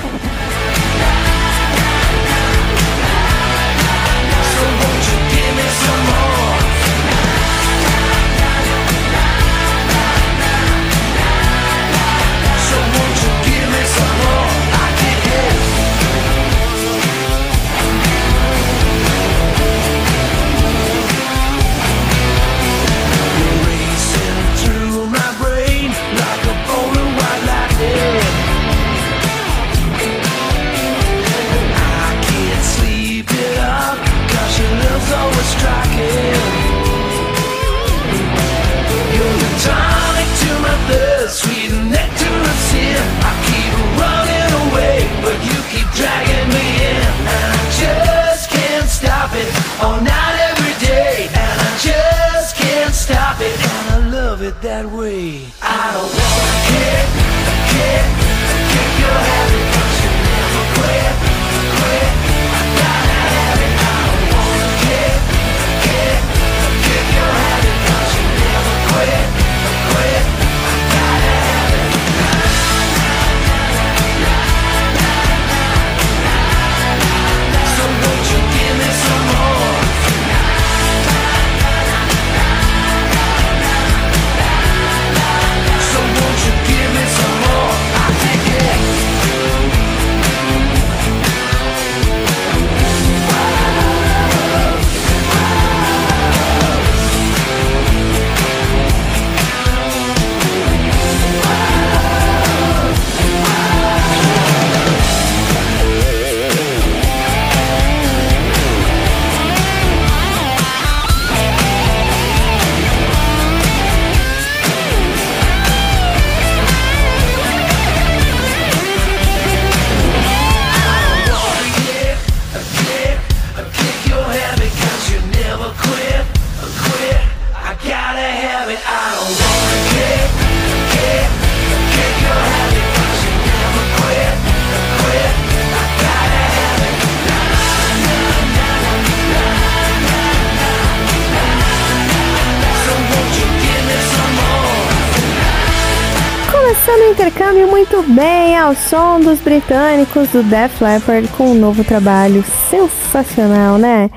Bem 148.59 148.65
ao 148.65 148.75
som 148.75 149.21
dos 149.21 149.39
britânicos 149.39 150.27
do 150.29 150.43
Def 150.43 150.81
Leppard 150.81 151.29
com 151.29 151.51
um 151.51 151.53
novo 151.53 151.81
trabalho 151.81 152.43
sensacional, 152.43 153.77
né? 153.77 154.09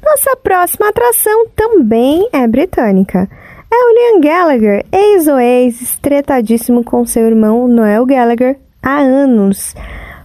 Nossa 0.00 0.36
próxima 0.36 0.88
atração 0.88 1.48
também 1.56 2.28
é 2.32 2.46
britânica. 2.46 3.28
É 3.72 3.74
o 3.74 3.94
Liam 3.94 4.20
Gallagher, 4.20 4.86
ex-Oasis, 4.92 5.98
tretadíssimo 6.00 6.84
com 6.84 7.04
seu 7.04 7.26
irmão 7.26 7.66
Noel 7.66 8.06
Gallagher 8.06 8.58
há 8.80 9.00
anos, 9.00 9.74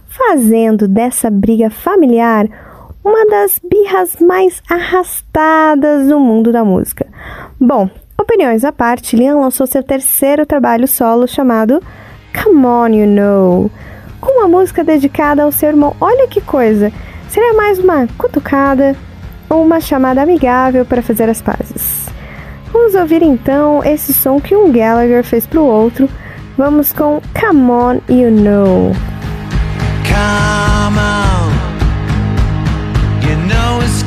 fazendo 0.06 0.86
dessa 0.86 1.28
briga 1.28 1.70
familiar 1.70 2.46
uma 3.04 3.26
das 3.26 3.58
birras 3.58 4.16
mais 4.20 4.62
arrastadas 4.70 6.06
do 6.06 6.20
mundo 6.20 6.52
da 6.52 6.64
música. 6.64 7.04
Bom, 7.58 7.90
opiniões 8.16 8.64
à 8.64 8.70
parte, 8.70 9.16
Liam 9.16 9.40
lançou 9.40 9.66
seu 9.66 9.82
terceiro 9.82 10.46
trabalho 10.46 10.86
solo 10.86 11.26
chamado 11.26 11.82
Come 12.32 12.66
On 12.66 12.86
You 12.88 13.06
Know, 13.06 13.70
com 14.20 14.32
uma 14.38 14.48
música 14.48 14.84
dedicada 14.84 15.42
ao 15.42 15.52
seu 15.52 15.70
irmão. 15.70 15.96
Olha 16.00 16.28
que 16.28 16.40
coisa! 16.40 16.92
Seria 17.28 17.54
mais 17.54 17.78
uma 17.78 18.08
cutucada 18.18 18.96
ou 19.48 19.62
uma 19.62 19.80
chamada 19.80 20.22
amigável 20.22 20.84
para 20.84 21.02
fazer 21.02 21.28
as 21.28 21.40
pazes. 21.40 22.08
Vamos 22.72 22.94
ouvir 22.94 23.22
então 23.22 23.84
esse 23.84 24.12
som 24.12 24.40
que 24.40 24.54
um 24.54 24.70
Gallagher 24.70 25.24
fez 25.24 25.46
pro 25.46 25.62
outro. 25.62 26.08
Vamos 26.56 26.92
com 26.92 27.20
Come 27.38 27.70
On 27.70 28.00
You 28.08 28.30
Know. 28.30 28.92
Come 30.04 30.98
on, 30.98 31.52
you 33.22 33.36
know 33.46 33.80
it's 33.80 34.02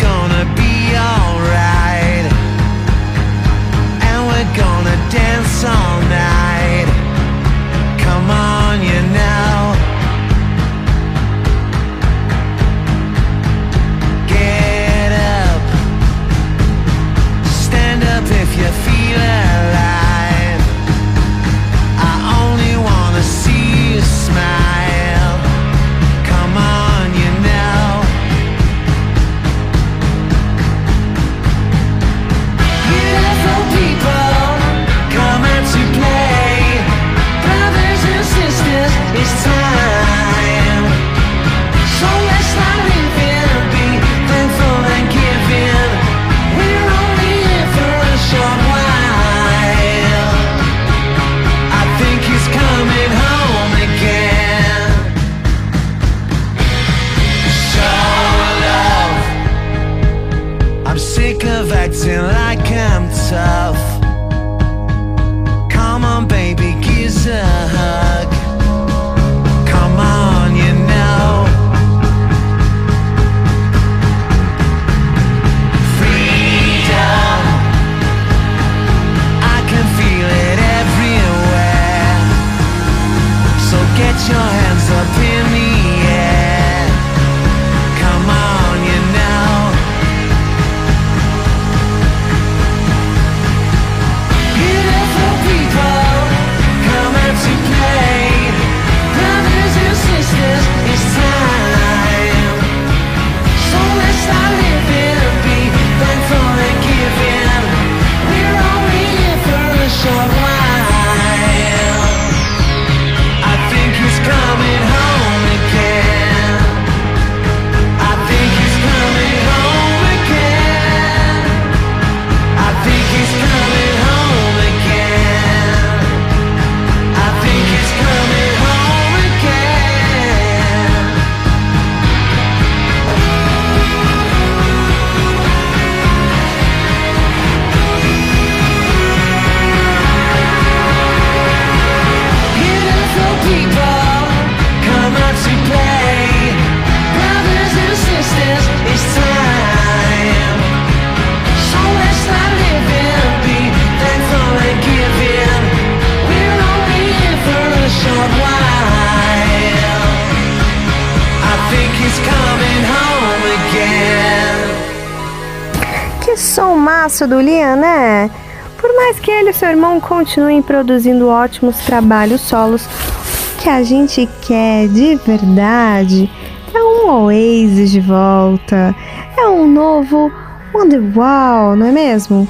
continuem 169.99 170.61
produzindo 170.61 171.27
ótimos 171.27 171.77
trabalhos 171.79 172.39
solos, 172.41 172.85
o 172.85 173.61
que 173.61 173.69
a 173.69 173.83
gente 173.83 174.27
quer 174.41 174.87
de 174.87 175.15
verdade 175.15 176.31
é 176.73 176.81
um 176.81 177.25
Oasis 177.25 177.91
de 177.91 177.99
volta, 177.99 178.95
é 179.37 179.45
um 179.47 179.67
novo 179.67 180.31
Wonderwall, 180.73 181.75
não 181.75 181.87
é 181.87 181.91
mesmo? 181.91 182.47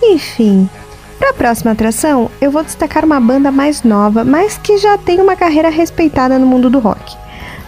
Enfim, 0.00 0.70
para 1.18 1.30
a 1.30 1.34
próxima 1.34 1.72
atração, 1.72 2.30
eu 2.40 2.52
vou 2.52 2.62
destacar 2.62 3.04
uma 3.04 3.18
banda 3.18 3.50
mais 3.50 3.82
nova, 3.82 4.24
mas 4.24 4.56
que 4.56 4.78
já 4.78 4.96
tem 4.96 5.20
uma 5.20 5.34
carreira 5.34 5.68
respeitada 5.68 6.38
no 6.38 6.46
mundo 6.46 6.70
do 6.70 6.78
rock. 6.78 7.16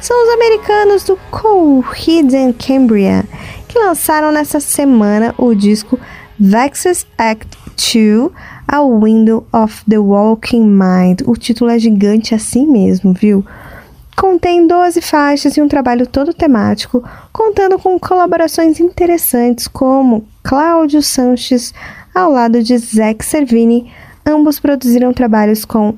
São 0.01 0.17
os 0.23 0.35
americanos 0.35 1.03
do 1.03 1.19
Coheed 1.31 2.37
and 2.37 2.53
Cambria, 2.53 3.25
que 3.67 3.79
lançaram 3.79 4.31
nessa 4.31 4.61
semana 4.61 5.35
o 5.37 5.55
disco 5.55 5.99
Vexus 6.39 7.05
Act 7.19 7.49
2 7.77 8.31
A 8.69 8.83
Window 8.83 9.47
of 9.51 9.83
the 9.89 9.99
Walking 9.99 10.67
Mind. 10.67 11.23
O 11.27 11.35
título 11.35 11.71
é 11.71 11.79
gigante 11.79 12.35
assim 12.35 12.67
mesmo, 12.67 13.15
viu? 13.15 13.43
Contém 14.15 14.67
12 14.67 15.01
faixas 15.01 15.57
e 15.57 15.63
um 15.63 15.69
trabalho 15.69 16.07
todo 16.07 16.35
temático, 16.35 17.03
contando 17.33 17.79
com 17.79 17.99
colaborações 17.99 18.79
interessantes 18.79 19.67
como 19.67 20.27
Cláudio 20.43 21.01
Sanches 21.01 21.73
ao 22.15 22.31
lado 22.31 22.63
de 22.63 22.77
Zack 22.77 23.25
Servini. 23.25 23.91
Ambos 24.27 24.61
produziram 24.61 25.15
trabalhos 25.15 25.65
com 25.65 25.95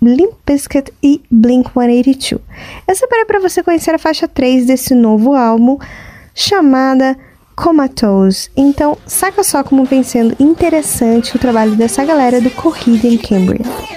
Limp 0.00 0.32
Bizkit 0.46 0.92
e 1.02 1.20
Blink-182. 1.30 2.40
Eu 2.86 2.94
separei 2.94 3.24
para 3.26 3.40
você 3.40 3.62
conhecer 3.62 3.94
a 3.94 3.98
faixa 3.98 4.26
3 4.26 4.64
desse 4.64 4.94
novo 4.94 5.34
álbum, 5.34 5.78
chamada 6.34 7.18
Comatose. 7.58 8.48
Então, 8.56 8.96
saca 9.04 9.42
só 9.42 9.64
como 9.64 9.84
vem 9.84 10.04
sendo 10.04 10.36
interessante 10.38 11.34
o 11.34 11.40
trabalho 11.40 11.74
dessa 11.74 12.04
galera 12.04 12.40
do 12.40 12.50
Coheed 12.50 13.04
and 13.08 13.18
Cambria. 13.18 13.66
Oh, 13.66 13.88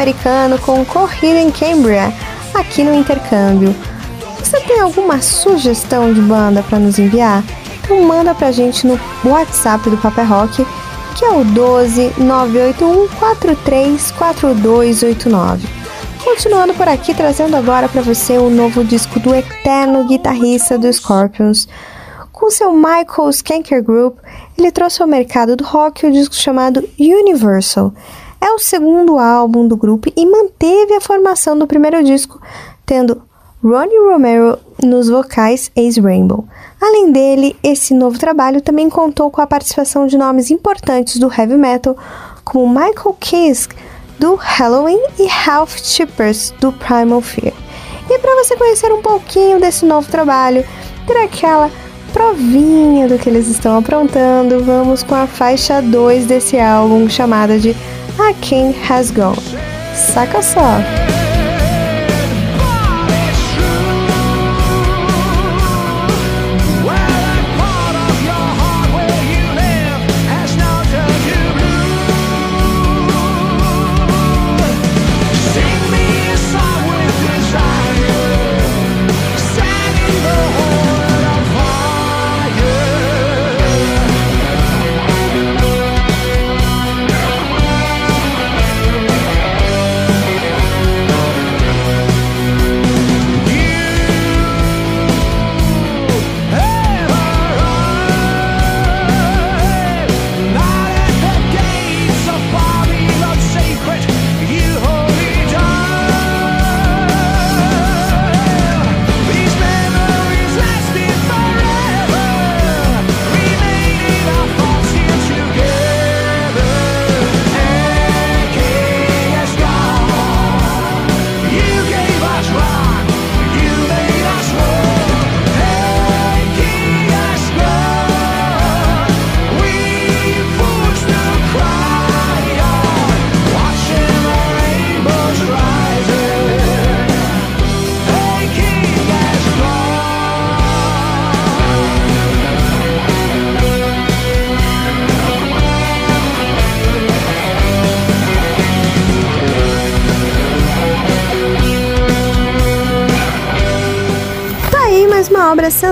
americano 0.00 0.58
com 0.58 0.82
Corrida 0.84 1.38
em 1.38 1.50
Cambria, 1.50 2.12
aqui 2.54 2.82
no 2.82 2.94
intercâmbio. 2.94 3.74
Você 4.38 4.58
tem 4.60 4.80
alguma 4.80 5.20
sugestão 5.20 6.12
de 6.12 6.22
banda 6.22 6.62
para 6.62 6.78
nos 6.78 6.98
enviar? 6.98 7.44
Então 7.84 8.02
manda 8.02 8.34
pra 8.34 8.50
gente 8.50 8.86
no 8.86 8.98
WhatsApp 9.22 9.90
do 9.90 9.98
Paper 9.98 10.26
Rock, 10.26 10.66
que 11.16 11.24
é 11.24 11.30
o 11.30 11.44
12 11.44 12.14
981 12.16 13.08
43 13.08 14.10
4289. 14.12 15.68
Continuando 16.24 16.72
por 16.74 16.88
aqui, 16.88 17.12
trazendo 17.12 17.54
agora 17.56 17.88
para 17.88 18.00
você 18.00 18.38
o 18.38 18.48
novo 18.48 18.82
disco 18.82 19.20
do 19.20 19.34
eterno 19.34 20.04
guitarrista 20.04 20.78
do 20.78 20.90
Scorpions. 20.90 21.68
Com 22.32 22.50
seu 22.50 22.72
Michael 22.72 23.28
Skanker 23.30 23.84
Group, 23.84 24.18
ele 24.56 24.72
trouxe 24.72 25.02
ao 25.02 25.08
mercado 25.08 25.56
do 25.56 25.64
rock 25.64 26.06
o 26.06 26.12
disco 26.12 26.34
chamado 26.34 26.88
Universal. 26.98 27.92
Segundo 28.60 29.18
álbum 29.18 29.66
do 29.66 29.74
grupo 29.74 30.12
e 30.14 30.26
manteve 30.26 30.92
a 30.92 31.00
formação 31.00 31.58
do 31.58 31.66
primeiro 31.66 32.04
disco, 32.04 32.38
tendo 32.84 33.22
Ronnie 33.64 33.98
Romero 34.12 34.58
nos 34.84 35.08
vocais 35.08 35.70
Ace 35.74 35.98
Rainbow. 35.98 36.44
Além 36.78 37.10
dele, 37.10 37.56
esse 37.62 37.94
novo 37.94 38.18
trabalho 38.18 38.60
também 38.60 38.90
contou 38.90 39.30
com 39.30 39.40
a 39.40 39.46
participação 39.46 40.06
de 40.06 40.18
nomes 40.18 40.50
importantes 40.50 41.18
do 41.18 41.32
heavy 41.32 41.56
metal, 41.56 41.96
como 42.44 42.68
Michael 42.68 43.16
Kiske, 43.18 43.74
do 44.18 44.34
Halloween, 44.34 45.00
e 45.18 45.26
Ralph 45.26 45.78
Chippers, 45.78 46.52
do 46.60 46.70
Primal 46.70 47.22
Fear. 47.22 47.54
E 48.10 48.18
para 48.18 48.44
você 48.44 48.56
conhecer 48.56 48.92
um 48.92 49.00
pouquinho 49.00 49.58
desse 49.58 49.86
novo 49.86 50.10
trabalho, 50.10 50.66
ter 51.06 51.16
aquela 51.16 51.70
provinha 52.12 53.08
do 53.08 53.18
que 53.18 53.30
eles 53.30 53.48
estão 53.48 53.78
aprontando, 53.78 54.62
vamos 54.62 55.02
com 55.02 55.14
a 55.14 55.26
faixa 55.26 55.80
2 55.80 56.26
desse 56.26 56.60
álbum, 56.60 57.08
chamada 57.08 57.58
de 57.58 57.74
A 58.20 58.34
King 58.34 58.72
Has 58.74 59.10
Gone. 59.10 59.34
Saca 59.94 60.42
só! 60.42 61.19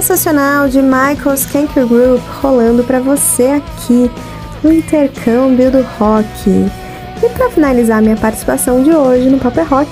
Sensacional 0.03 0.69
de 0.69 0.81
Michael 0.81 1.35
Skanker 1.35 1.85
Group 1.85 2.21
rolando 2.41 2.85
pra 2.85 3.01
você 3.01 3.47
aqui 3.47 4.09
no 4.63 4.73
intercâmbio 4.73 5.73
do 5.73 5.83
rock. 5.99 6.49
E 7.21 7.29
para 7.37 7.51
finalizar 7.51 8.01
minha 8.01 8.17
participação 8.17 8.85
de 8.85 8.93
hoje 8.93 9.29
no 9.29 9.39
Paper 9.39 9.69
Rock, 9.69 9.91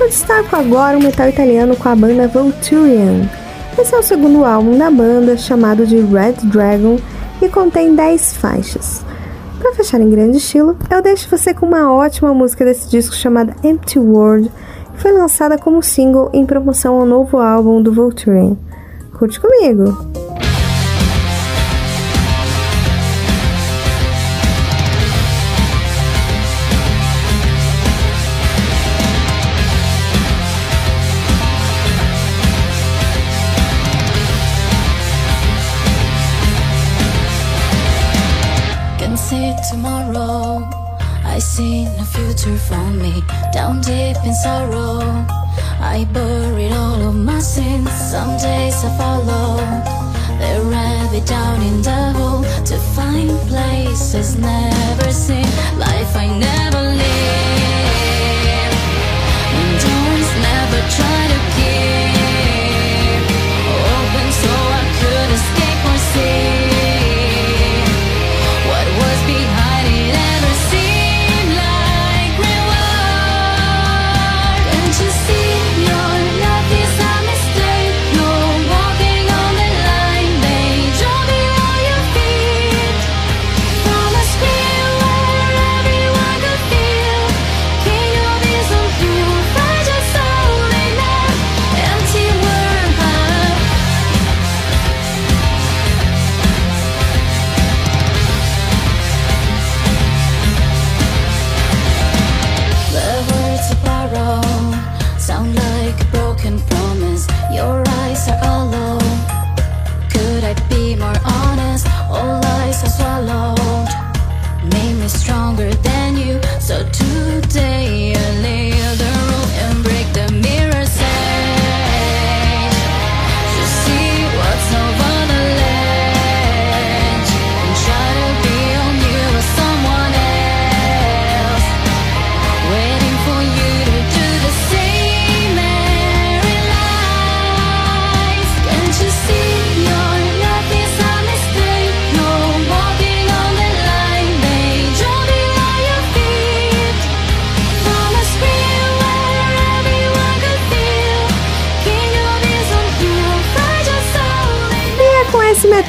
eu 0.00 0.08
destaco 0.08 0.56
agora 0.56 0.98
um 0.98 1.02
metal 1.02 1.28
italiano 1.28 1.76
com 1.76 1.88
a 1.88 1.94
banda 1.94 2.26
Volturian. 2.26 3.28
Esse 3.78 3.94
é 3.94 3.98
o 3.98 4.02
segundo 4.02 4.44
álbum 4.44 4.76
da 4.76 4.90
banda, 4.90 5.36
chamado 5.36 5.86
de 5.86 6.00
Red 6.00 6.48
Dragon, 6.50 6.98
e 7.40 7.48
contém 7.48 7.94
10 7.94 8.36
faixas. 8.36 9.04
Para 9.60 9.74
fechar 9.74 10.00
em 10.00 10.10
grande 10.10 10.38
estilo, 10.38 10.76
eu 10.90 11.00
deixo 11.00 11.30
você 11.30 11.54
com 11.54 11.66
uma 11.66 11.92
ótima 11.92 12.34
música 12.34 12.64
desse 12.64 12.90
disco 12.90 13.14
chamada 13.14 13.54
Empty 13.62 14.00
World, 14.00 14.50
que 14.94 15.00
foi 15.00 15.12
lançada 15.12 15.56
como 15.56 15.80
single 15.80 16.28
em 16.32 16.44
promoção 16.44 16.98
ao 16.98 17.06
novo 17.06 17.38
álbum 17.38 17.80
do 17.80 17.92
Volturian. 17.92 18.56
Curte 19.14 19.40
comigo! 19.40 20.03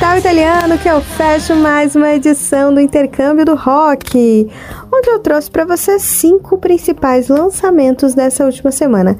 Metal 0.05 0.19
italiano 0.19 0.77
que 0.77 0.87
eu 0.87 1.01
fecho 1.01 1.55
mais 1.55 1.95
uma 1.95 2.13
edição 2.13 2.71
do 2.71 2.79
Intercâmbio 2.79 3.43
do 3.43 3.55
Rock, 3.55 4.47
onde 4.93 5.09
eu 5.09 5.17
trouxe 5.17 5.49
para 5.49 5.65
você 5.65 5.97
cinco 5.97 6.59
principais 6.59 7.27
lançamentos 7.27 8.13
dessa 8.13 8.45
última 8.45 8.71
semana. 8.71 9.17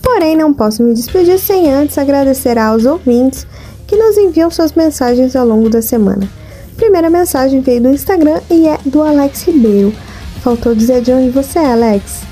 Porém, 0.00 0.36
não 0.36 0.54
posso 0.54 0.84
me 0.84 0.94
despedir 0.94 1.36
sem 1.36 1.72
antes 1.72 1.98
agradecer 1.98 2.56
aos 2.58 2.86
ouvintes 2.86 3.44
que 3.88 3.96
nos 3.96 4.16
enviam 4.16 4.48
suas 4.52 4.72
mensagens 4.72 5.34
ao 5.34 5.44
longo 5.44 5.68
da 5.68 5.82
semana. 5.82 6.28
Primeira 6.76 7.10
mensagem 7.10 7.60
veio 7.60 7.82
do 7.82 7.88
Instagram 7.88 8.40
e 8.48 8.68
é 8.68 8.78
do 8.86 9.02
Alex 9.02 9.42
Ribeiro. 9.42 9.92
Faltou 10.44 10.76
dizer 10.76 11.00
de 11.02 11.10
onde 11.10 11.30
você 11.30 11.58
é, 11.58 11.72
Alex. 11.72 12.22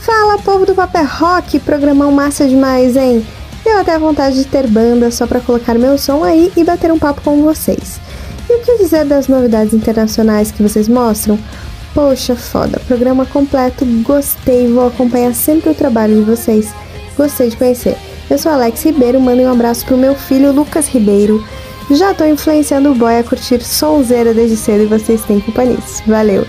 Fala, 0.00 0.36
povo 0.36 0.66
do 0.66 0.74
Papel 0.74 1.06
Rock, 1.06 1.58
programão 1.60 2.12
massa 2.12 2.46
demais, 2.46 2.94
hein? 2.94 3.26
Deu 3.64 3.78
até 3.78 3.98
vontade 3.98 4.36
de 4.36 4.44
ter 4.44 4.66
banda 4.66 5.10
só 5.10 5.26
para 5.26 5.40
colocar 5.40 5.74
meu 5.74 5.96
som 5.96 6.24
aí 6.24 6.52
e 6.56 6.64
bater 6.64 6.90
um 6.90 6.98
papo 6.98 7.20
com 7.22 7.42
vocês. 7.42 8.00
E 8.48 8.54
o 8.54 8.60
que 8.60 8.78
dizer 8.78 9.04
das 9.04 9.28
novidades 9.28 9.72
internacionais 9.72 10.50
que 10.50 10.62
vocês 10.62 10.88
mostram? 10.88 11.38
Poxa, 11.94 12.34
foda, 12.34 12.80
programa 12.88 13.26
completo, 13.26 13.84
gostei, 14.02 14.66
vou 14.66 14.86
acompanhar 14.86 15.34
sempre 15.34 15.70
o 15.70 15.74
trabalho 15.74 16.16
de 16.16 16.22
vocês. 16.22 16.72
Gostei 17.16 17.50
de 17.50 17.56
conhecer. 17.56 17.96
Eu 18.30 18.38
sou 18.38 18.50
Alex 18.50 18.82
Ribeiro, 18.82 19.20
mando 19.20 19.42
um 19.42 19.52
abraço 19.52 19.84
pro 19.84 19.96
meu 19.96 20.14
filho 20.14 20.52
Lucas 20.52 20.88
Ribeiro. 20.88 21.44
Já 21.90 22.14
tô 22.14 22.24
influenciando 22.24 22.90
o 22.90 22.94
boy 22.94 23.18
a 23.18 23.22
curtir 23.22 23.62
sonzeira 23.62 24.32
desde 24.32 24.56
cedo 24.56 24.84
e 24.84 24.86
vocês 24.86 25.22
têm 25.24 25.36
nisso. 25.36 26.02
Valeu! 26.06 26.46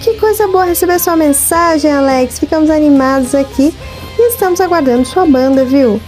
Que 0.00 0.14
coisa 0.14 0.46
boa 0.46 0.64
receber 0.64 0.98
sua 1.00 1.16
mensagem, 1.16 1.90
Alex. 1.90 2.38
Ficamos 2.38 2.70
animados 2.70 3.34
aqui 3.34 3.74
e 4.18 4.28
estamos 4.28 4.60
aguardando 4.60 5.04
sua 5.04 5.26
banda, 5.26 5.64
viu? 5.64 6.00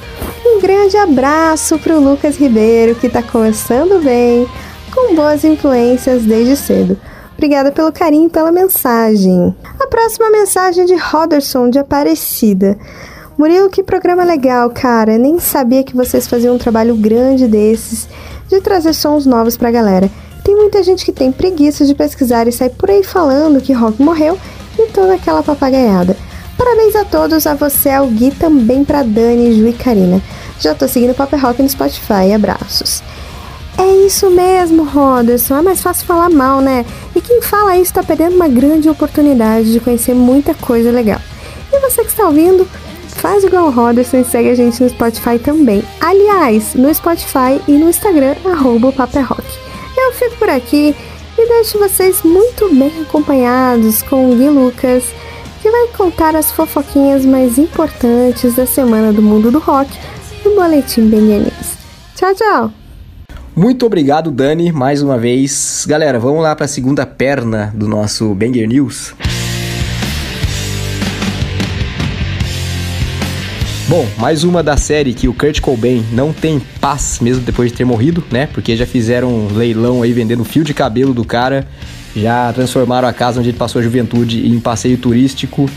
Um 0.44 0.60
grande 0.60 0.96
abraço 0.96 1.78
pro 1.78 2.00
Lucas 2.00 2.36
Ribeiro, 2.36 2.94
que 2.94 3.08
tá 3.08 3.22
começando 3.22 4.02
bem, 4.02 4.46
com 4.94 5.14
boas 5.14 5.44
influências 5.44 6.22
desde 6.22 6.56
cedo. 6.56 6.98
Obrigada 7.34 7.70
pelo 7.70 7.92
carinho 7.92 8.26
e 8.26 8.30
pela 8.30 8.50
mensagem. 8.50 9.54
A 9.78 9.86
próxima 9.86 10.30
mensagem 10.30 10.84
é 10.84 10.86
de 10.86 10.96
Roderson, 10.96 11.68
de 11.68 11.78
Aparecida. 11.78 12.78
Murilo, 13.36 13.68
que 13.68 13.82
programa 13.82 14.24
legal, 14.24 14.70
cara. 14.70 15.18
Nem 15.18 15.38
sabia 15.38 15.84
que 15.84 15.94
vocês 15.94 16.26
faziam 16.26 16.54
um 16.54 16.58
trabalho 16.58 16.96
grande 16.96 17.46
desses, 17.46 18.08
de 18.48 18.60
trazer 18.60 18.94
sons 18.94 19.26
novos 19.26 19.56
pra 19.56 19.70
galera. 19.70 20.10
Tem 20.42 20.56
muita 20.56 20.82
gente 20.82 21.04
que 21.04 21.12
tem 21.12 21.30
preguiça 21.30 21.84
de 21.84 21.94
pesquisar 21.94 22.48
e 22.48 22.52
sai 22.52 22.70
por 22.70 22.90
aí 22.90 23.02
falando 23.02 23.60
que 23.60 23.72
rock 23.72 24.00
morreu 24.00 24.38
e 24.78 24.86
toda 24.92 25.14
aquela 25.14 25.42
papagaiada. 25.42 26.16
Parabéns 26.56 26.96
a 26.96 27.04
todos, 27.04 27.46
a 27.46 27.54
você, 27.54 27.90
ao 27.90 28.06
Gui, 28.06 28.30
também 28.30 28.84
pra 28.84 29.02
Dani, 29.02 29.54
Ju 29.54 29.68
e 29.68 29.72
Karina. 29.72 30.22
Já 30.58 30.74
tô 30.74 30.88
seguindo 30.88 31.14
Pop 31.14 31.34
Rock 31.36 31.62
no 31.62 31.68
Spotify, 31.68 32.32
abraços. 32.34 33.02
É 33.78 34.06
isso 34.06 34.30
mesmo, 34.30 34.84
Roderson. 34.84 35.58
É 35.58 35.62
mais 35.62 35.82
fácil 35.82 36.06
falar 36.06 36.30
mal, 36.30 36.62
né? 36.62 36.86
E 37.14 37.20
quem 37.20 37.42
fala 37.42 37.76
isso 37.76 37.92
tá 37.92 38.02
perdendo 38.02 38.36
uma 38.36 38.48
grande 38.48 38.88
oportunidade 38.88 39.70
de 39.70 39.80
conhecer 39.80 40.14
muita 40.14 40.54
coisa 40.54 40.90
legal. 40.90 41.20
E 41.70 41.78
você 41.80 42.02
que 42.02 42.08
está 42.08 42.26
ouvindo, 42.26 42.66
faz 43.08 43.44
igual 43.44 43.66
o 43.66 43.70
Roderson 43.70 44.18
e 44.18 44.24
segue 44.24 44.48
a 44.48 44.54
gente 44.54 44.82
no 44.82 44.88
Spotify 44.88 45.38
também. 45.38 45.84
Aliás, 46.00 46.74
no 46.74 46.92
Spotify 46.94 47.60
e 47.68 47.72
no 47.72 47.90
Instagram, 47.90 48.34
arroba 48.46 48.88
o 48.88 48.92
Papo 48.92 49.18
é 49.18 49.22
Rock. 49.22 49.44
Eu 49.94 50.12
fico 50.12 50.36
por 50.36 50.48
aqui 50.48 50.96
e 51.36 51.48
deixo 51.48 51.78
vocês 51.78 52.22
muito 52.22 52.74
bem 52.74 52.92
acompanhados 53.02 54.02
com 54.02 54.30
o 54.30 54.36
Gui 54.36 54.48
Lucas, 54.48 55.04
que 55.60 55.70
vai 55.70 55.88
contar 55.96 56.34
as 56.36 56.50
fofoquinhas 56.50 57.24
mais 57.24 57.58
importantes 57.58 58.54
da 58.54 58.66
semana 58.66 59.12
do 59.12 59.22
mundo 59.22 59.50
do 59.50 59.58
rock 59.58 59.90
no 60.44 60.54
Boletim 60.54 61.08
Benja 61.08 61.38
News. 61.38 61.76
Tchau, 62.14 62.34
tchau! 62.34 62.72
Muito 63.54 63.86
obrigado, 63.86 64.30
Dani, 64.30 64.70
mais 64.70 65.00
uma 65.02 65.16
vez. 65.16 65.86
Galera, 65.88 66.18
vamos 66.18 66.42
lá 66.42 66.54
para 66.54 66.66
a 66.66 66.68
segunda 66.68 67.06
perna 67.06 67.72
do 67.74 67.88
nosso 67.88 68.34
Banger 68.34 68.68
News. 68.68 69.14
Bom, 73.88 74.04
mais 74.18 74.42
uma 74.42 74.62
da 74.64 74.76
série 74.76 75.14
que 75.14 75.28
o 75.28 75.32
Kurt 75.32 75.60
Cobain 75.60 76.04
não 76.12 76.32
tem 76.32 76.60
paz 76.80 77.20
mesmo 77.20 77.44
depois 77.44 77.70
de 77.70 77.78
ter 77.78 77.84
morrido, 77.84 78.22
né? 78.32 78.46
Porque 78.46 78.76
já 78.76 78.84
fizeram 78.84 79.28
um 79.28 79.56
leilão 79.56 80.02
aí 80.02 80.12
vendendo 80.12 80.44
fio 80.44 80.64
de 80.64 80.74
cabelo 80.74 81.14
do 81.14 81.24
cara, 81.24 81.66
já 82.16 82.52
transformaram 82.52 83.06
a 83.06 83.12
casa 83.12 83.40
onde 83.40 83.50
ele 83.50 83.58
passou 83.58 83.80
a 83.80 83.82
juventude 83.82 84.46
em 84.46 84.58
passeio 84.58 84.96
turístico. 84.96 85.68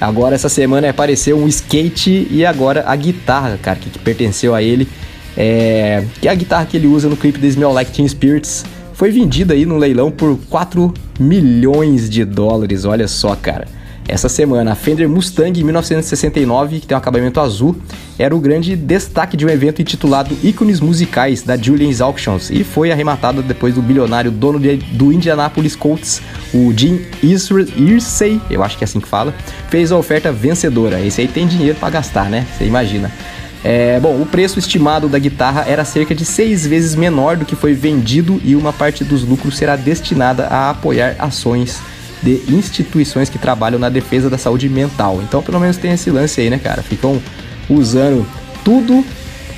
Agora 0.00 0.34
essa 0.34 0.48
semana 0.48 0.90
apareceu 0.90 1.38
um 1.38 1.46
skate 1.46 2.26
e 2.30 2.44
agora 2.44 2.84
a 2.86 2.96
guitarra, 2.96 3.58
cara, 3.62 3.78
que, 3.78 3.88
que 3.88 3.98
pertenceu 3.98 4.54
a 4.54 4.62
ele, 4.62 4.88
é, 5.36 6.04
que 6.20 6.28
é 6.28 6.30
a 6.30 6.34
guitarra 6.34 6.66
que 6.66 6.76
ele 6.76 6.86
usa 6.86 7.08
no 7.08 7.16
clipe 7.16 7.38
do 7.38 7.46
Smell 7.46 7.72
Like 7.72 7.92
Teen 7.92 8.06
Spirits, 8.06 8.64
foi 8.92 9.10
vendida 9.10 9.54
aí 9.54 9.64
no 9.64 9.76
leilão 9.76 10.10
por 10.10 10.38
4 10.50 10.92
milhões 11.18 12.10
de 12.10 12.24
dólares, 12.24 12.84
olha 12.84 13.08
só, 13.08 13.34
cara. 13.36 13.66
Essa 14.06 14.28
semana, 14.28 14.72
a 14.72 14.74
Fender 14.74 15.08
Mustang 15.08 15.64
1969, 15.64 16.80
que 16.80 16.86
tem 16.86 16.94
um 16.94 16.98
acabamento 16.98 17.40
azul, 17.40 17.74
era 18.18 18.36
o 18.36 18.38
grande 18.38 18.76
destaque 18.76 19.34
de 19.34 19.46
um 19.46 19.48
evento 19.48 19.80
intitulado 19.80 20.36
Ícones 20.42 20.78
Musicais 20.78 21.42
da 21.42 21.56
Julian's 21.56 22.02
Auctions 22.02 22.50
e 22.50 22.62
foi 22.62 22.92
arrematada 22.92 23.40
depois 23.40 23.74
do 23.74 23.80
bilionário 23.82 24.30
dono 24.30 24.60
de- 24.60 24.76
do 24.76 25.10
Indianapolis 25.10 25.74
Colts, 25.74 26.20
o 26.52 26.72
Jim 26.76 27.00
Irsay, 27.22 28.40
eu 28.50 28.62
acho 28.62 28.76
que 28.76 28.84
é 28.84 28.86
assim 28.86 29.00
que 29.00 29.08
fala, 29.08 29.34
fez 29.70 29.90
a 29.90 29.96
oferta 29.96 30.30
vencedora. 30.30 31.00
Esse 31.00 31.22
aí 31.22 31.28
tem 31.28 31.46
dinheiro 31.46 31.78
pra 31.78 31.88
gastar, 31.88 32.28
né? 32.28 32.46
Você 32.58 32.64
imagina. 32.64 33.10
É, 33.64 33.98
bom, 33.98 34.20
o 34.20 34.26
preço 34.26 34.58
estimado 34.58 35.08
da 35.08 35.18
guitarra 35.18 35.64
era 35.66 35.82
cerca 35.86 36.14
de 36.14 36.26
seis 36.26 36.66
vezes 36.66 36.94
menor 36.94 37.38
do 37.38 37.46
que 37.46 37.56
foi 37.56 37.72
vendido 37.72 38.38
e 38.44 38.54
uma 38.54 38.74
parte 38.74 39.02
dos 39.02 39.24
lucros 39.24 39.56
será 39.56 39.74
destinada 39.74 40.44
a 40.48 40.68
apoiar 40.70 41.16
ações 41.18 41.78
de 42.24 42.42
instituições 42.48 43.28
que 43.28 43.38
trabalham 43.38 43.78
na 43.78 43.90
defesa 43.90 44.30
da 44.30 44.38
saúde 44.38 44.68
mental. 44.68 45.20
Então, 45.22 45.42
pelo 45.42 45.60
menos 45.60 45.76
tem 45.76 45.92
esse 45.92 46.10
lance 46.10 46.40
aí, 46.40 46.48
né, 46.48 46.58
cara? 46.58 46.82
Ficam 46.82 47.20
usando 47.68 48.26
tudo 48.64 49.04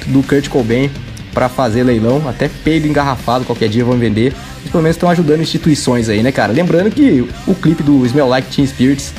do 0.07 0.23
Kurt 0.23 0.49
Cobain 0.49 0.91
para 1.33 1.49
fazer 1.49 1.85
leilão, 1.85 2.29
até 2.29 2.49
peido 2.49 2.89
engarrafado 2.89 3.45
qualquer 3.45 3.69
dia 3.69 3.85
vão 3.85 3.97
vender. 3.97 4.35
Mas 4.63 4.71
pelo 4.71 4.83
menos 4.83 4.97
estão 4.97 5.09
ajudando 5.09 5.43
instituições 5.43 6.09
aí, 6.09 6.23
né, 6.23 6.33
cara? 6.33 6.53
Lembrando 6.53 6.91
que 6.91 7.27
o 7.47 7.55
clipe 7.55 7.83
do 7.83 8.05
Smell 8.05 8.27
Like 8.27 8.55
Teen 8.55 8.67
Spirits 8.67 9.15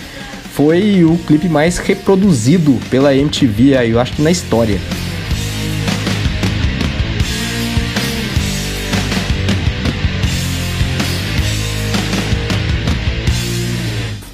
foi 0.53 1.06
o 1.06 1.18
clipe 1.19 1.48
mais 1.48 1.78
reproduzido 1.78 2.78
pela 2.90 3.15
MTV 3.15 3.78
aí, 3.78 3.91
eu 3.91 3.99
acho 3.99 4.14
que 4.14 4.22
na 4.22 4.32
história. 4.32 4.80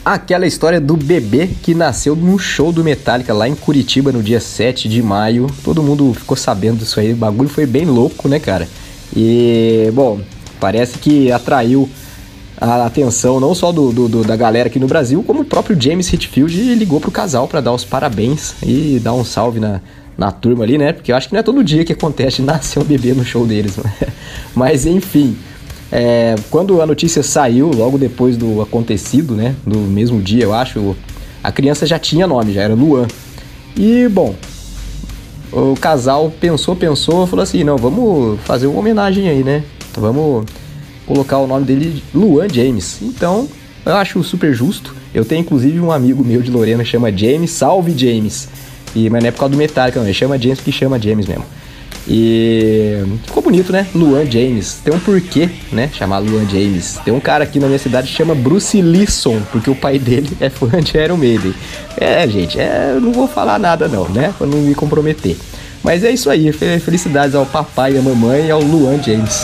Aquela 0.05 0.45
história 0.45 0.81
do 0.81 0.97
bebê 0.97 1.47
que 1.61 1.73
nasceu 1.73 2.13
no 2.13 2.37
show 2.37 2.73
do 2.73 2.83
Metallica 2.83 3.33
lá 3.33 3.47
em 3.47 3.55
Curitiba 3.55 4.11
no 4.11 4.21
dia 4.21 4.39
7 4.41 4.89
de 4.89 5.01
maio. 5.01 5.47
Todo 5.63 5.81
mundo 5.81 6.13
ficou 6.13 6.35
sabendo 6.35 6.79
disso 6.79 6.99
aí. 6.99 7.13
O 7.13 7.15
bagulho 7.15 7.47
foi 7.47 7.65
bem 7.65 7.85
louco, 7.85 8.27
né, 8.27 8.37
cara? 8.37 8.67
E, 9.15 9.89
bom, 9.93 10.19
parece 10.59 10.97
que 10.97 11.31
atraiu 11.31 11.89
a 12.59 12.85
atenção 12.85 13.39
não 13.39 13.55
só 13.55 13.71
do, 13.71 13.93
do- 13.93 14.09
do- 14.09 14.23
da 14.25 14.35
galera 14.35 14.67
aqui 14.67 14.77
no 14.77 14.87
Brasil, 14.87 15.23
como 15.23 15.41
o 15.41 15.45
próprio 15.45 15.79
James 15.81 16.11
Hetfield 16.11 16.75
ligou 16.75 16.99
pro 16.99 17.09
casal 17.11 17.47
para 17.47 17.61
dar 17.61 17.71
os 17.71 17.85
parabéns 17.85 18.55
e 18.61 18.99
dar 19.01 19.13
um 19.13 19.23
salve 19.23 19.59
na, 19.61 19.79
na 20.17 20.31
turma 20.33 20.65
ali, 20.65 20.77
né? 20.77 20.91
Porque 20.91 21.13
eu 21.13 21.15
acho 21.15 21.29
que 21.29 21.33
não 21.33 21.39
é 21.39 21.43
todo 21.43 21.63
dia 21.63 21.85
que 21.85 21.93
acontece 21.93 22.41
nascer 22.41 22.79
um 22.79 22.83
bebê 22.83 23.13
no 23.13 23.23
show 23.23 23.45
deles. 23.47 23.77
né? 23.77 23.93
Mas 24.53 24.85
enfim, 24.85 25.37
é, 25.95 26.33
quando 26.49 26.81
a 26.81 26.87
notícia 26.87 27.21
saiu, 27.21 27.69
logo 27.69 27.99
depois 27.99 28.35
do 28.35 28.63
acontecido, 28.63 29.35
né? 29.35 29.55
No 29.63 29.77
mesmo 29.81 30.19
dia, 30.19 30.43
eu 30.43 30.51
acho, 30.51 30.95
a 31.43 31.51
criança 31.51 31.85
já 31.85 31.99
tinha 31.99 32.25
nome, 32.25 32.51
já 32.51 32.63
era 32.63 32.73
Luan. 32.73 33.05
E, 33.77 34.07
bom, 34.07 34.33
o 35.51 35.75
casal 35.75 36.33
pensou, 36.41 36.75
pensou, 36.75 37.27
falou 37.27 37.43
assim: 37.43 37.63
não, 37.63 37.77
vamos 37.77 38.39
fazer 38.41 38.65
uma 38.65 38.79
homenagem 38.79 39.29
aí, 39.29 39.43
né? 39.43 39.63
Vamos 39.95 40.45
colocar 41.05 41.37
o 41.37 41.45
nome 41.45 41.63
dele 41.63 41.91
de 41.91 42.17
Luan 42.17 42.49
James. 42.49 42.97
Então, 43.03 43.47
eu 43.85 43.95
acho 43.95 44.23
super 44.23 44.51
justo. 44.51 44.95
Eu 45.13 45.23
tenho 45.23 45.41
inclusive 45.41 45.79
um 45.79 45.91
amigo 45.91 46.25
meu 46.25 46.41
de 46.41 46.49
Lorena 46.49 46.83
chama 46.83 47.15
James, 47.15 47.51
salve 47.51 47.95
James. 47.95 48.49
E, 48.95 49.11
mas 49.11 49.21
não 49.21 49.27
é 49.27 49.31
por 49.31 49.41
causa 49.41 49.51
do 49.51 49.57
Metallica, 49.57 49.99
não. 49.99 50.07
Ele 50.07 50.13
chama 50.15 50.39
James 50.39 50.57
porque 50.57 50.71
chama 50.71 50.97
James 50.97 51.27
mesmo. 51.27 51.45
E 52.07 53.03
ficou 53.25 53.41
bonito, 53.41 53.71
né? 53.71 53.87
Luan 53.95 54.29
James. 54.29 54.79
Tem 54.83 54.93
um 54.93 54.99
porquê, 54.99 55.49
né? 55.71 55.89
Chamar 55.93 56.19
Luan 56.19 56.47
James. 56.49 56.99
Tem 57.03 57.13
um 57.13 57.19
cara 57.19 57.43
aqui 57.43 57.59
na 57.59 57.67
minha 57.67 57.79
cidade 57.79 58.07
que 58.07 58.13
chama 58.13 58.35
Bruce 58.35 58.81
Lisson, 58.81 59.41
porque 59.51 59.69
o 59.69 59.75
pai 59.75 59.97
dele 59.99 60.29
é 60.39 60.49
fã 60.49 60.67
de 60.81 60.97
Iron 60.97 61.17
Maiden. 61.17 61.53
É, 61.97 62.27
gente, 62.27 62.59
é, 62.59 62.97
não 63.01 63.11
vou 63.11 63.27
falar 63.27 63.57
nada 63.59 63.87
não, 63.87 64.07
né? 64.09 64.33
Pra 64.37 64.45
não 64.47 64.57
me 64.59 64.75
comprometer. 64.75 65.37
Mas 65.83 66.03
é 66.03 66.11
isso 66.11 66.29
aí. 66.29 66.51
Fe- 66.51 66.79
Felicidades 66.79 67.35
ao 67.35 67.45
papai 67.45 67.97
à 67.97 68.01
mamãe 68.01 68.47
e 68.47 68.51
ao 68.51 68.61
Luan 68.61 69.01
James. 69.01 69.43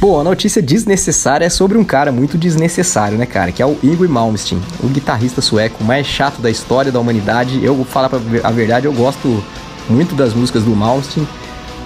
Bom, 0.00 0.18
a 0.18 0.24
notícia 0.24 0.62
desnecessária 0.62 1.44
é 1.44 1.50
sobre 1.50 1.76
um 1.76 1.84
cara 1.84 2.10
muito 2.10 2.38
desnecessário, 2.38 3.18
né, 3.18 3.26
cara? 3.26 3.52
Que 3.52 3.60
é 3.60 3.66
o 3.66 3.76
Ingrid 3.82 4.10
Malmsteen, 4.10 4.58
o 4.82 4.88
guitarrista 4.88 5.42
sueco 5.42 5.84
mais 5.84 6.06
chato 6.06 6.40
da 6.40 6.50
história 6.50 6.90
da 6.90 6.98
humanidade. 6.98 7.62
Eu 7.62 7.74
vou 7.74 7.84
falar 7.84 8.10
a 8.42 8.50
verdade, 8.50 8.86
eu 8.86 8.94
gosto 8.94 9.44
muito 9.90 10.14
das 10.14 10.32
músicas 10.32 10.64
do 10.64 10.70
Malmsteen. 10.74 11.28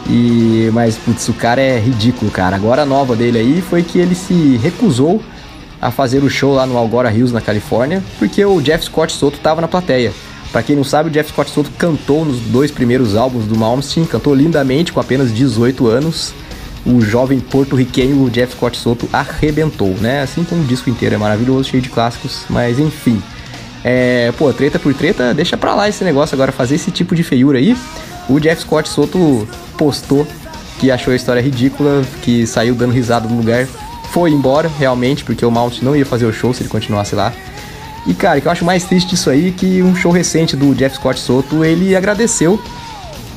E, 0.08 0.70
mas, 0.72 0.96
putz, 0.96 1.28
o 1.28 1.32
cara 1.32 1.60
é 1.60 1.76
ridículo, 1.80 2.30
cara. 2.30 2.54
Agora 2.54 2.82
a 2.82 2.86
nova 2.86 3.16
dele 3.16 3.36
aí 3.36 3.60
foi 3.60 3.82
que 3.82 3.98
ele 3.98 4.14
se 4.14 4.60
recusou 4.62 5.20
a 5.82 5.90
fazer 5.90 6.22
o 6.22 6.30
show 6.30 6.54
lá 6.54 6.66
no 6.66 6.78
Algora 6.78 7.12
Hills, 7.12 7.34
na 7.34 7.40
Califórnia, 7.40 8.00
porque 8.20 8.44
o 8.44 8.60
Jeff 8.60 8.84
Scott 8.84 9.12
Soto 9.12 9.40
tava 9.40 9.60
na 9.60 9.66
plateia. 9.66 10.12
Pra 10.52 10.62
quem 10.62 10.76
não 10.76 10.84
sabe, 10.84 11.08
o 11.08 11.12
Jeff 11.12 11.30
Scott 11.30 11.50
Soto 11.50 11.68
cantou 11.76 12.24
nos 12.24 12.38
dois 12.38 12.70
primeiros 12.70 13.16
álbuns 13.16 13.44
do 13.44 13.58
Malmsteen, 13.58 14.06
cantou 14.06 14.32
lindamente 14.36 14.92
com 14.92 15.00
apenas 15.00 15.34
18 15.34 15.88
anos. 15.88 16.32
O 16.86 17.00
jovem 17.00 17.40
porto-riquenho 17.40 18.28
Jeff 18.30 18.54
Scott 18.54 18.76
Soto 18.76 19.08
arrebentou, 19.12 19.88
né? 20.00 20.22
Assim 20.22 20.44
como 20.44 20.62
o 20.62 20.66
disco 20.66 20.90
inteiro 20.90 21.14
é 21.14 21.18
maravilhoso, 21.18 21.70
cheio 21.70 21.82
de 21.82 21.88
clássicos, 21.88 22.44
mas 22.50 22.78
enfim. 22.78 23.22
É, 23.82 24.32
pô, 24.38 24.52
treta 24.52 24.78
por 24.78 24.92
treta, 24.94 25.32
deixa 25.32 25.56
pra 25.56 25.74
lá 25.74 25.88
esse 25.88 26.04
negócio 26.04 26.34
agora, 26.34 26.52
fazer 26.52 26.74
esse 26.74 26.90
tipo 26.90 27.14
de 27.14 27.22
feiura 27.22 27.58
aí. 27.58 27.76
O 28.28 28.38
Jeff 28.38 28.62
Scott 28.62 28.88
Soto 28.88 29.46
postou 29.76 30.26
que 30.78 30.90
achou 30.90 31.12
a 31.12 31.16
história 31.16 31.40
ridícula, 31.40 32.02
que 32.22 32.46
saiu 32.46 32.74
dando 32.74 32.92
risada 32.92 33.28
no 33.28 33.36
lugar, 33.36 33.66
foi 34.10 34.30
embora 34.30 34.70
realmente, 34.78 35.24
porque 35.24 35.44
o 35.44 35.50
Mount 35.50 35.82
não 35.82 35.96
ia 35.96 36.04
fazer 36.04 36.26
o 36.26 36.32
show 36.32 36.52
se 36.52 36.62
ele 36.62 36.68
continuasse 36.68 37.14
lá. 37.14 37.32
E 38.06 38.12
cara, 38.12 38.38
o 38.38 38.42
que 38.42 38.48
eu 38.48 38.52
acho 38.52 38.64
mais 38.64 38.84
triste 38.84 39.10
disso 39.10 39.30
aí 39.30 39.48
é 39.48 39.50
que 39.50 39.82
um 39.82 39.96
show 39.96 40.12
recente 40.12 40.56
do 40.56 40.74
Jeff 40.74 40.96
Scott 40.96 41.18
Soto, 41.18 41.64
ele 41.64 41.96
agradeceu 41.96 42.60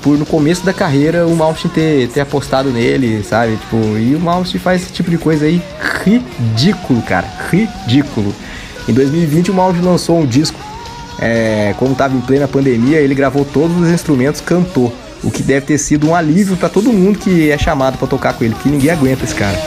por 0.07 0.17
no 0.17 0.25
começo 0.25 0.65
da 0.65 0.71
carreira 0.71 1.27
o 1.27 1.35
Malmsteen 1.35 1.69
ter, 1.73 2.07
ter 2.07 2.21
apostado 2.21 2.69
nele, 2.69 3.21
sabe? 3.25 3.57
Tipo, 3.57 3.75
e 3.97 4.15
o 4.15 4.19
Malmsteen 4.21 4.57
faz 4.57 4.83
esse 4.83 4.93
tipo 4.93 5.11
de 5.11 5.17
coisa 5.17 5.45
aí 5.45 5.61
ridículo, 6.05 7.01
cara, 7.01 7.27
ridículo. 7.51 8.33
Em 8.87 8.93
2020 8.93 9.51
o 9.51 9.53
Malmsteen 9.53 9.85
lançou 9.85 10.17
um 10.17 10.25
disco, 10.25 10.57
é, 11.19 11.75
como 11.77 11.93
tava 11.93 12.15
em 12.15 12.21
plena 12.21 12.47
pandemia, 12.47 12.99
ele 12.99 13.13
gravou 13.13 13.43
todos 13.43 13.75
os 13.75 13.89
instrumentos, 13.89 14.39
cantou. 14.39 14.93
O 15.21 15.29
que 15.29 15.43
deve 15.43 15.65
ter 15.65 15.77
sido 15.77 16.07
um 16.07 16.15
alívio 16.15 16.55
pra 16.55 16.69
todo 16.69 16.93
mundo 16.93 17.19
que 17.19 17.51
é 17.51 17.57
chamado 17.57 17.97
pra 17.97 18.07
tocar 18.07 18.31
com 18.31 18.45
ele, 18.45 18.53
porque 18.53 18.69
ninguém 18.69 18.91
aguenta 18.91 19.25
esse 19.25 19.35
cara. 19.35 19.59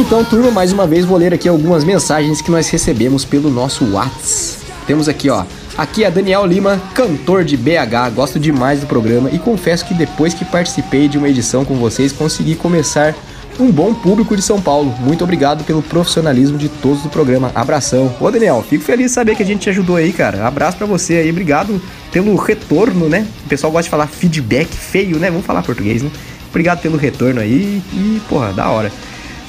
Então, 0.00 0.24
turma, 0.24 0.50
mais 0.50 0.72
uma 0.72 0.86
vez 0.86 1.04
vou 1.04 1.18
ler 1.18 1.34
aqui 1.34 1.46
algumas 1.46 1.84
mensagens 1.84 2.40
que 2.40 2.50
nós 2.50 2.70
recebemos 2.70 3.22
pelo 3.22 3.50
nosso 3.50 3.84
Whats. 3.92 4.56
Temos 4.86 5.10
aqui, 5.10 5.28
ó. 5.28 5.44
Aqui 5.76 6.04
é 6.04 6.10
Daniel 6.10 6.46
Lima, 6.46 6.80
cantor 6.94 7.44
de 7.44 7.54
BH, 7.54 8.14
gosto 8.14 8.40
demais 8.40 8.80
do 8.80 8.86
programa 8.86 9.28
e 9.30 9.38
confesso 9.38 9.84
que 9.84 9.92
depois 9.92 10.32
que 10.32 10.42
participei 10.42 11.06
de 11.06 11.18
uma 11.18 11.28
edição 11.28 11.66
com 11.66 11.74
vocês, 11.76 12.12
consegui 12.12 12.54
começar 12.54 13.14
um 13.58 13.70
bom 13.70 13.92
público 13.92 14.34
de 14.34 14.40
São 14.40 14.58
Paulo. 14.58 14.90
Muito 15.00 15.22
obrigado 15.22 15.64
pelo 15.64 15.82
profissionalismo 15.82 16.56
de 16.56 16.70
todos 16.70 17.02
do 17.02 17.10
programa. 17.10 17.52
Abração. 17.54 18.12
Ô 18.18 18.30
Daniel, 18.30 18.64
fico 18.66 18.82
feliz 18.82 19.08
de 19.08 19.12
saber 19.12 19.36
que 19.36 19.42
a 19.42 19.46
gente 19.46 19.60
te 19.60 19.68
ajudou 19.68 19.96
aí, 19.96 20.14
cara. 20.14 20.46
Abraço 20.46 20.78
pra 20.78 20.86
você 20.86 21.16
aí, 21.16 21.30
obrigado 21.30 21.80
pelo 22.10 22.34
retorno, 22.36 23.06
né? 23.06 23.26
O 23.44 23.48
pessoal 23.50 23.70
gosta 23.70 23.84
de 23.84 23.90
falar 23.90 24.06
feedback 24.06 24.74
feio, 24.74 25.18
né? 25.18 25.30
Vamos 25.30 25.44
falar 25.44 25.62
português, 25.62 26.02
né? 26.02 26.10
Obrigado 26.48 26.80
pelo 26.80 26.96
retorno 26.96 27.38
aí 27.38 27.82
e, 27.92 28.20
porra, 28.30 28.50
da 28.54 28.70
hora. 28.70 28.90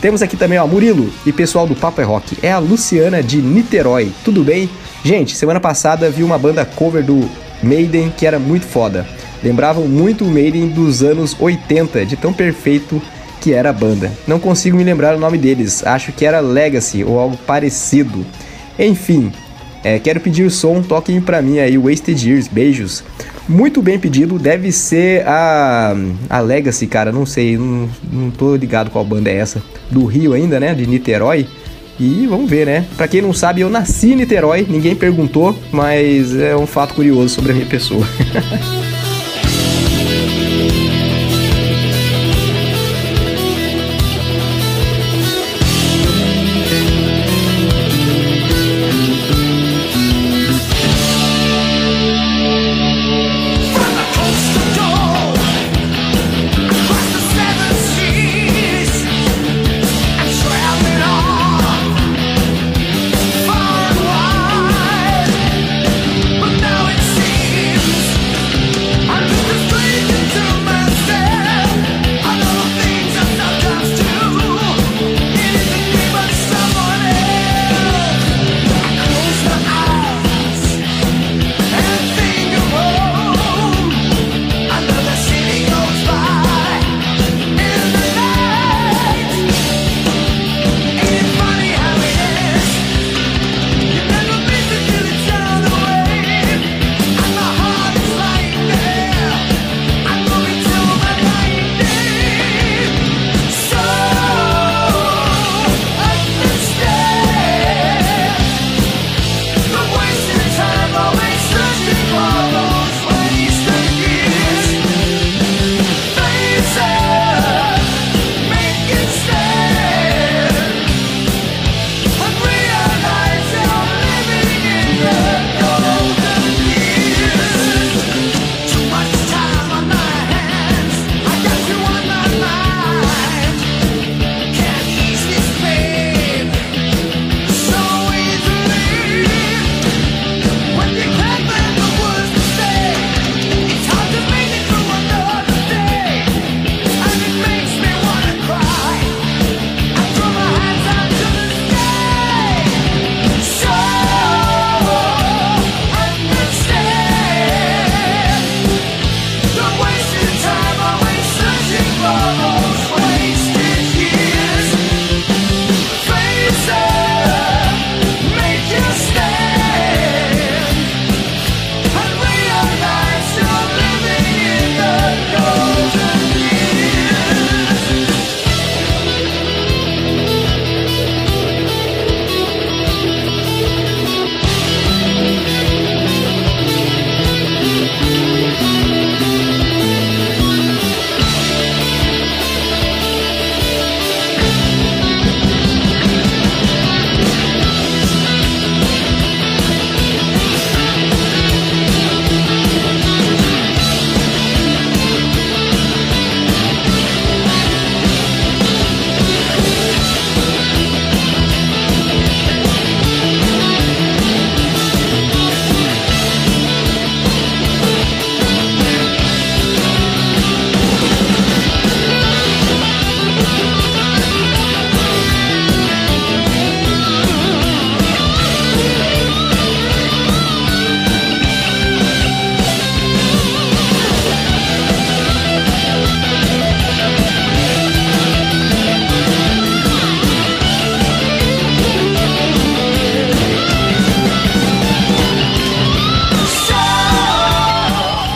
Temos 0.02 0.24
aqui 0.24 0.36
também, 0.36 0.58
ó, 0.58 0.66
Murilo 0.66 1.14
e 1.28 1.32
pessoal 1.32 1.68
do 1.68 1.76
Papo 1.76 2.02
é 2.02 2.04
Rock. 2.04 2.36
É 2.42 2.52
a 2.52 2.58
Luciana 2.58 3.22
de 3.22 3.38
Niterói. 3.38 4.12
Tudo 4.26 4.44
bem? 4.44 4.68
Gente, 5.04 5.36
semana 5.36 5.60
passada 5.60 6.10
vi 6.10 6.24
uma 6.24 6.40
banda 6.40 6.66
cover 6.66 7.04
do 7.04 7.30
Maiden 7.62 8.12
que 8.18 8.26
era 8.26 8.40
muito 8.40 8.66
foda. 8.66 9.06
Lembravam 9.44 9.88
muito 9.88 10.26
o 10.26 10.32
Maiden 10.32 10.70
dos 10.70 11.04
anos 11.04 11.36
80, 11.40 12.04
de 12.04 12.16
tão 12.16 12.34
perfeito 12.34 13.00
que 13.40 13.54
era 13.54 13.70
a 13.70 13.74
banda. 13.74 14.12
Não 14.28 14.40
consigo 14.40 14.76
me 14.76 14.84
lembrar 14.84 15.16
o 15.16 15.20
nome 15.20 15.38
deles. 15.38 15.86
Acho 15.86 16.12
que 16.12 16.26
era 16.26 16.40
Legacy 16.40 17.04
ou 17.04 17.20
algo 17.20 17.38
parecido. 17.38 18.26
Enfim, 18.80 19.32
é, 19.84 20.00
quero 20.00 20.20
pedir 20.20 20.44
o 20.44 20.50
som, 20.50 20.82
toquem 20.82 21.22
pra 21.22 21.44
mim 21.44 21.60
aí, 21.60 21.78
Wasted 21.78 22.28
Years, 22.28 22.48
beijos. 22.48 23.04
Muito 23.48 23.82
bem 23.82 24.00
pedido, 24.00 24.38
deve 24.38 24.72
ser 24.72 25.28
a, 25.28 25.96
a 26.30 26.40
Legacy, 26.40 26.88
cara, 26.88 27.12
não 27.12 27.26
sei, 27.26 27.58
não, 27.58 27.90
não 28.12 28.32
tô 28.32 28.56
ligado 28.56 28.90
qual 28.90 29.04
banda 29.04 29.30
é 29.30 29.38
essa. 29.38 29.62
Do 29.90 30.06
Rio 30.06 30.34
ainda, 30.34 30.60
né, 30.60 30.74
de 30.74 30.88
Niterói. 30.88 31.48
E 32.00 32.26
vamos 32.28 32.50
ver, 32.50 32.66
né? 32.66 32.86
Pra 32.98 33.08
quem 33.08 33.22
não 33.22 33.34
sabe, 33.34 33.62
eu 33.62 33.70
nasci 33.70 34.14
em 34.14 34.16
Niterói, 34.16 34.66
ninguém 34.68 34.96
perguntou, 34.96 35.56
mas 35.72 36.36
é 36.36 36.56
um 36.56 36.66
fato 36.66 36.94
curioso 36.94 37.30
sobre 37.30 37.52
a 37.52 37.56
minha 37.56 37.68
pessoa. 37.68 38.06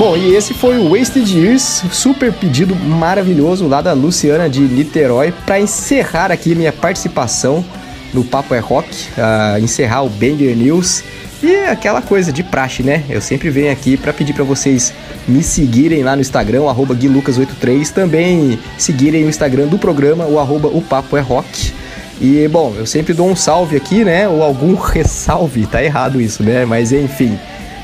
Bom, 0.06 0.15
e 0.15 0.36
esse 0.36 0.53
foi 0.53 0.77
o 0.77 0.91
Wasted 0.91 1.27
Years, 1.36 1.84
super 1.91 2.32
pedido 2.32 2.76
maravilhoso 2.76 3.68
lá 3.68 3.82
da 3.82 3.91
Luciana 3.94 4.48
de 4.48 4.60
Niterói, 4.60 5.34
para 5.48 5.60
encerrar 5.60 6.32
aqui 6.32 6.53
minha 6.53 6.72
participação 6.72 7.65
no 8.14 8.23
Papo 8.23 8.53
é 8.53 8.60
Rock, 8.60 8.88
uh, 9.18 9.57
encerrar 9.60 10.03
o 10.03 10.10
Banger 10.10 10.56
News. 10.56 11.03
E 11.41 11.52
é 11.52 11.72
aquela 11.72 12.03
coisa 12.03 12.32
de 12.32 12.44
praxe, 12.44 12.84
né? 12.84 13.03
Eu 13.10 13.19
sempre 13.19 13.49
venho 13.49 13.72
aqui 13.72 13.98
para 13.98 14.14
pedir 14.14 14.34
para 14.34 14.44
vocês 14.44 14.94
me 15.27 15.41
seguirem 15.41 16.03
lá 16.03 16.15
no 16.15 16.22
Instagram, 16.22 16.61
o 16.61 16.69
arroba 16.69 16.94
guilucas83, 16.94 17.90
também 17.90 18.60
seguirem 18.77 19.26
o 19.26 19.27
Instagram 19.27 19.65
do 19.65 19.80
programa, 19.80 20.27
o 20.27 20.40
arroba 20.40 20.68
o 20.68 20.84
Papo 20.84 21.18
é 21.18 21.22
Rock. 21.22 21.73
E, 22.22 22.48
bom, 22.48 22.76
eu 22.77 22.86
sempre 22.86 23.11
dou 23.11 23.27
um 23.27 23.36
salve 23.36 23.76
aqui, 23.76 24.03
né? 24.03 24.30
Ou 24.30 24.44
algum 24.44 24.76
ressalve, 24.77 25.65
tá 25.65 25.84
errado 25.84 26.22
isso, 26.22 26.44
né? 26.44 26.64
Mas, 26.64 26.91
enfim... 26.91 27.40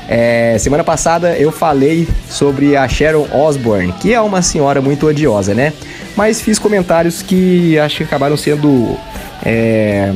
É, 0.08 0.56
semana 0.58 0.82
passada 0.82 1.36
eu 1.36 1.52
falei 1.52 2.08
sobre 2.28 2.76
a 2.76 2.88
Sharon 2.88 3.26
Osbourne, 3.32 3.92
que 4.00 4.12
é 4.12 4.20
uma 4.20 4.42
senhora 4.42 4.80
muito 4.80 5.06
odiosa, 5.06 5.54
né? 5.54 5.72
Mas 6.16 6.40
fiz 6.40 6.58
comentários 6.58 7.22
que 7.22 7.78
acho 7.78 7.98
que 7.98 8.04
acabaram 8.04 8.36
sendo 8.36 8.96
é, 9.44 10.12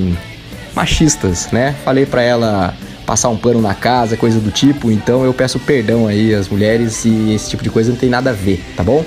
machistas, 0.75 1.51
né? 1.51 1.75
Falei 1.85 2.05
pra 2.05 2.23
ela 2.23 2.75
passar 3.07 3.29
um 3.29 3.37
pano 3.37 3.61
na 3.61 3.73
casa, 3.75 4.17
coisa 4.17 4.41
do 4.41 4.51
tipo, 4.51 4.91
então 4.91 5.25
eu 5.25 5.33
peço 5.33 5.61
perdão 5.61 6.09
aí 6.09 6.35
às 6.35 6.49
mulheres 6.49 7.05
e 7.05 7.33
esse 7.33 7.49
tipo 7.49 7.63
de 7.63 7.71
coisa 7.71 7.91
não 7.91 7.97
tem 7.97 8.11
nada 8.11 8.31
a 8.31 8.33
ver, 8.33 8.63
tá 8.77 8.83
bom? 8.83 9.05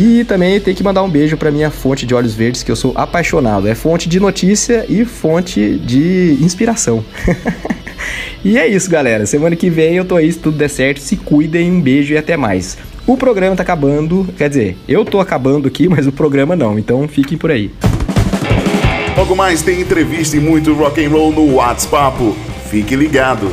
E 0.00 0.22
também 0.22 0.60
tem 0.60 0.76
que 0.76 0.84
mandar 0.84 1.02
um 1.02 1.10
beijo 1.10 1.36
para 1.36 1.50
minha 1.50 1.72
fonte 1.72 2.06
de 2.06 2.14
olhos 2.14 2.32
verdes, 2.32 2.62
que 2.62 2.70
eu 2.70 2.76
sou 2.76 2.92
apaixonado. 2.94 3.66
É 3.66 3.74
fonte 3.74 4.08
de 4.08 4.20
notícia 4.20 4.86
e 4.88 5.04
fonte 5.04 5.76
de 5.76 6.38
inspiração. 6.40 7.04
e 8.44 8.56
é 8.56 8.68
isso, 8.68 8.88
galera. 8.88 9.26
Semana 9.26 9.56
que 9.56 9.68
vem 9.68 9.96
eu 9.96 10.04
tô 10.04 10.14
aí, 10.14 10.30
se 10.30 10.38
tudo 10.38 10.56
der 10.56 10.70
certo. 10.70 11.00
Se 11.00 11.16
cuidem, 11.16 11.72
um 11.72 11.80
beijo 11.80 12.14
e 12.14 12.16
até 12.16 12.36
mais. 12.36 12.78
O 13.08 13.16
programa 13.16 13.56
tá 13.56 13.64
acabando, 13.64 14.28
quer 14.38 14.48
dizer, 14.48 14.76
eu 14.86 15.04
tô 15.04 15.18
acabando 15.18 15.66
aqui, 15.66 15.88
mas 15.88 16.06
o 16.06 16.12
programa 16.12 16.54
não, 16.54 16.78
então 16.78 17.08
fiquem 17.08 17.36
por 17.36 17.50
aí. 17.50 17.72
Logo 19.16 19.34
mais 19.34 19.62
tem 19.62 19.80
entrevista 19.80 20.36
e 20.36 20.40
muito 20.40 20.74
rock 20.74 21.04
and 21.04 21.08
roll 21.08 21.32
no 21.32 21.54
WhatsApp. 21.54 22.34
Fique 22.70 22.94
ligado. 22.94 23.52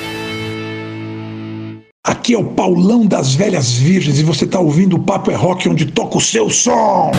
Aqui 2.21 2.35
é 2.35 2.37
o 2.37 2.43
Paulão 2.43 3.03
das 3.03 3.33
Velhas 3.33 3.71
Virgens 3.73 4.19
e 4.19 4.23
você 4.23 4.45
está 4.45 4.59
ouvindo 4.59 4.95
o 4.95 4.99
Papo 4.99 5.31
é 5.31 5.35
Rock 5.35 5.67
onde 5.67 5.87
toca 5.87 6.19
o 6.19 6.21
seu 6.21 6.51
som. 6.51 7.09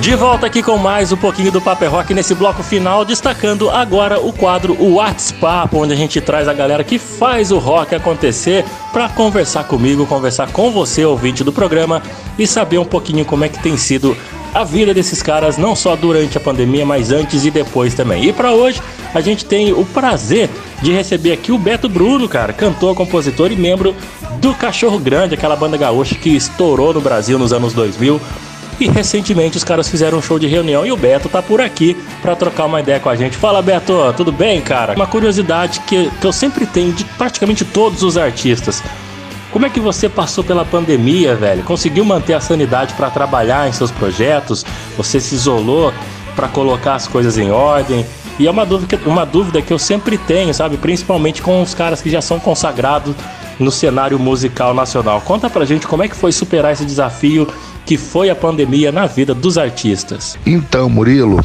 De 0.00 0.14
volta 0.14 0.46
aqui 0.46 0.62
com 0.62 0.78
mais 0.78 1.12
um 1.12 1.16
pouquinho 1.16 1.52
do 1.52 1.60
Paper 1.60 1.90
Rock 1.90 2.14
nesse 2.14 2.34
bloco 2.34 2.62
final, 2.62 3.04
destacando 3.04 3.68
agora 3.68 4.18
o 4.18 4.32
quadro 4.32 4.72
o 4.80 4.94
WhatsApp, 4.94 5.76
onde 5.76 5.92
a 5.92 5.96
gente 5.96 6.18
traz 6.22 6.48
a 6.48 6.54
galera 6.54 6.82
que 6.82 6.98
faz 6.98 7.52
o 7.52 7.58
rock 7.58 7.94
acontecer 7.94 8.64
para 8.94 9.10
conversar 9.10 9.64
comigo, 9.64 10.06
conversar 10.06 10.50
com 10.52 10.70
você, 10.70 11.04
ouvinte 11.04 11.44
do 11.44 11.52
programa, 11.52 12.02
e 12.38 12.46
saber 12.46 12.78
um 12.78 12.84
pouquinho 12.84 13.26
como 13.26 13.44
é 13.44 13.48
que 13.50 13.62
tem 13.62 13.76
sido 13.76 14.16
a 14.54 14.64
vida 14.64 14.94
desses 14.94 15.22
caras, 15.22 15.58
não 15.58 15.76
só 15.76 15.94
durante 15.94 16.38
a 16.38 16.40
pandemia, 16.40 16.86
mas 16.86 17.12
antes 17.12 17.44
e 17.44 17.50
depois 17.50 17.92
também. 17.92 18.24
E 18.24 18.32
para 18.32 18.52
hoje, 18.52 18.80
a 19.14 19.20
gente 19.20 19.44
tem 19.44 19.70
o 19.70 19.84
prazer 19.84 20.48
de 20.80 20.92
receber 20.92 21.32
aqui 21.32 21.52
o 21.52 21.58
Beto 21.58 21.90
Bruno, 21.90 22.26
cara, 22.26 22.54
cantor, 22.54 22.94
compositor 22.94 23.52
e 23.52 23.56
membro 23.56 23.94
do 24.40 24.54
Cachorro 24.54 24.98
Grande, 24.98 25.34
aquela 25.34 25.54
banda 25.54 25.76
gaúcha 25.76 26.14
que 26.14 26.30
estourou 26.30 26.94
no 26.94 27.02
Brasil 27.02 27.38
nos 27.38 27.52
anos 27.52 27.74
2000. 27.74 28.18
E 28.80 28.88
recentemente 28.88 29.58
os 29.58 29.62
caras 29.62 29.90
fizeram 29.90 30.16
um 30.16 30.22
show 30.22 30.38
de 30.38 30.46
reunião 30.46 30.86
e 30.86 30.90
o 30.90 30.96
Beto 30.96 31.28
tá 31.28 31.42
por 31.42 31.60
aqui 31.60 31.94
para 32.22 32.34
trocar 32.34 32.64
uma 32.64 32.80
ideia 32.80 32.98
com 32.98 33.10
a 33.10 33.14
gente. 33.14 33.36
Fala, 33.36 33.60
Beto, 33.60 33.92
tudo 34.16 34.32
bem, 34.32 34.62
cara? 34.62 34.94
Uma 34.94 35.06
curiosidade 35.06 35.80
que, 35.80 36.10
que 36.18 36.26
eu 36.26 36.32
sempre 36.32 36.64
tenho 36.64 36.90
de 36.90 37.04
praticamente 37.04 37.62
todos 37.62 38.02
os 38.02 38.16
artistas. 38.16 38.82
Como 39.52 39.66
é 39.66 39.68
que 39.68 39.78
você 39.78 40.08
passou 40.08 40.42
pela 40.42 40.64
pandemia, 40.64 41.34
velho? 41.34 41.62
Conseguiu 41.62 42.06
manter 42.06 42.32
a 42.32 42.40
sanidade 42.40 42.94
para 42.94 43.10
trabalhar 43.10 43.68
em 43.68 43.72
seus 43.72 43.90
projetos? 43.90 44.64
Você 44.96 45.20
se 45.20 45.34
isolou 45.34 45.92
para 46.34 46.48
colocar 46.48 46.94
as 46.94 47.06
coisas 47.06 47.36
em 47.36 47.50
ordem? 47.50 48.06
E 48.38 48.46
é 48.46 48.50
uma 48.50 48.64
dúvida, 48.64 48.98
uma 49.04 49.26
dúvida 49.26 49.60
que 49.60 49.70
eu 49.70 49.78
sempre 49.78 50.16
tenho, 50.16 50.54
sabe? 50.54 50.78
Principalmente 50.78 51.42
com 51.42 51.60
os 51.60 51.74
caras 51.74 52.00
que 52.00 52.08
já 52.08 52.22
são 52.22 52.40
consagrados 52.40 53.14
no 53.60 53.70
cenário 53.70 54.18
musical 54.18 54.74
nacional. 54.74 55.20
Conta 55.20 55.50
pra 55.50 55.64
gente 55.64 55.86
como 55.86 56.02
é 56.02 56.08
que 56.08 56.16
foi 56.16 56.32
superar 56.32 56.72
esse 56.72 56.84
desafio 56.84 57.46
que 57.84 57.96
foi 57.96 58.30
a 58.30 58.34
pandemia 58.34 58.90
na 58.90 59.06
vida 59.06 59.34
dos 59.34 59.58
artistas. 59.58 60.38
Então, 60.46 60.88
Murilo, 60.88 61.38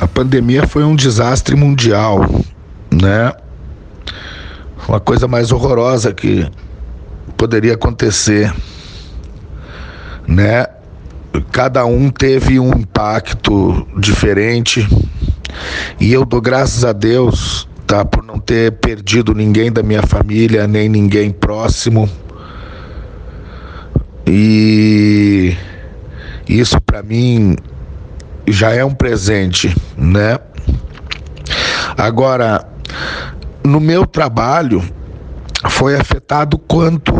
a 0.00 0.06
pandemia 0.06 0.66
foi 0.66 0.84
um 0.84 0.94
desastre 0.94 1.56
mundial, 1.56 2.24
né? 2.90 3.32
Uma 4.88 5.00
coisa 5.00 5.26
mais 5.26 5.52
horrorosa 5.52 6.12
que 6.12 6.48
poderia 7.36 7.74
acontecer, 7.74 8.54
né? 10.26 10.66
Cada 11.50 11.84
um 11.84 12.10
teve 12.10 12.60
um 12.60 12.70
impacto 12.70 13.86
diferente 13.96 14.86
e 15.98 16.12
eu 16.12 16.24
dou 16.24 16.40
graças 16.40 16.84
a 16.84 16.92
Deus, 16.92 17.68
tá, 17.92 18.06
por 18.06 18.22
não 18.22 18.38
ter 18.38 18.72
perdido 18.72 19.34
ninguém 19.34 19.70
da 19.70 19.82
minha 19.82 20.00
família, 20.00 20.66
nem 20.66 20.88
ninguém 20.88 21.30
próximo. 21.30 22.08
E 24.26 25.54
isso 26.48 26.80
para 26.80 27.02
mim 27.02 27.54
já 28.48 28.70
é 28.70 28.82
um 28.82 28.94
presente, 28.94 29.76
né? 29.94 30.38
Agora, 31.94 32.66
no 33.62 33.78
meu 33.78 34.06
trabalho 34.06 34.82
foi 35.68 35.94
afetado 35.94 36.56
quanto 36.56 37.12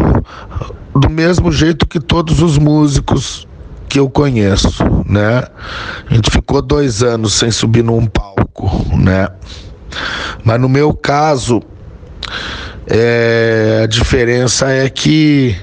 do 0.94 1.10
mesmo 1.10 1.52
jeito 1.52 1.86
que 1.86 2.00
todos 2.00 2.40
os 2.40 2.56
músicos 2.56 3.46
que 3.90 3.98
eu 3.98 4.08
conheço, 4.08 4.82
né? 5.04 5.44
A 6.08 6.14
gente 6.14 6.30
ficou 6.30 6.62
dois 6.62 7.02
anos 7.02 7.34
sem 7.34 7.50
subir 7.50 7.84
num 7.84 8.06
palco, 8.06 8.86
né? 8.96 9.28
Mas 10.44 10.60
no 10.60 10.68
meu 10.68 10.94
caso, 10.94 11.62
é, 12.86 13.80
a 13.84 13.86
diferença 13.86 14.70
é 14.70 14.88
que 14.88 15.56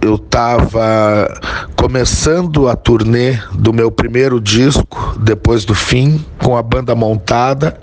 eu 0.00 0.16
estava 0.16 1.40
começando 1.76 2.68
a 2.68 2.74
turnê 2.74 3.38
do 3.52 3.72
meu 3.72 3.90
primeiro 3.90 4.40
disco, 4.40 5.16
depois 5.20 5.64
do 5.64 5.74
fim, 5.74 6.24
com 6.42 6.56
a 6.56 6.62
banda 6.62 6.94
montada. 6.94 7.78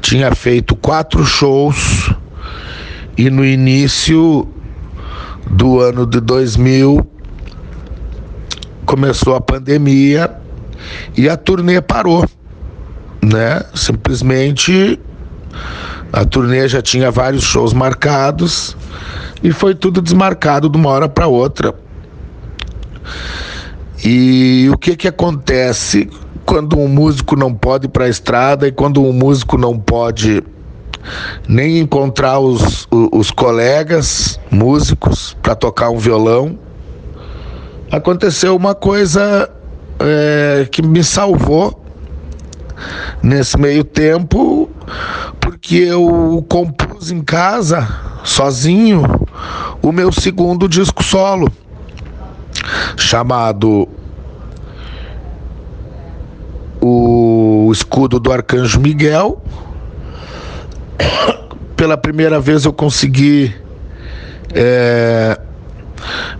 Tinha 0.00 0.32
feito 0.34 0.76
quatro 0.76 1.24
shows 1.24 2.14
e 3.16 3.28
no 3.28 3.44
início 3.44 4.46
do 5.50 5.80
ano 5.80 6.06
de 6.06 6.20
2000 6.20 7.06
começou 8.86 9.34
a 9.34 9.40
pandemia 9.40 10.36
e 11.16 11.28
a 11.28 11.36
turnê 11.36 11.80
parou, 11.80 12.24
né? 13.22 13.62
Simplesmente 13.74 14.98
A 16.12 16.24
turnê 16.24 16.66
já 16.66 16.82
tinha 16.82 17.10
vários 17.10 17.44
shows 17.44 17.72
marcados 17.72 18.76
e 19.42 19.52
foi 19.52 19.74
tudo 19.74 20.02
desmarcado 20.02 20.68
de 20.68 20.76
uma 20.76 20.90
hora 20.90 21.08
para 21.08 21.26
outra. 21.28 21.74
E 24.04 24.68
o 24.72 24.78
que 24.78 24.96
que 24.96 25.06
acontece 25.06 26.10
quando 26.44 26.76
um 26.78 26.88
músico 26.88 27.36
não 27.36 27.54
pode 27.54 27.86
ir 27.86 27.90
para 27.90 28.06
a 28.06 28.08
estrada 28.08 28.66
e 28.66 28.72
quando 28.72 29.02
um 29.02 29.12
músico 29.12 29.56
não 29.56 29.78
pode 29.78 30.42
nem 31.46 31.78
encontrar 31.78 32.40
os, 32.40 32.88
os 32.90 33.30
colegas 33.30 34.40
músicos 34.50 35.36
para 35.40 35.54
tocar 35.54 35.90
um 35.90 35.98
violão? 35.98 36.58
Aconteceu 37.92 38.56
uma 38.56 38.74
coisa 38.74 39.48
é, 40.00 40.66
que 40.70 40.82
me 40.82 41.04
salvou 41.04 41.79
nesse 43.22 43.58
meio 43.58 43.84
tempo, 43.84 44.70
porque 45.40 45.76
eu 45.76 46.44
compus 46.48 47.10
em 47.10 47.22
casa, 47.22 47.88
sozinho, 48.24 49.02
o 49.82 49.92
meu 49.92 50.12
segundo 50.12 50.68
disco 50.68 51.02
solo, 51.02 51.50
chamado 52.96 53.88
O 56.80 57.70
Escudo 57.72 58.18
do 58.18 58.32
Arcanjo 58.32 58.80
Miguel. 58.80 59.42
Pela 61.76 61.96
primeira 61.96 62.40
vez 62.40 62.64
eu 62.64 62.72
consegui 62.72 63.54
é, 64.54 65.40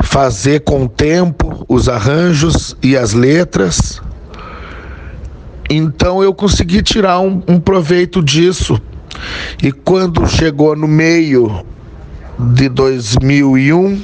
fazer 0.02 0.60
com 0.60 0.84
o 0.84 0.88
tempo 0.88 1.64
os 1.68 1.88
arranjos 1.88 2.76
e 2.82 2.96
as 2.96 3.12
letras. 3.12 4.02
Então 5.72 6.20
eu 6.20 6.34
consegui 6.34 6.82
tirar 6.82 7.20
um, 7.20 7.40
um 7.46 7.60
proveito 7.60 8.20
disso. 8.20 8.80
E 9.62 9.70
quando 9.70 10.26
chegou 10.26 10.74
no 10.74 10.88
meio 10.88 11.64
de 12.36 12.68
2001, 12.68 14.02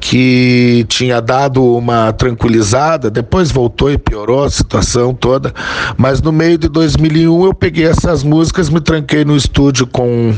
que 0.00 0.84
tinha 0.88 1.20
dado 1.20 1.64
uma 1.76 2.12
tranquilizada, 2.12 3.10
depois 3.10 3.50
voltou 3.50 3.90
e 3.90 3.98
piorou 3.98 4.44
a 4.44 4.50
situação 4.50 5.12
toda, 5.12 5.52
mas 5.96 6.22
no 6.22 6.32
meio 6.32 6.56
de 6.56 6.68
2001 6.68 7.44
eu 7.44 7.54
peguei 7.54 7.86
essas 7.86 8.22
músicas, 8.22 8.70
me 8.70 8.80
tranquei 8.80 9.24
no 9.24 9.36
estúdio 9.36 9.86
com 9.86 10.34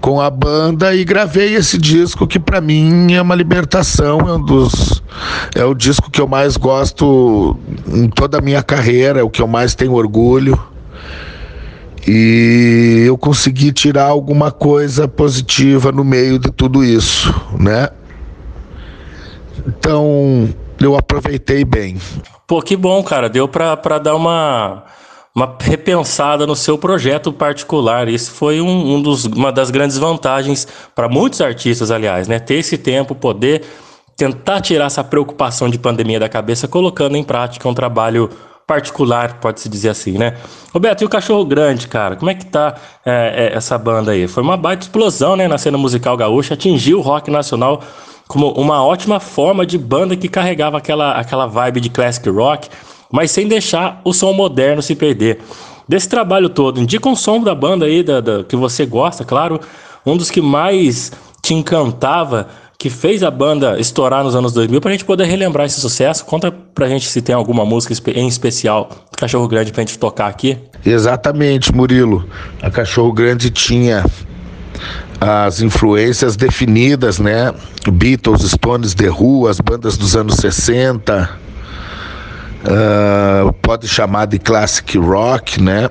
com 0.00 0.18
a 0.18 0.30
banda 0.30 0.94
e 0.94 1.04
gravei 1.04 1.54
esse 1.54 1.76
disco 1.76 2.26
que 2.26 2.38
para 2.38 2.58
mim 2.58 3.12
é 3.12 3.20
uma 3.20 3.34
libertação, 3.34 4.20
é 4.20 4.32
um 4.32 4.42
dos 4.42 5.02
é 5.54 5.62
o 5.62 5.74
disco 5.74 6.10
que 6.10 6.20
eu 6.20 6.26
mais 6.26 6.56
gosto 6.56 7.56
em 7.86 8.08
toda 8.08 8.38
a 8.38 8.40
minha 8.40 8.62
carreira, 8.62 9.20
é 9.20 9.22
o 9.22 9.28
que 9.28 9.42
eu 9.42 9.46
mais 9.46 9.74
tenho 9.74 9.92
orgulho. 9.92 10.58
E 12.06 13.04
eu 13.06 13.18
consegui 13.18 13.72
tirar 13.72 14.06
alguma 14.06 14.50
coisa 14.50 15.06
positiva 15.06 15.92
no 15.92 16.02
meio 16.02 16.38
de 16.38 16.50
tudo 16.50 16.82
isso, 16.82 17.34
né? 17.58 17.90
Então, 19.66 20.48
eu 20.80 20.96
aproveitei 20.96 21.64
bem. 21.64 21.98
Pô, 22.46 22.60
que 22.62 22.76
bom, 22.76 23.02
cara. 23.02 23.28
Deu 23.28 23.46
pra 23.46 23.76
dar 23.98 24.14
uma, 24.14 24.84
uma 25.34 25.56
repensada 25.60 26.46
no 26.46 26.56
seu 26.56 26.76
projeto 26.78 27.32
particular. 27.32 28.08
Isso 28.08 28.30
foi 28.32 28.60
um, 28.60 28.96
um 28.96 29.02
dos, 29.02 29.24
uma 29.24 29.52
das 29.52 29.70
grandes 29.70 29.98
vantagens 29.98 30.66
para 30.94 31.08
muitos 31.08 31.40
artistas, 31.40 31.90
aliás, 31.90 32.26
né? 32.26 32.38
Ter 32.38 32.54
esse 32.54 32.76
tempo, 32.76 33.14
poder 33.14 33.62
tentar 34.16 34.60
tirar 34.60 34.86
essa 34.86 35.02
preocupação 35.02 35.68
de 35.68 35.78
pandemia 35.78 36.20
da 36.20 36.28
cabeça, 36.28 36.68
colocando 36.68 37.16
em 37.16 37.24
prática 37.24 37.68
um 37.68 37.74
trabalho 37.74 38.28
particular, 38.70 39.40
pode-se 39.40 39.68
dizer 39.68 39.88
assim, 39.88 40.12
né? 40.16 40.36
Roberto, 40.72 41.02
e 41.02 41.04
o 41.04 41.08
Cachorro 41.08 41.44
Grande, 41.44 41.88
cara? 41.88 42.14
Como 42.14 42.30
é 42.30 42.34
que 42.36 42.46
tá 42.46 42.76
é, 43.04 43.50
é, 43.52 43.56
essa 43.56 43.76
banda 43.76 44.12
aí? 44.12 44.28
Foi 44.28 44.44
uma 44.44 44.56
baita 44.56 44.84
explosão, 44.84 45.34
né, 45.34 45.48
na 45.48 45.58
cena 45.58 45.76
musical 45.76 46.16
gaúcha, 46.16 46.54
atingiu 46.54 46.98
o 46.98 47.02
rock 47.02 47.32
nacional 47.32 47.82
como 48.28 48.52
uma 48.52 48.84
ótima 48.84 49.18
forma 49.18 49.66
de 49.66 49.76
banda 49.76 50.14
que 50.16 50.28
carregava 50.28 50.78
aquela, 50.78 51.14
aquela 51.14 51.46
vibe 51.46 51.80
de 51.80 51.90
classic 51.90 52.28
rock, 52.30 52.68
mas 53.10 53.32
sem 53.32 53.48
deixar 53.48 54.00
o 54.04 54.12
som 54.12 54.32
moderno 54.32 54.80
se 54.80 54.94
perder. 54.94 55.40
Desse 55.88 56.08
trabalho 56.08 56.48
todo, 56.48 56.78
indica 56.80 57.08
um 57.08 57.16
som 57.16 57.42
da 57.42 57.56
banda 57.56 57.86
aí, 57.86 58.04
da, 58.04 58.20
da- 58.20 58.44
que 58.44 58.54
você 58.54 58.86
gosta, 58.86 59.24
claro, 59.24 59.58
um 60.06 60.16
dos 60.16 60.30
que 60.30 60.40
mais 60.40 61.10
te 61.42 61.54
encantava, 61.54 62.46
que 62.80 62.88
fez 62.88 63.22
a 63.22 63.30
banda 63.30 63.78
estourar 63.78 64.24
nos 64.24 64.34
anos 64.34 64.54
2000, 64.54 64.80
pra 64.80 64.90
gente 64.90 65.04
poder 65.04 65.24
relembrar 65.24 65.66
esse 65.66 65.78
sucesso. 65.78 66.24
Conta 66.24 66.50
pra 66.50 66.88
gente 66.88 67.06
se 67.06 67.20
tem 67.20 67.34
alguma 67.34 67.62
música 67.62 67.92
em 68.18 68.26
especial 68.26 68.88
do 69.12 69.18
Cachorro 69.18 69.46
Grande 69.46 69.70
pra 69.70 69.82
gente 69.82 69.98
tocar 69.98 70.28
aqui. 70.28 70.56
Exatamente, 70.86 71.74
Murilo. 71.74 72.26
A 72.62 72.70
Cachorro 72.70 73.12
Grande 73.12 73.50
tinha 73.50 74.02
as 75.20 75.60
influências 75.60 76.36
definidas, 76.36 77.18
né? 77.18 77.52
Beatles, 77.92 78.50
Stones, 78.50 78.94
The 78.94 79.10
Who, 79.10 79.46
as 79.46 79.60
bandas 79.60 79.98
dos 79.98 80.16
anos 80.16 80.36
60. 80.36 81.38
ah, 82.64 83.54
pode 83.60 83.88
chamar 83.88 84.24
de 84.24 84.38
classic 84.38 84.96
rock, 84.96 85.60
né? 85.60 85.90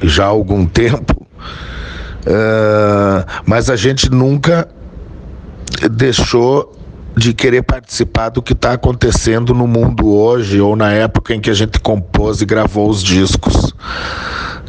Já 0.00 0.26
há 0.26 0.28
algum 0.28 0.66
tempo. 0.66 1.26
Ah, 2.24 3.26
mas 3.44 3.68
a 3.68 3.74
gente 3.74 4.08
nunca 4.08 4.68
deixou 5.90 6.76
de 7.16 7.34
querer 7.34 7.62
participar 7.62 8.30
do 8.30 8.42
que 8.42 8.52
está 8.52 8.72
acontecendo 8.72 9.52
no 9.52 9.66
mundo 9.66 10.08
hoje 10.08 10.60
ou 10.60 10.74
na 10.74 10.92
época 10.92 11.34
em 11.34 11.40
que 11.40 11.50
a 11.50 11.54
gente 11.54 11.78
compôs 11.78 12.40
e 12.40 12.46
gravou 12.46 12.88
os 12.88 13.02
discos, 13.02 13.74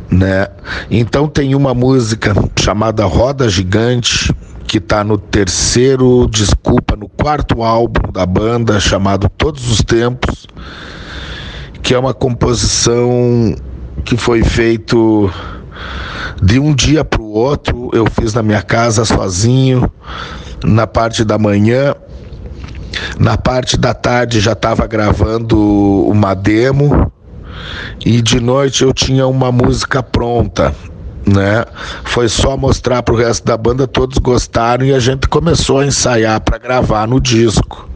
né? 0.09 0.47
Então 0.91 1.27
tem 1.27 1.55
uma 1.55 1.73
música 1.73 2.33
chamada 2.59 3.05
Roda 3.05 3.47
Gigante 3.47 4.33
que 4.67 4.77
está 4.77 5.03
no 5.03 5.17
terceiro, 5.17 6.27
desculpa, 6.29 6.95
no 6.95 7.07
quarto 7.07 7.61
álbum 7.61 8.11
da 8.11 8.25
banda 8.25 8.79
chamado 8.79 9.29
Todos 9.29 9.69
os 9.69 9.81
Tempos, 9.81 10.47
que 11.81 11.93
é 11.93 11.99
uma 11.99 12.13
composição 12.13 13.55
que 14.03 14.17
foi 14.17 14.43
feito 14.43 15.31
de 16.41 16.59
um 16.59 16.73
dia 16.73 17.05
para 17.05 17.21
o 17.21 17.31
outro. 17.31 17.89
Eu 17.93 18.05
fiz 18.19 18.33
na 18.33 18.41
minha 18.41 18.61
casa 18.61 19.05
sozinho, 19.05 19.89
na 20.63 20.87
parte 20.87 21.23
da 21.23 21.37
manhã. 21.37 21.95
Na 23.19 23.37
parte 23.37 23.75
da 23.75 23.93
tarde 23.93 24.39
já 24.39 24.51
estava 24.51 24.85
gravando 24.85 25.57
uma 26.07 26.33
demo 26.35 27.11
e 28.05 28.21
de 28.21 28.39
noite 28.39 28.83
eu 28.83 28.93
tinha 28.93 29.25
uma 29.25 29.51
música 29.51 30.03
pronta, 30.03 30.75
né? 31.25 31.65
Foi 32.03 32.29
só 32.29 32.55
mostrar 32.55 33.01
pro 33.01 33.15
resto 33.15 33.45
da 33.45 33.57
banda, 33.57 33.87
todos 33.87 34.19
gostaram 34.19 34.85
e 34.85 34.93
a 34.93 34.99
gente 34.99 35.27
começou 35.27 35.79
a 35.79 35.85
ensaiar 35.87 36.39
para 36.41 36.59
gravar 36.59 37.07
no 37.07 37.19
disco. 37.19 37.89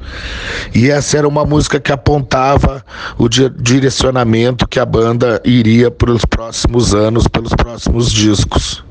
E 0.74 0.90
essa 0.90 1.18
era 1.18 1.28
uma 1.28 1.46
música 1.46 1.80
que 1.80 1.92
apontava 1.92 2.84
o 3.20 3.28
di- 3.30 3.52
direcionamento 3.60 4.68
que 4.68 4.80
a 4.80 4.86
banda 4.86 5.40
iria 5.46 5.92
pelos 5.92 6.26
próximos 6.26 6.96
anos, 6.96 7.28
pelos 7.28 7.54
próximos 7.54 8.12
discos, 8.12 8.84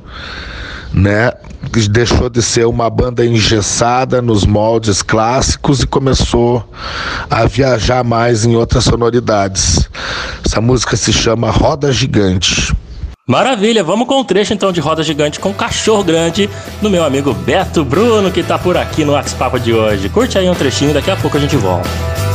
né? 0.96 1.30
Deixou 1.90 2.30
de 2.30 2.40
ser 2.40 2.66
uma 2.66 2.88
banda 2.88 3.24
engessada 3.24 4.22
nos 4.22 4.46
moldes 4.46 5.02
clássicos 5.02 5.82
e 5.82 5.86
começou 5.86 6.66
a 7.28 7.44
viajar 7.44 8.02
mais 8.02 8.46
em 8.46 8.56
outras 8.56 8.84
sonoridades. 8.84 9.88
Essa 10.44 10.60
música 10.60 10.96
se 10.96 11.12
chama 11.12 11.50
Roda 11.50 11.92
Gigante. 11.92 12.74
Maravilha, 13.28 13.84
vamos 13.84 14.06
com 14.06 14.20
um 14.20 14.24
trecho 14.24 14.54
então 14.54 14.72
de 14.72 14.80
Roda 14.80 15.02
Gigante 15.02 15.38
com 15.38 15.52
Cachorro 15.52 16.04
Grande 16.04 16.48
do 16.80 16.88
meu 16.88 17.04
amigo 17.04 17.34
Beto 17.34 17.84
Bruno, 17.84 18.30
que 18.30 18.42
tá 18.42 18.56
por 18.56 18.76
aqui 18.76 19.04
no 19.04 19.12
WhatsApp 19.12 19.60
de 19.60 19.74
hoje. 19.74 20.08
Curte 20.08 20.38
aí 20.38 20.48
um 20.48 20.54
trechinho, 20.54 20.94
daqui 20.94 21.10
a 21.10 21.16
pouco 21.16 21.36
a 21.36 21.40
gente 21.40 21.56
volta. 21.56 22.25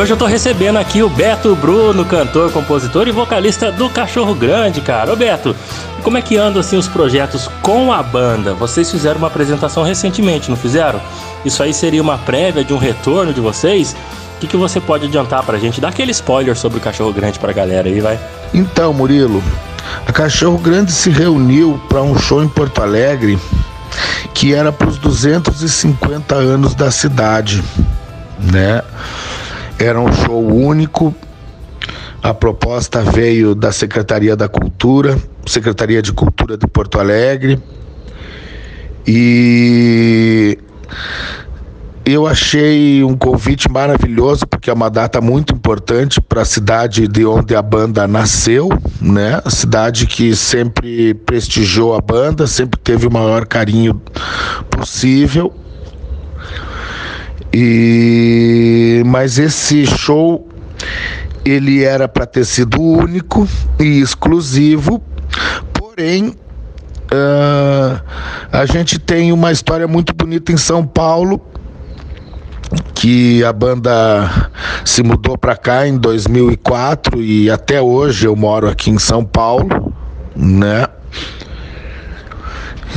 Hoje 0.00 0.12
eu 0.12 0.16
tô 0.16 0.24
recebendo 0.24 0.78
aqui 0.78 1.02
o 1.02 1.10
Beto 1.10 1.54
Bruno, 1.54 2.06
cantor, 2.06 2.50
compositor 2.50 3.06
e 3.06 3.10
vocalista 3.10 3.70
do 3.70 3.90
Cachorro 3.90 4.34
Grande, 4.34 4.80
cara. 4.80 5.12
Ô 5.12 5.16
Beto, 5.16 5.54
como 6.02 6.16
é 6.16 6.22
que 6.22 6.38
andam 6.38 6.60
assim 6.60 6.78
os 6.78 6.88
projetos 6.88 7.48
com 7.60 7.92
a 7.92 8.02
banda? 8.02 8.54
Vocês 8.54 8.90
fizeram 8.90 9.18
uma 9.18 9.26
apresentação 9.26 9.82
recentemente, 9.82 10.48
não 10.48 10.56
fizeram? 10.56 11.00
Isso 11.44 11.62
aí 11.62 11.74
seria 11.74 12.00
uma 12.00 12.16
prévia 12.16 12.64
de 12.64 12.72
um 12.72 12.78
retorno 12.78 13.34
de 13.34 13.40
vocês? 13.40 13.94
O 14.36 14.40
que, 14.40 14.46
que 14.46 14.56
você 14.56 14.80
pode 14.80 15.06
adiantar 15.06 15.44
pra 15.44 15.58
gente? 15.58 15.82
Dá 15.82 15.88
aquele 15.88 16.12
spoiler 16.12 16.56
sobre 16.56 16.78
o 16.78 16.80
Cachorro 16.80 17.12
Grande 17.12 17.38
pra 17.38 17.52
galera 17.52 17.86
aí, 17.86 18.00
vai. 18.00 18.18
Então, 18.54 18.94
Murilo, 18.94 19.42
a 20.06 20.12
Cachorro 20.12 20.56
Grande 20.56 20.92
se 20.92 21.10
reuniu 21.10 21.78
para 21.90 22.00
um 22.00 22.18
show 22.18 22.42
em 22.42 22.48
Porto 22.48 22.80
Alegre 22.80 23.38
que 24.32 24.54
era 24.54 24.72
para 24.72 24.88
os 24.88 24.96
250 24.96 26.34
anos 26.34 26.74
da 26.74 26.90
cidade, 26.90 27.62
né? 28.38 28.82
Era 29.80 29.98
um 29.98 30.12
show 30.12 30.46
único. 30.46 31.14
A 32.22 32.34
proposta 32.34 33.02
veio 33.02 33.54
da 33.54 33.72
Secretaria 33.72 34.36
da 34.36 34.46
Cultura, 34.46 35.16
Secretaria 35.46 36.02
de 36.02 36.12
Cultura 36.12 36.58
de 36.58 36.66
Porto 36.66 37.00
Alegre. 37.00 37.58
E 39.06 40.58
eu 42.04 42.26
achei 42.26 43.02
um 43.02 43.16
convite 43.16 43.70
maravilhoso, 43.70 44.46
porque 44.46 44.68
é 44.68 44.72
uma 44.72 44.90
data 44.90 45.18
muito 45.18 45.54
importante 45.54 46.20
para 46.20 46.42
a 46.42 46.44
cidade 46.44 47.08
de 47.08 47.24
onde 47.24 47.56
a 47.56 47.62
banda 47.62 48.06
nasceu, 48.06 48.68
né? 49.00 49.40
A 49.42 49.48
cidade 49.48 50.06
que 50.06 50.36
sempre 50.36 51.14
prestigiou 51.14 51.94
a 51.94 52.02
banda, 52.02 52.46
sempre 52.46 52.78
teve 52.78 53.06
o 53.06 53.10
maior 53.10 53.46
carinho 53.46 53.98
possível. 54.68 55.54
E 57.52 59.02
mas 59.06 59.38
esse 59.38 59.86
show 59.86 60.48
ele 61.44 61.82
era 61.82 62.06
para 62.06 62.26
ter 62.26 62.44
sido 62.44 62.80
único 62.80 63.48
e 63.78 64.00
exclusivo, 64.00 65.02
porém 65.72 66.34
ah, 67.12 68.02
a 68.52 68.66
gente 68.66 68.98
tem 68.98 69.32
uma 69.32 69.50
história 69.50 69.88
muito 69.88 70.14
bonita 70.14 70.52
em 70.52 70.56
São 70.56 70.86
Paulo 70.86 71.40
que 72.94 73.42
a 73.42 73.52
banda 73.52 74.50
se 74.84 75.02
mudou 75.02 75.36
para 75.36 75.56
cá 75.56 75.88
em 75.88 75.96
2004 75.96 77.20
e 77.20 77.50
até 77.50 77.80
hoje 77.82 78.26
eu 78.26 78.36
moro 78.36 78.68
aqui 78.68 78.90
em 78.90 78.98
São 78.98 79.24
Paulo, 79.24 79.92
né? 80.36 80.86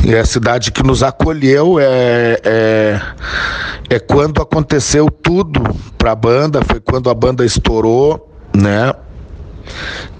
E 0.05 0.15
a 0.15 0.25
cidade 0.25 0.71
que 0.71 0.83
nos 0.83 1.03
acolheu 1.03 1.79
é, 1.79 2.39
é, 2.43 3.01
é 3.89 3.99
quando 3.99 4.41
aconteceu 4.41 5.09
tudo 5.09 5.61
para 5.97 6.11
a 6.11 6.15
banda, 6.15 6.61
foi 6.61 6.79
quando 6.79 7.09
a 7.09 7.13
banda 7.13 7.45
estourou, 7.45 8.29
né? 8.55 8.93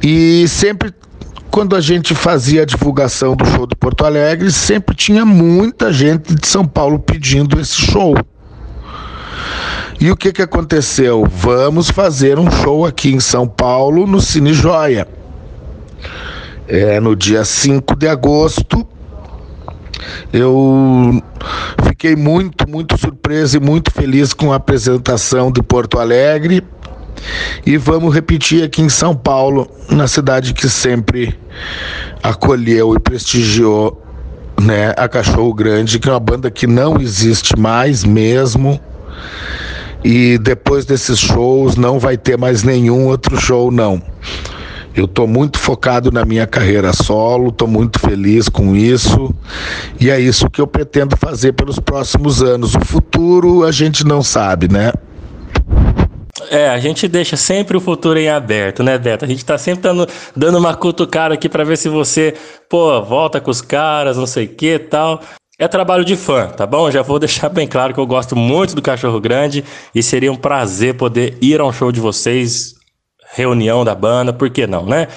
E 0.01 0.47
sempre 0.47 0.93
quando 1.51 1.75
a 1.75 1.81
gente 1.81 2.15
fazia 2.15 2.63
a 2.63 2.65
divulgação 2.65 3.35
do 3.35 3.45
show 3.45 3.67
de 3.67 3.75
Porto 3.75 4.05
Alegre, 4.05 4.51
sempre 4.51 4.95
tinha 4.95 5.23
muita 5.25 5.93
gente 5.93 6.33
de 6.33 6.47
São 6.47 6.65
Paulo 6.65 6.97
pedindo 6.97 7.59
esse 7.59 7.75
show. 7.75 8.15
E 9.99 10.09
o 10.09 10.17
que 10.17 10.33
que 10.33 10.41
aconteceu? 10.41 11.25
Vamos 11.29 11.89
fazer 11.89 12.39
um 12.39 12.49
show 12.49 12.85
aqui 12.85 13.13
em 13.13 13.19
São 13.19 13.47
Paulo 13.47 14.07
no 14.07 14.19
Cine 14.19 14.53
Joia. 14.53 15.07
É 16.67 16.99
no 16.99 17.15
dia 17.15 17.45
5 17.45 17.95
de 17.95 18.07
agosto. 18.07 18.87
Eu 20.31 21.21
fiquei 21.87 22.15
muito, 22.15 22.69
muito 22.69 22.97
surpreso 22.97 23.57
e 23.57 23.59
muito 23.59 23.91
feliz 23.91 24.33
com 24.33 24.51
a 24.51 24.55
apresentação 24.55 25.51
de 25.51 25.61
Porto 25.61 25.99
Alegre. 25.99 26.63
E 27.65 27.77
vamos 27.77 28.13
repetir 28.13 28.63
aqui 28.63 28.81
em 28.81 28.89
São 28.89 29.15
Paulo, 29.15 29.69
na 29.89 30.07
cidade 30.07 30.53
que 30.53 30.67
sempre 30.67 31.37
acolheu 32.21 32.95
e 32.95 32.99
prestigiou 32.99 34.01
né, 34.61 34.93
a 34.97 35.07
Cachorro 35.07 35.53
Grande, 35.53 35.99
que 35.99 36.09
é 36.09 36.11
uma 36.11 36.19
banda 36.19 36.51
que 36.51 36.67
não 36.67 36.99
existe 36.99 37.57
mais 37.57 38.03
mesmo. 38.03 38.79
E 40.03 40.37
depois 40.37 40.85
desses 40.85 41.19
shows 41.19 41.77
não 41.77 41.97
vai 41.97 42.17
ter 42.17 42.37
mais 42.37 42.63
nenhum 42.63 43.07
outro 43.07 43.39
show, 43.39 43.71
não. 43.71 44.01
Eu 44.95 45.07
tô 45.07 45.25
muito 45.25 45.57
focado 45.57 46.11
na 46.11 46.23
minha 46.23 46.45
carreira 46.45 46.93
solo, 46.93 47.51
tô 47.51 47.65
muito 47.65 47.99
feliz 47.99 48.47
com 48.47 48.75
isso. 48.75 49.33
E 49.99 50.09
é 50.09 50.19
isso 50.19 50.49
que 50.49 50.61
eu 50.61 50.67
pretendo 50.67 51.17
fazer 51.17 51.53
pelos 51.53 51.79
próximos 51.79 52.43
anos. 52.43 52.75
O 52.75 52.85
futuro 52.85 53.63
a 53.63 53.71
gente 53.71 54.05
não 54.05 54.21
sabe, 54.21 54.71
né? 54.71 54.91
É, 56.49 56.69
a 56.69 56.77
gente 56.77 57.07
deixa 57.07 57.35
sempre 57.35 57.75
o 57.75 57.79
futuro 57.79 58.19
em 58.19 58.29
aberto, 58.29 58.83
né, 58.83 58.97
Beto? 58.97 59.25
A 59.25 59.27
gente 59.27 59.43
tá 59.43 59.57
sempre 59.57 59.81
dando, 59.83 60.07
dando 60.35 60.59
uma 60.59 60.75
cutucada 60.75 61.33
aqui 61.33 61.49
pra 61.49 61.63
ver 61.63 61.77
se 61.77 61.89
você, 61.89 62.35
pô, 62.69 63.01
volta 63.01 63.41
com 63.41 63.49
os 63.49 63.61
caras, 63.61 64.17
não 64.17 64.27
sei 64.27 64.45
o 64.45 64.49
que 64.49 64.77
tal. 64.77 65.19
É 65.57 65.67
trabalho 65.67 66.03
de 66.03 66.15
fã, 66.15 66.47
tá 66.47 66.65
bom? 66.65 66.91
Já 66.91 67.01
vou 67.01 67.17
deixar 67.19 67.49
bem 67.49 67.67
claro 67.67 67.93
que 67.93 67.99
eu 67.99 68.05
gosto 68.05 68.35
muito 68.35 68.75
do 68.75 68.81
Cachorro 68.81 69.19
Grande 69.19 69.63
e 69.95 70.03
seria 70.03 70.31
um 70.31 70.35
prazer 70.35 70.95
poder 70.95 71.37
ir 71.41 71.59
a 71.61 71.65
um 71.65 71.71
show 71.71 71.91
de 71.91 71.99
vocês, 71.99 72.75
reunião 73.35 73.83
da 73.83 73.95
banda, 73.95 74.31
por 74.31 74.49
que 74.49 74.67
não, 74.67 74.85
né? 74.85 75.07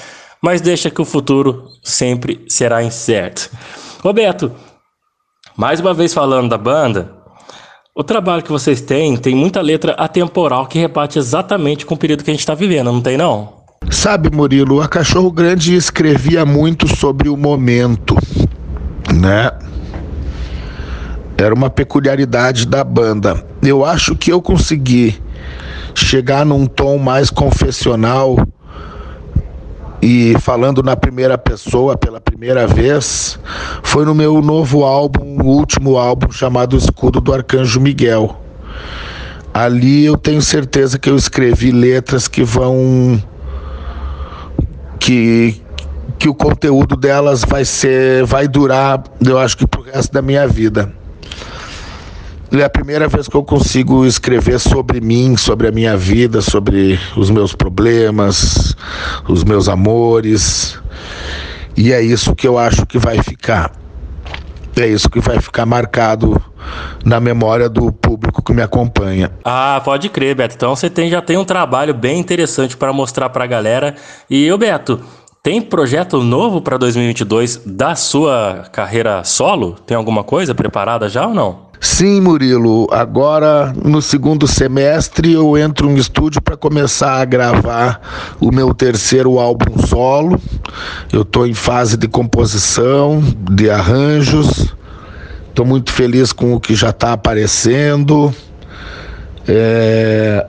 Mas 0.42 0.60
deixa 0.60 0.90
que 0.90 1.00
o 1.00 1.04
futuro 1.04 1.68
sempre 1.82 2.44
será 2.48 2.82
incerto. 2.82 3.50
Roberto, 4.02 4.52
mais 5.56 5.80
uma 5.80 5.94
vez 5.94 6.12
falando 6.12 6.48
da 6.48 6.58
banda, 6.58 7.12
o 7.94 8.04
trabalho 8.04 8.42
que 8.42 8.52
vocês 8.52 8.80
têm 8.80 9.16
tem 9.16 9.34
muita 9.34 9.60
letra 9.60 9.92
atemporal 9.92 10.66
que 10.66 10.78
rebate 10.78 11.18
exatamente 11.18 11.86
com 11.86 11.94
o 11.94 11.98
período 11.98 12.22
que 12.22 12.30
a 12.30 12.34
gente 12.34 12.40
está 12.40 12.54
vivendo, 12.54 12.92
não 12.92 13.00
tem 13.00 13.16
não? 13.16 13.54
Sabe, 13.90 14.30
Murilo, 14.30 14.80
a 14.80 14.88
Cachorro 14.88 15.30
Grande 15.30 15.74
escrevia 15.74 16.44
muito 16.44 16.88
sobre 16.96 17.28
o 17.28 17.36
momento, 17.36 18.16
né? 19.14 19.50
Era 21.38 21.54
uma 21.54 21.70
peculiaridade 21.70 22.66
da 22.66 22.82
banda. 22.82 23.46
Eu 23.62 23.84
acho 23.84 24.16
que 24.16 24.32
eu 24.32 24.42
consegui 24.42 25.18
chegar 26.04 26.44
num 26.44 26.66
tom 26.66 26.98
mais 26.98 27.30
confessional 27.30 28.36
e 30.02 30.34
falando 30.40 30.82
na 30.82 30.94
primeira 30.94 31.38
pessoa 31.38 31.96
pela 31.96 32.20
primeira 32.20 32.66
vez 32.66 33.38
foi 33.82 34.04
no 34.04 34.14
meu 34.14 34.42
novo 34.42 34.84
álbum, 34.84 35.42
o 35.42 35.46
último 35.46 35.96
álbum 35.96 36.30
chamado 36.30 36.76
Escudo 36.76 37.20
do 37.20 37.32
Arcanjo 37.32 37.80
Miguel. 37.80 38.40
Ali 39.54 40.04
eu 40.04 40.18
tenho 40.18 40.42
certeza 40.42 40.98
que 40.98 41.08
eu 41.08 41.16
escrevi 41.16 41.72
letras 41.72 42.28
que 42.28 42.44
vão 42.44 43.22
que 44.98 45.62
que 46.18 46.28
o 46.28 46.34
conteúdo 46.34 46.96
delas 46.96 47.42
vai 47.46 47.64
ser, 47.64 48.24
vai 48.24 48.48
durar, 48.48 49.02
eu 49.22 49.38
acho 49.38 49.56
que 49.56 49.66
pro 49.66 49.82
resto 49.82 50.12
da 50.12 50.22
minha 50.22 50.46
vida. 50.46 50.90
É 52.58 52.64
a 52.64 52.70
primeira 52.70 53.06
vez 53.06 53.28
que 53.28 53.36
eu 53.36 53.44
consigo 53.44 54.06
escrever 54.06 54.58
sobre 54.58 55.00
mim, 55.00 55.36
sobre 55.36 55.68
a 55.68 55.72
minha 55.72 55.96
vida, 55.96 56.40
sobre 56.40 56.98
os 57.16 57.28
meus 57.28 57.54
problemas, 57.54 58.74
os 59.28 59.44
meus 59.44 59.68
amores. 59.68 60.78
E 61.76 61.92
é 61.92 62.00
isso 62.00 62.34
que 62.34 62.48
eu 62.48 62.56
acho 62.56 62.86
que 62.86 62.98
vai 62.98 63.22
ficar. 63.22 63.72
É 64.74 64.86
isso 64.86 65.10
que 65.10 65.20
vai 65.20 65.40
ficar 65.40 65.66
marcado 65.66 66.40
na 67.04 67.20
memória 67.20 67.68
do 67.68 67.92
público 67.92 68.42
que 68.42 68.52
me 68.52 68.62
acompanha. 68.62 69.30
Ah, 69.44 69.80
pode 69.84 70.08
crer, 70.08 70.34
Beto. 70.34 70.54
Então 70.54 70.74
você 70.74 70.88
tem, 70.88 71.10
já 71.10 71.20
tem 71.20 71.36
um 71.36 71.44
trabalho 71.44 71.92
bem 71.92 72.18
interessante 72.18 72.76
para 72.76 72.92
mostrar 72.92 73.28
pra 73.28 73.46
galera. 73.46 73.94
E 74.30 74.50
o 74.50 74.58
Beto, 74.58 75.00
tem 75.46 75.62
projeto 75.62 76.22
novo 76.24 76.60
para 76.60 76.76
2022 76.76 77.62
da 77.64 77.94
sua 77.94 78.64
carreira 78.72 79.22
solo? 79.22 79.76
Tem 79.86 79.96
alguma 79.96 80.24
coisa 80.24 80.52
preparada 80.54 81.08
já 81.08 81.24
ou 81.24 81.32
não? 81.32 81.65
Sim, 81.80 82.20
Murilo. 82.20 82.88
Agora, 82.90 83.72
no 83.84 84.00
segundo 84.00 84.46
semestre, 84.46 85.32
eu 85.32 85.56
entro 85.56 85.88
no 85.88 85.98
estúdio 85.98 86.40
para 86.40 86.56
começar 86.56 87.20
a 87.20 87.24
gravar 87.24 88.36
o 88.40 88.50
meu 88.50 88.74
terceiro 88.74 89.38
álbum 89.38 89.78
solo. 89.86 90.40
Eu 91.12 91.22
estou 91.22 91.46
em 91.46 91.54
fase 91.54 91.96
de 91.96 92.08
composição, 92.08 93.22
de 93.50 93.70
arranjos. 93.70 94.74
Estou 95.48 95.64
muito 95.64 95.92
feliz 95.92 96.32
com 96.32 96.54
o 96.54 96.60
que 96.60 96.74
já 96.74 96.90
está 96.90 97.12
aparecendo. 97.12 98.34
É, 99.46 100.46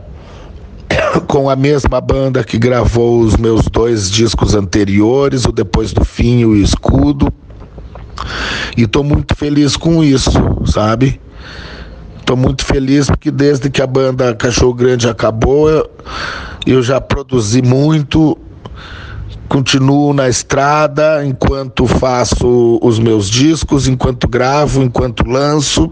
Com 1.27 1.49
a 1.49 1.55
mesma 1.55 1.99
banda 2.01 2.43
que 2.43 2.57
gravou 2.57 3.19
os 3.19 3.35
meus 3.37 3.63
dois 3.63 4.09
discos 4.09 4.55
anteriores, 4.55 5.45
o 5.45 5.51
Depois 5.51 5.91
do 5.91 6.03
Fim 6.03 6.39
e 6.39 6.45
o 6.45 6.55
Escudo. 6.55 7.31
E 8.75 8.83
estou 8.83 9.03
muito 9.03 9.35
feliz 9.35 9.75
com 9.75 10.03
isso, 10.03 10.31
sabe? 10.65 11.19
Estou 12.19 12.35
muito 12.35 12.65
feliz 12.65 13.07
porque 13.07 13.31
desde 13.31 13.69
que 13.69 13.81
a 13.81 13.87
banda 13.87 14.35
Cachorro 14.35 14.73
Grande 14.73 15.07
acabou, 15.07 15.69
eu, 15.69 15.89
eu 16.65 16.83
já 16.83 16.99
produzi 16.99 17.61
muito, 17.61 18.37
continuo 19.47 20.13
na 20.13 20.27
estrada 20.27 21.25
enquanto 21.25 21.87
faço 21.87 22.79
os 22.81 22.99
meus 22.99 23.29
discos, 23.29 23.87
enquanto 23.87 24.27
gravo, 24.27 24.83
enquanto 24.83 25.25
lanço. 25.25 25.91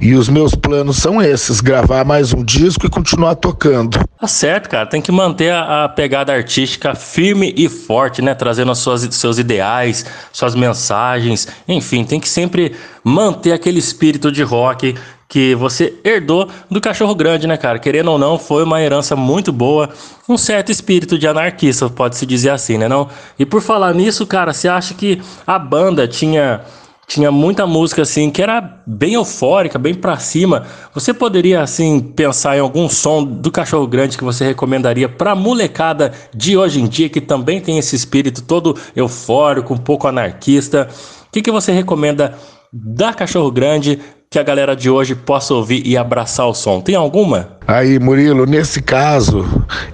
E 0.00 0.14
os 0.14 0.28
meus 0.28 0.54
planos 0.54 0.98
são 0.98 1.20
esses: 1.22 1.60
gravar 1.60 2.04
mais 2.04 2.32
um 2.32 2.44
disco 2.44 2.86
e 2.86 2.90
continuar 2.90 3.34
tocando. 3.34 3.98
Tá 4.20 4.26
certo, 4.26 4.68
cara. 4.68 4.86
Tem 4.86 5.00
que 5.00 5.10
manter 5.10 5.52
a, 5.52 5.84
a 5.84 5.88
pegada 5.88 6.32
artística 6.32 6.94
firme 6.94 7.54
e 7.56 7.68
forte, 7.68 8.20
né? 8.22 8.34
Trazendo 8.34 8.72
as 8.72 8.78
suas, 8.78 9.02
seus 9.14 9.38
ideais, 9.38 10.04
suas 10.32 10.54
mensagens. 10.54 11.48
Enfim, 11.66 12.04
tem 12.04 12.20
que 12.20 12.28
sempre 12.28 12.74
manter 13.02 13.52
aquele 13.52 13.78
espírito 13.78 14.30
de 14.30 14.42
rock 14.42 14.94
que 15.28 15.54
você 15.54 15.94
herdou 16.04 16.48
do 16.70 16.80
Cachorro 16.80 17.14
Grande, 17.14 17.46
né, 17.46 17.56
cara? 17.56 17.78
Querendo 17.78 18.12
ou 18.12 18.18
não, 18.18 18.38
foi 18.38 18.62
uma 18.62 18.80
herança 18.80 19.16
muito 19.16 19.52
boa, 19.52 19.90
um 20.28 20.36
certo 20.36 20.70
espírito 20.70 21.18
de 21.18 21.26
anarquista, 21.26 21.90
pode-se 21.90 22.24
dizer 22.24 22.50
assim, 22.50 22.78
né, 22.78 22.88
não? 22.88 23.08
E 23.38 23.44
por 23.44 23.60
falar 23.60 23.92
nisso, 23.92 24.26
cara, 24.26 24.52
você 24.52 24.68
acha 24.68 24.94
que 24.94 25.20
a 25.46 25.58
banda 25.58 26.06
tinha 26.06 26.60
tinha 27.06 27.30
muita 27.30 27.66
música 27.66 28.02
assim 28.02 28.30
que 28.30 28.42
era 28.42 28.82
bem 28.84 29.14
eufórica, 29.14 29.78
bem 29.78 29.94
pra 29.94 30.18
cima. 30.18 30.66
Você 30.92 31.14
poderia 31.14 31.62
assim 31.62 32.00
pensar 32.00 32.56
em 32.56 32.60
algum 32.60 32.88
som 32.88 33.22
do 33.22 33.50
Cachorro 33.50 33.86
Grande 33.86 34.18
que 34.18 34.24
você 34.24 34.44
recomendaria 34.44 35.08
pra 35.08 35.34
molecada 35.34 36.12
de 36.34 36.56
hoje 36.56 36.80
em 36.80 36.88
dia 36.88 37.08
que 37.08 37.20
também 37.20 37.60
tem 37.60 37.78
esse 37.78 37.94
espírito 37.94 38.42
todo 38.42 38.76
eufórico, 38.94 39.72
um 39.72 39.78
pouco 39.78 40.08
anarquista? 40.08 40.88
O 41.28 41.32
que, 41.32 41.42
que 41.42 41.50
você 41.50 41.70
recomenda 41.70 42.34
da 42.72 43.14
Cachorro 43.14 43.52
Grande 43.52 44.00
que 44.28 44.38
a 44.38 44.42
galera 44.42 44.74
de 44.74 44.90
hoje 44.90 45.14
possa 45.14 45.54
ouvir 45.54 45.86
e 45.86 45.96
abraçar 45.96 46.48
o 46.48 46.54
som? 46.54 46.80
Tem 46.80 46.96
alguma? 46.96 47.50
Aí, 47.68 48.00
Murilo, 48.00 48.46
nesse 48.46 48.82
caso, 48.82 49.44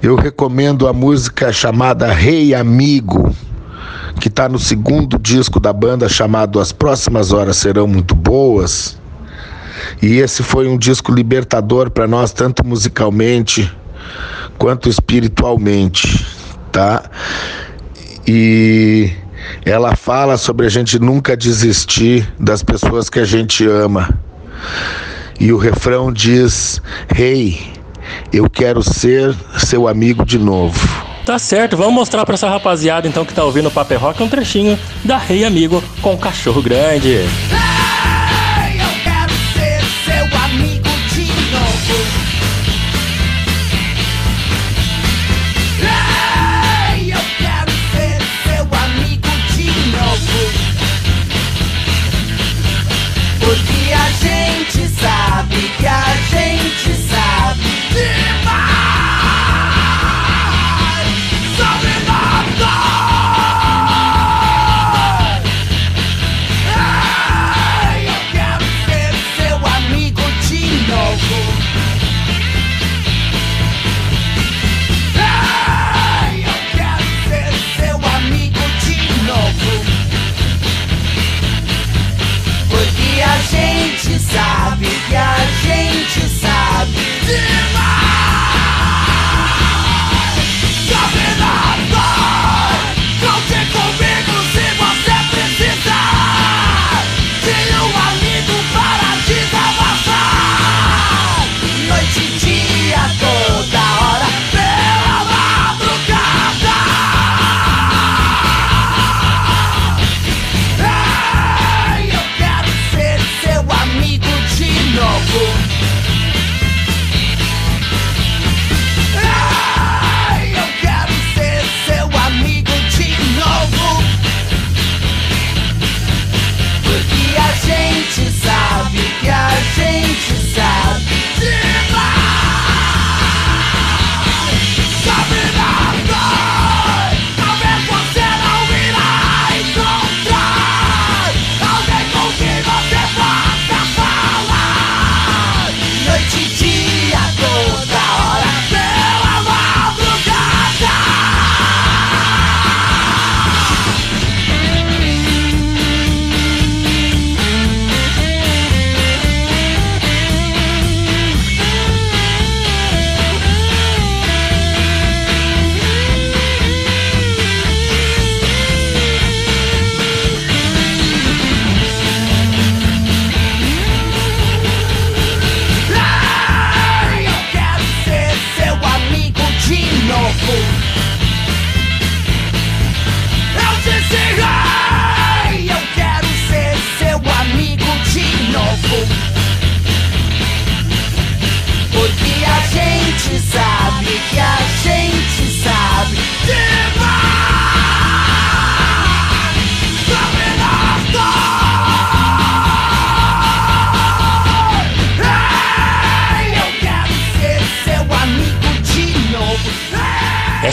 eu 0.02 0.16
recomendo 0.16 0.88
a 0.88 0.94
música 0.94 1.52
chamada 1.52 2.10
Rei 2.10 2.54
Amigo, 2.54 3.34
que 4.20 4.28
está 4.28 4.48
no 4.48 4.58
segundo 4.58 5.18
disco 5.18 5.58
da 5.58 5.72
banda 5.72 6.08
chamado 6.08 6.60
As 6.60 6.72
Próximas 6.72 7.32
Horas 7.32 7.56
Serão 7.56 7.86
Muito 7.86 8.14
Boas. 8.14 8.98
E 10.00 10.18
esse 10.18 10.42
foi 10.42 10.68
um 10.68 10.78
disco 10.78 11.12
libertador 11.12 11.90
para 11.90 12.06
nós, 12.06 12.32
tanto 12.32 12.64
musicalmente 12.66 13.70
quanto 14.58 14.88
espiritualmente, 14.88 16.26
tá? 16.70 17.02
E 18.26 19.10
ela 19.64 19.96
fala 19.96 20.36
sobre 20.36 20.66
a 20.66 20.68
gente 20.68 20.98
nunca 20.98 21.36
desistir 21.36 22.32
das 22.38 22.62
pessoas 22.62 23.10
que 23.10 23.18
a 23.18 23.24
gente 23.24 23.66
ama. 23.66 24.08
E 25.40 25.52
o 25.52 25.58
refrão 25.58 26.12
diz: 26.12 26.80
Rei, 27.12 27.60
eu 28.32 28.48
quero 28.48 28.82
ser 28.82 29.34
seu 29.58 29.88
amigo 29.88 30.24
de 30.24 30.38
novo. 30.38 30.91
Tá 31.24 31.38
certo, 31.38 31.76
vamos 31.76 31.94
mostrar 31.94 32.24
pra 32.26 32.34
essa 32.34 32.48
rapaziada 32.48 33.06
então 33.06 33.24
que 33.24 33.32
tá 33.32 33.44
ouvindo 33.44 33.68
o 33.68 33.70
Paper 33.70 34.00
Rock 34.00 34.22
um 34.22 34.28
trechinho 34.28 34.78
da 35.04 35.16
Rei 35.16 35.44
Amigo 35.44 35.82
com 36.00 36.14
o 36.14 36.18
Cachorro 36.18 36.60
Grande. 36.60 37.20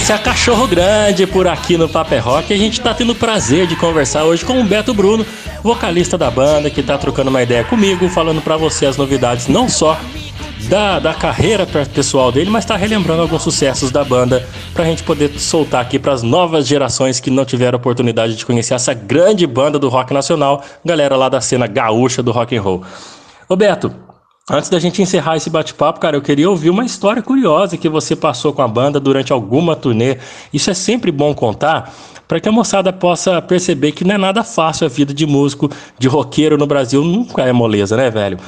Essa 0.09 0.17
é 0.17 0.21
a 0.21 0.23
Cachorro 0.23 0.65
Grande 0.65 1.27
por 1.27 1.47
aqui 1.47 1.77
no 1.77 1.87
Paper 1.87 2.25
Rock 2.25 2.51
e 2.51 2.55
a 2.55 2.57
gente 2.57 2.81
tá 2.81 2.95
tendo 2.95 3.11
o 3.11 3.15
prazer 3.15 3.67
de 3.67 3.75
conversar 3.75 4.23
hoje 4.23 4.43
com 4.43 4.59
o 4.59 4.63
Beto 4.63 4.91
Bruno, 4.91 5.23
vocalista 5.61 6.17
da 6.17 6.31
banda, 6.31 6.67
que 6.67 6.81
tá 6.81 6.97
trocando 6.97 7.29
uma 7.29 7.43
ideia 7.43 7.63
comigo, 7.63 8.09
falando 8.09 8.41
pra 8.41 8.57
você 8.57 8.87
as 8.87 8.97
novidades 8.97 9.45
não 9.47 9.69
só 9.69 9.95
da, 10.67 10.97
da 10.97 11.13
carreira 11.13 11.67
pe- 11.67 11.85
pessoal 11.85 12.31
dele, 12.31 12.49
mas 12.49 12.65
tá 12.65 12.75
relembrando 12.75 13.21
alguns 13.21 13.43
sucessos 13.43 13.91
da 13.91 14.03
banda 14.03 14.43
pra 14.73 14.83
gente 14.83 15.03
poder 15.03 15.29
soltar 15.37 15.81
aqui 15.83 15.99
pras 15.99 16.23
novas 16.23 16.65
gerações 16.67 17.19
que 17.19 17.29
não 17.29 17.45
tiveram 17.45 17.77
oportunidade 17.77 18.35
de 18.35 18.43
conhecer 18.43 18.73
essa 18.73 18.95
grande 18.95 19.45
banda 19.45 19.77
do 19.77 19.89
rock 19.89 20.11
nacional, 20.11 20.63
galera 20.83 21.15
lá 21.15 21.29
da 21.29 21.39
cena 21.39 21.67
gaúcha 21.67 22.23
do 22.23 22.31
rock 22.31 22.57
and 22.57 22.61
roll. 22.63 22.81
Ô 23.47 23.55
Beto, 23.55 23.93
Antes 24.51 24.67
da 24.67 24.79
gente 24.79 24.99
encerrar 24.99 25.37
esse 25.37 25.47
bate-papo, 25.47 25.99
cara, 25.99 26.17
eu 26.17 26.21
queria 26.23 26.49
ouvir 26.49 26.71
uma 26.71 26.83
história 26.83 27.21
curiosa 27.21 27.77
que 27.77 27.87
você 27.87 28.15
passou 28.15 28.51
com 28.51 28.63
a 28.63 28.67
banda 28.67 28.99
durante 28.99 29.31
alguma 29.31 29.75
turnê. 29.75 30.17
Isso 30.51 30.71
é 30.71 30.73
sempre 30.73 31.11
bom 31.11 31.35
contar 31.35 31.93
para 32.27 32.39
que 32.39 32.49
a 32.49 32.51
moçada 32.51 32.91
possa 32.91 33.39
perceber 33.43 33.91
que 33.91 34.03
não 34.03 34.15
é 34.15 34.17
nada 34.17 34.43
fácil 34.43 34.87
a 34.87 34.89
vida 34.89 35.13
de 35.13 35.27
músico, 35.27 35.69
de 35.99 36.07
roqueiro 36.07 36.57
no 36.57 36.65
Brasil, 36.65 37.03
nunca 37.03 37.43
é 37.43 37.53
moleza, 37.53 37.95
né, 37.95 38.09
velho? 38.09 38.39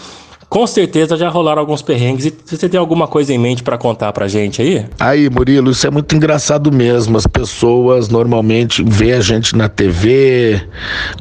Com 0.51 0.67
certeza 0.67 1.15
já 1.15 1.29
rolaram 1.29 1.61
alguns 1.61 1.81
perrengues 1.81 2.25
e 2.25 2.37
você 2.45 2.67
tem 2.67 2.77
alguma 2.77 3.07
coisa 3.07 3.33
em 3.33 3.37
mente 3.37 3.63
para 3.63 3.77
contar 3.77 4.11
pra 4.11 4.27
gente 4.27 4.61
aí? 4.61 4.85
Aí, 4.99 5.29
Murilo, 5.29 5.71
isso 5.71 5.87
é 5.87 5.89
muito 5.89 6.13
engraçado 6.13 6.69
mesmo. 6.73 7.17
As 7.17 7.25
pessoas 7.25 8.09
normalmente 8.09 8.83
vê 8.83 9.13
a 9.13 9.21
gente 9.21 9.55
na 9.55 9.69
TV, 9.69 10.61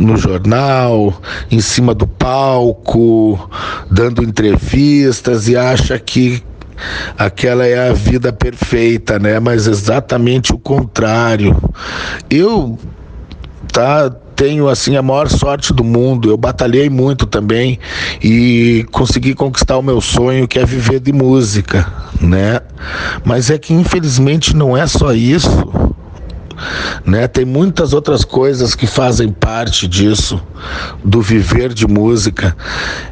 no 0.01 0.17
jornal, 0.17 1.15
em 1.49 1.61
cima 1.61 1.95
do 1.95 2.09
palco, 2.09 3.49
dando 3.89 4.25
entrevistas 4.25 5.47
e 5.47 5.57
acha 5.57 5.97
que 5.97 6.43
aquela 7.17 7.65
é 7.65 7.89
a 7.89 7.93
vida 7.93 8.33
perfeita, 8.33 9.17
né? 9.21 9.39
Mas 9.39 9.69
exatamente 9.69 10.53
o 10.53 10.59
contrário. 10.59 11.57
Eu 12.29 12.77
tá 13.73 14.11
tenho 14.41 14.71
assim 14.71 14.97
a 14.97 15.03
maior 15.03 15.29
sorte 15.29 15.71
do 15.71 15.85
mundo. 15.85 16.31
Eu 16.31 16.37
batalhei 16.39 16.89
muito 16.89 17.27
também 17.27 17.79
e 18.23 18.87
consegui 18.91 19.35
conquistar 19.35 19.77
o 19.77 19.83
meu 19.83 20.01
sonho, 20.01 20.49
que 20.49 20.59
é 20.59 20.65
viver 20.65 20.99
de 20.99 21.13
música, 21.13 21.87
né? 22.19 22.59
Mas 23.23 23.51
é 23.51 23.59
que 23.59 23.75
infelizmente 23.75 24.57
não 24.57 24.75
é 24.75 24.87
só 24.87 25.13
isso. 25.13 25.51
Né? 27.05 27.29
Tem 27.29 27.45
muitas 27.45 27.93
outras 27.93 28.25
coisas 28.25 28.75
que 28.75 28.87
fazem 28.87 29.31
parte 29.31 29.87
disso, 29.87 30.43
do 31.05 31.21
viver 31.21 31.75
de 31.75 31.87
música. 31.87 32.57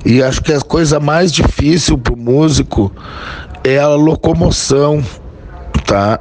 E 0.06 0.22
acho 0.22 0.42
que 0.42 0.54
a 0.54 0.60
coisa 0.62 0.98
mais 0.98 1.30
difícil 1.30 1.98
para 1.98 2.14
o 2.14 2.16
músico 2.16 2.90
é 3.62 3.78
a 3.78 3.88
locomoção, 3.88 5.04
tá? 5.88 6.20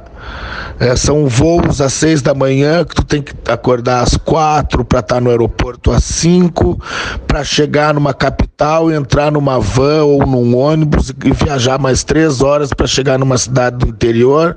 É, 0.80 0.94
são 0.96 1.26
voos 1.26 1.80
às 1.80 1.92
seis 1.92 2.22
da 2.22 2.34
manhã 2.34 2.84
que 2.84 2.94
tu 2.94 3.04
tem 3.04 3.20
que 3.20 3.34
acordar 3.48 4.02
às 4.02 4.16
quatro 4.16 4.84
para 4.84 5.00
estar 5.00 5.20
no 5.20 5.28
aeroporto 5.28 5.90
às 5.90 6.04
cinco, 6.04 6.80
para 7.26 7.42
chegar 7.42 7.92
numa 7.92 8.14
capital, 8.14 8.90
entrar 8.90 9.32
numa 9.32 9.58
van 9.58 10.04
ou 10.04 10.24
num 10.24 10.56
ônibus 10.56 11.12
e 11.24 11.32
viajar 11.32 11.78
mais 11.78 12.04
três 12.04 12.40
horas 12.40 12.72
para 12.72 12.86
chegar 12.86 13.18
numa 13.18 13.36
cidade 13.36 13.76
do 13.76 13.88
interior, 13.88 14.56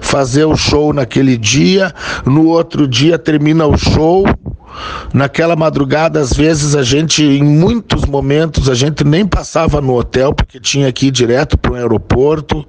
fazer 0.00 0.44
o 0.44 0.56
show 0.56 0.92
naquele 0.92 1.38
dia, 1.38 1.92
no 2.24 2.46
outro 2.48 2.86
dia 2.86 3.18
termina 3.18 3.66
o 3.66 3.76
show. 3.76 4.24
Naquela 5.12 5.54
madrugada, 5.54 6.20
às 6.20 6.32
vezes 6.32 6.74
a 6.74 6.82
gente, 6.82 7.22
em 7.22 7.42
muitos 7.42 8.04
momentos, 8.04 8.68
a 8.68 8.74
gente 8.74 9.04
nem 9.04 9.26
passava 9.26 9.80
no 9.80 9.94
hotel 9.94 10.32
porque 10.32 10.58
tinha 10.58 10.90
que 10.92 11.06
ir 11.06 11.10
direto 11.10 11.58
para 11.58 11.72
o 11.72 11.74
aeroporto 11.74 12.66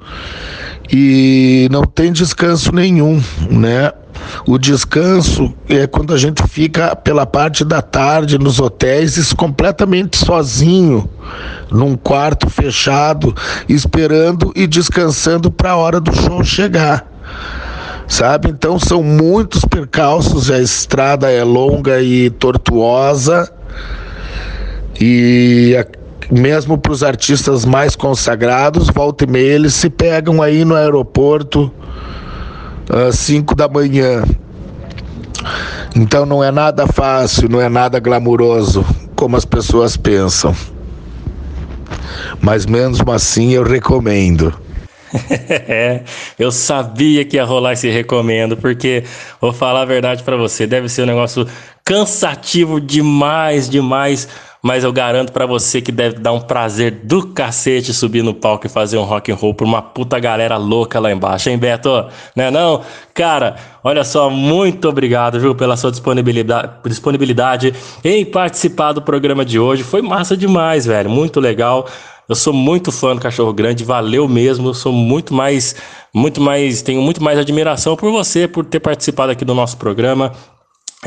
e 0.91 1.67
não 1.71 1.83
tem 1.83 2.11
descanso 2.11 2.73
nenhum, 2.73 3.21
né? 3.49 3.91
O 4.45 4.57
descanso 4.57 5.53
é 5.67 5.87
quando 5.87 6.13
a 6.13 6.17
gente 6.17 6.43
fica 6.47 6.95
pela 6.95 7.25
parte 7.25 7.63
da 7.65 7.81
tarde 7.81 8.37
nos 8.37 8.59
hotéis 8.59 9.17
isso 9.17 9.35
completamente 9.35 10.17
sozinho, 10.17 11.09
num 11.71 11.95
quarto 11.95 12.49
fechado, 12.49 13.33
esperando 13.67 14.51
e 14.55 14.67
descansando 14.67 15.49
para 15.51 15.71
a 15.71 15.77
hora 15.77 15.99
do 15.99 16.13
show 16.15 16.43
chegar. 16.43 17.07
Sabe? 18.07 18.49
Então 18.49 18.77
são 18.77 19.01
muitos 19.01 19.63
percalços, 19.65 20.51
a 20.51 20.59
estrada 20.59 21.31
é 21.31 21.43
longa 21.43 22.01
e 22.01 22.29
tortuosa. 22.29 23.51
E 24.99 25.75
a- 25.77 25.85
mesmo 26.31 26.77
para 26.77 26.91
os 26.91 27.03
artistas 27.03 27.65
mais 27.65 27.95
consagrados, 27.95 28.89
volta 28.89 29.23
e 29.23 29.27
meia 29.27 29.53
eles 29.53 29.73
se 29.73 29.89
pegam 29.89 30.41
aí 30.41 30.63
no 30.63 30.75
aeroporto 30.75 31.71
às 32.89 33.19
5 33.19 33.55
da 33.55 33.67
manhã. 33.67 34.23
Então 35.95 36.25
não 36.25 36.43
é 36.43 36.51
nada 36.51 36.87
fácil, 36.87 37.49
não 37.49 37.61
é 37.61 37.69
nada 37.69 37.99
glamuroso, 37.99 38.85
como 39.15 39.35
as 39.35 39.45
pessoas 39.45 39.95
pensam. 39.97 40.55
Mas 42.41 42.65
mesmo 42.65 43.11
assim 43.11 43.51
eu 43.51 43.63
recomendo. 43.63 44.53
É, 45.67 46.01
eu 46.37 46.51
sabia 46.51 47.23
que 47.23 47.37
ia 47.37 47.43
rolar 47.43 47.73
esse 47.73 47.89
recomendo, 47.89 48.57
porque 48.57 49.03
vou 49.39 49.53
falar 49.53 49.81
a 49.81 49.85
verdade 49.85 50.23
pra 50.23 50.35
você, 50.35 50.65
deve 50.67 50.89
ser 50.89 51.03
um 51.03 51.07
negócio 51.07 51.47
cansativo 51.85 52.79
demais, 52.79 53.69
demais, 53.69 54.27
mas 54.61 54.85
eu 54.85 54.93
garanto 54.93 55.33
pra 55.33 55.45
você 55.45 55.81
que 55.81 55.91
deve 55.91 56.19
dar 56.19 56.31
um 56.31 56.39
prazer 56.39 57.01
do 57.03 57.27
cacete 57.27 57.93
subir 57.93 58.23
no 58.23 58.33
palco 58.33 58.65
e 58.65 58.69
fazer 58.69 58.97
um 58.97 59.03
rock 59.03 59.29
and 59.31 59.35
roll 59.35 59.53
por 59.53 59.65
uma 59.65 59.81
puta 59.81 60.17
galera 60.19 60.55
louca 60.55 60.99
lá 61.01 61.11
embaixo, 61.11 61.49
hein, 61.49 61.57
Beto? 61.57 62.07
Né 62.33 62.49
não? 62.49 62.81
Cara, 63.13 63.57
olha 63.83 64.05
só, 64.05 64.29
muito 64.29 64.87
obrigado, 64.87 65.39
viu, 65.39 65.53
pela 65.53 65.75
sua 65.75 65.91
disponibilidade, 65.91 66.71
disponibilidade 66.85 67.73
em 68.03 68.23
participar 68.23 68.93
do 68.93 69.01
programa 69.01 69.43
de 69.43 69.59
hoje. 69.59 69.83
Foi 69.83 70.01
massa 70.01 70.37
demais, 70.37 70.85
velho, 70.85 71.09
muito 71.09 71.41
legal. 71.41 71.85
Eu 72.27 72.35
sou 72.35 72.53
muito 72.53 72.91
fã 72.91 73.13
do 73.13 73.21
Cachorro 73.21 73.53
Grande, 73.53 73.83
valeu 73.83 74.27
mesmo. 74.27 74.69
Eu 74.69 74.73
sou 74.73 74.93
muito 74.93 75.33
mais, 75.33 75.75
muito 76.13 76.39
mais, 76.39 76.81
tenho 76.81 77.01
muito 77.01 77.21
mais 77.21 77.37
admiração 77.37 77.95
por 77.95 78.11
você, 78.11 78.47
por 78.47 78.65
ter 78.65 78.79
participado 78.79 79.31
aqui 79.31 79.43
do 79.43 79.53
nosso 79.53 79.77
programa. 79.77 80.33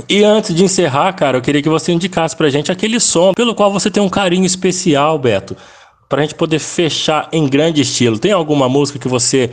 E 0.09 0.23
antes 0.23 0.55
de 0.55 0.63
encerrar, 0.63 1.13
cara, 1.15 1.39
eu 1.39 1.43
queria 1.43 1.63
que 1.63 1.69
você 1.69 1.91
indicasse 1.91 2.37
pra 2.37 2.51
gente 2.51 2.71
aquele 2.71 3.01
som 3.01 3.33
pelo 3.33 3.55
qual 3.55 3.73
você 3.73 3.91
tem 3.91 4.03
um 4.03 4.11
carinho 4.11 4.45
especial, 4.45 5.19
Beto, 5.19 5.57
pra 6.09 6.21
gente 6.21 6.35
poder 6.35 6.59
fechar 6.59 7.29
em 7.33 7.49
grande 7.49 7.81
estilo. 7.81 8.19
Tem 8.19 8.33
alguma 8.33 8.69
música 8.69 8.99
que 8.99 9.09
você 9.09 9.51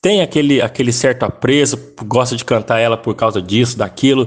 tem 0.00 0.22
aquele, 0.22 0.62
aquele 0.62 0.92
certo 0.92 1.24
apreço, 1.24 1.78
gosta 2.06 2.34
de 2.34 2.44
cantar 2.44 2.78
ela 2.78 2.96
por 2.96 3.14
causa 3.14 3.42
disso, 3.42 3.76
daquilo? 3.76 4.26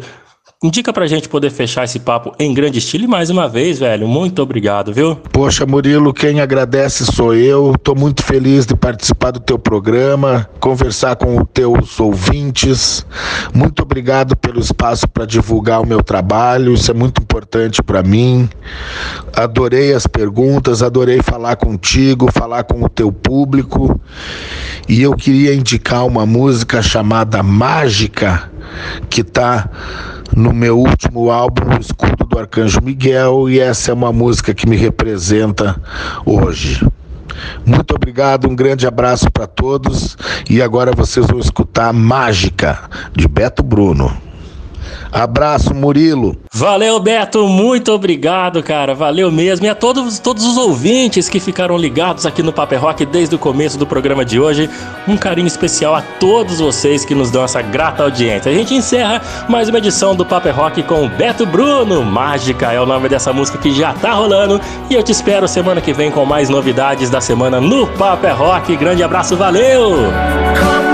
Indica 0.63 0.91
pra 0.91 1.05
gente 1.05 1.29
poder 1.29 1.51
fechar 1.51 1.83
esse 1.83 1.99
papo 1.99 2.33
em 2.39 2.51
grande 2.51 2.79
estilo. 2.79 3.03
E 3.03 3.07
mais 3.07 3.29
uma 3.29 3.47
vez, 3.47 3.77
velho, 3.77 4.07
muito 4.07 4.41
obrigado, 4.41 4.91
viu? 4.91 5.15
Poxa, 5.15 5.67
Murilo, 5.67 6.11
quem 6.11 6.41
agradece 6.41 7.05
sou 7.05 7.35
eu. 7.35 7.73
Estou 7.75 7.95
muito 7.95 8.23
feliz 8.23 8.65
de 8.65 8.75
participar 8.75 9.29
do 9.29 9.39
teu 9.39 9.59
programa, 9.59 10.49
conversar 10.59 11.15
com 11.15 11.37
os 11.37 11.43
teus 11.53 11.99
ouvintes. 11.99 13.05
Muito 13.53 13.83
obrigado 13.83 14.35
pelo 14.35 14.59
espaço 14.59 15.07
para 15.07 15.27
divulgar 15.27 15.79
o 15.79 15.85
meu 15.85 16.01
trabalho. 16.01 16.73
Isso 16.73 16.89
é 16.89 16.93
muito 16.95 17.21
importante 17.21 17.83
para 17.83 18.01
mim. 18.01 18.49
Adorei 19.35 19.93
as 19.93 20.07
perguntas, 20.07 20.81
adorei 20.81 21.21
falar 21.21 21.55
contigo, 21.57 22.31
falar 22.31 22.63
com 22.63 22.83
o 22.83 22.89
teu 22.89 23.11
público. 23.11 24.01
E 24.89 25.03
eu 25.03 25.15
queria 25.15 25.53
indicar 25.53 26.03
uma 26.03 26.25
música 26.25 26.81
chamada 26.81 27.43
Mágica, 27.43 28.49
que 29.07 29.21
está 29.21 29.69
no 30.37 30.53
meu 30.53 30.77
último 30.77 31.31
álbum, 31.31 31.75
O 31.75 31.81
Escudo 31.81 32.23
do 32.23 32.37
Arcanjo 32.37 32.79
Miguel, 32.79 33.49
e 33.49 33.59
essa 33.59 33.89
é 33.89 33.93
uma 33.93 34.13
música 34.13 34.53
que 34.53 34.69
me 34.69 34.75
representa 34.75 35.81
hoje. 36.23 36.87
Muito 37.65 37.95
obrigado, 37.95 38.47
um 38.47 38.55
grande 38.55 38.85
abraço 38.85 39.31
para 39.31 39.47
todos. 39.47 40.15
E 40.47 40.61
agora 40.61 40.91
vocês 40.95 41.25
vão 41.25 41.39
escutar 41.39 41.91
Mágica, 41.91 42.79
de 43.15 43.27
Beto 43.27 43.63
Bruno. 43.63 44.15
Abraço, 45.11 45.73
Murilo. 45.73 46.37
Valeu, 46.53 46.99
Beto, 46.99 47.47
muito 47.47 47.91
obrigado, 47.91 48.61
cara. 48.63 48.93
Valeu 48.93 49.31
mesmo. 49.31 49.65
E 49.65 49.69
a 49.69 49.75
todos, 49.75 50.19
todos 50.19 50.45
os 50.45 50.57
ouvintes 50.57 51.29
que 51.29 51.39
ficaram 51.39 51.77
ligados 51.77 52.25
aqui 52.25 52.43
no 52.43 52.51
Paper 52.51 52.81
Rock 52.81 53.05
desde 53.05 53.35
o 53.35 53.39
começo 53.39 53.77
do 53.77 53.85
programa 53.85 54.25
de 54.25 54.39
hoje. 54.39 54.69
Um 55.07 55.17
carinho 55.17 55.47
especial 55.47 55.95
a 55.95 56.01
todos 56.01 56.59
vocês 56.59 57.05
que 57.05 57.15
nos 57.15 57.31
dão 57.31 57.43
essa 57.43 57.61
grata 57.61 58.03
audiência. 58.03 58.51
A 58.51 58.55
gente 58.55 58.73
encerra 58.73 59.21
mais 59.47 59.69
uma 59.69 59.77
edição 59.77 60.15
do 60.15 60.25
Paper 60.25 60.55
Rock 60.55 60.83
com 60.83 61.05
o 61.05 61.09
Beto 61.09 61.45
Bruno. 61.45 62.03
Mágica 62.03 62.71
é 62.71 62.79
o 62.79 62.85
nome 62.85 63.07
dessa 63.09 63.31
música 63.31 63.57
que 63.57 63.73
já 63.73 63.93
tá 63.93 64.13
rolando. 64.13 64.59
E 64.89 64.95
eu 64.95 65.03
te 65.03 65.11
espero 65.11 65.47
semana 65.47 65.81
que 65.81 65.93
vem 65.93 66.11
com 66.11 66.25
mais 66.25 66.49
novidades 66.49 67.09
da 67.09 67.21
semana 67.21 67.61
no 67.61 67.87
Paper 67.87 68.35
Rock. 68.35 68.75
Grande 68.75 69.03
abraço, 69.03 69.35
valeu! 69.35 70.86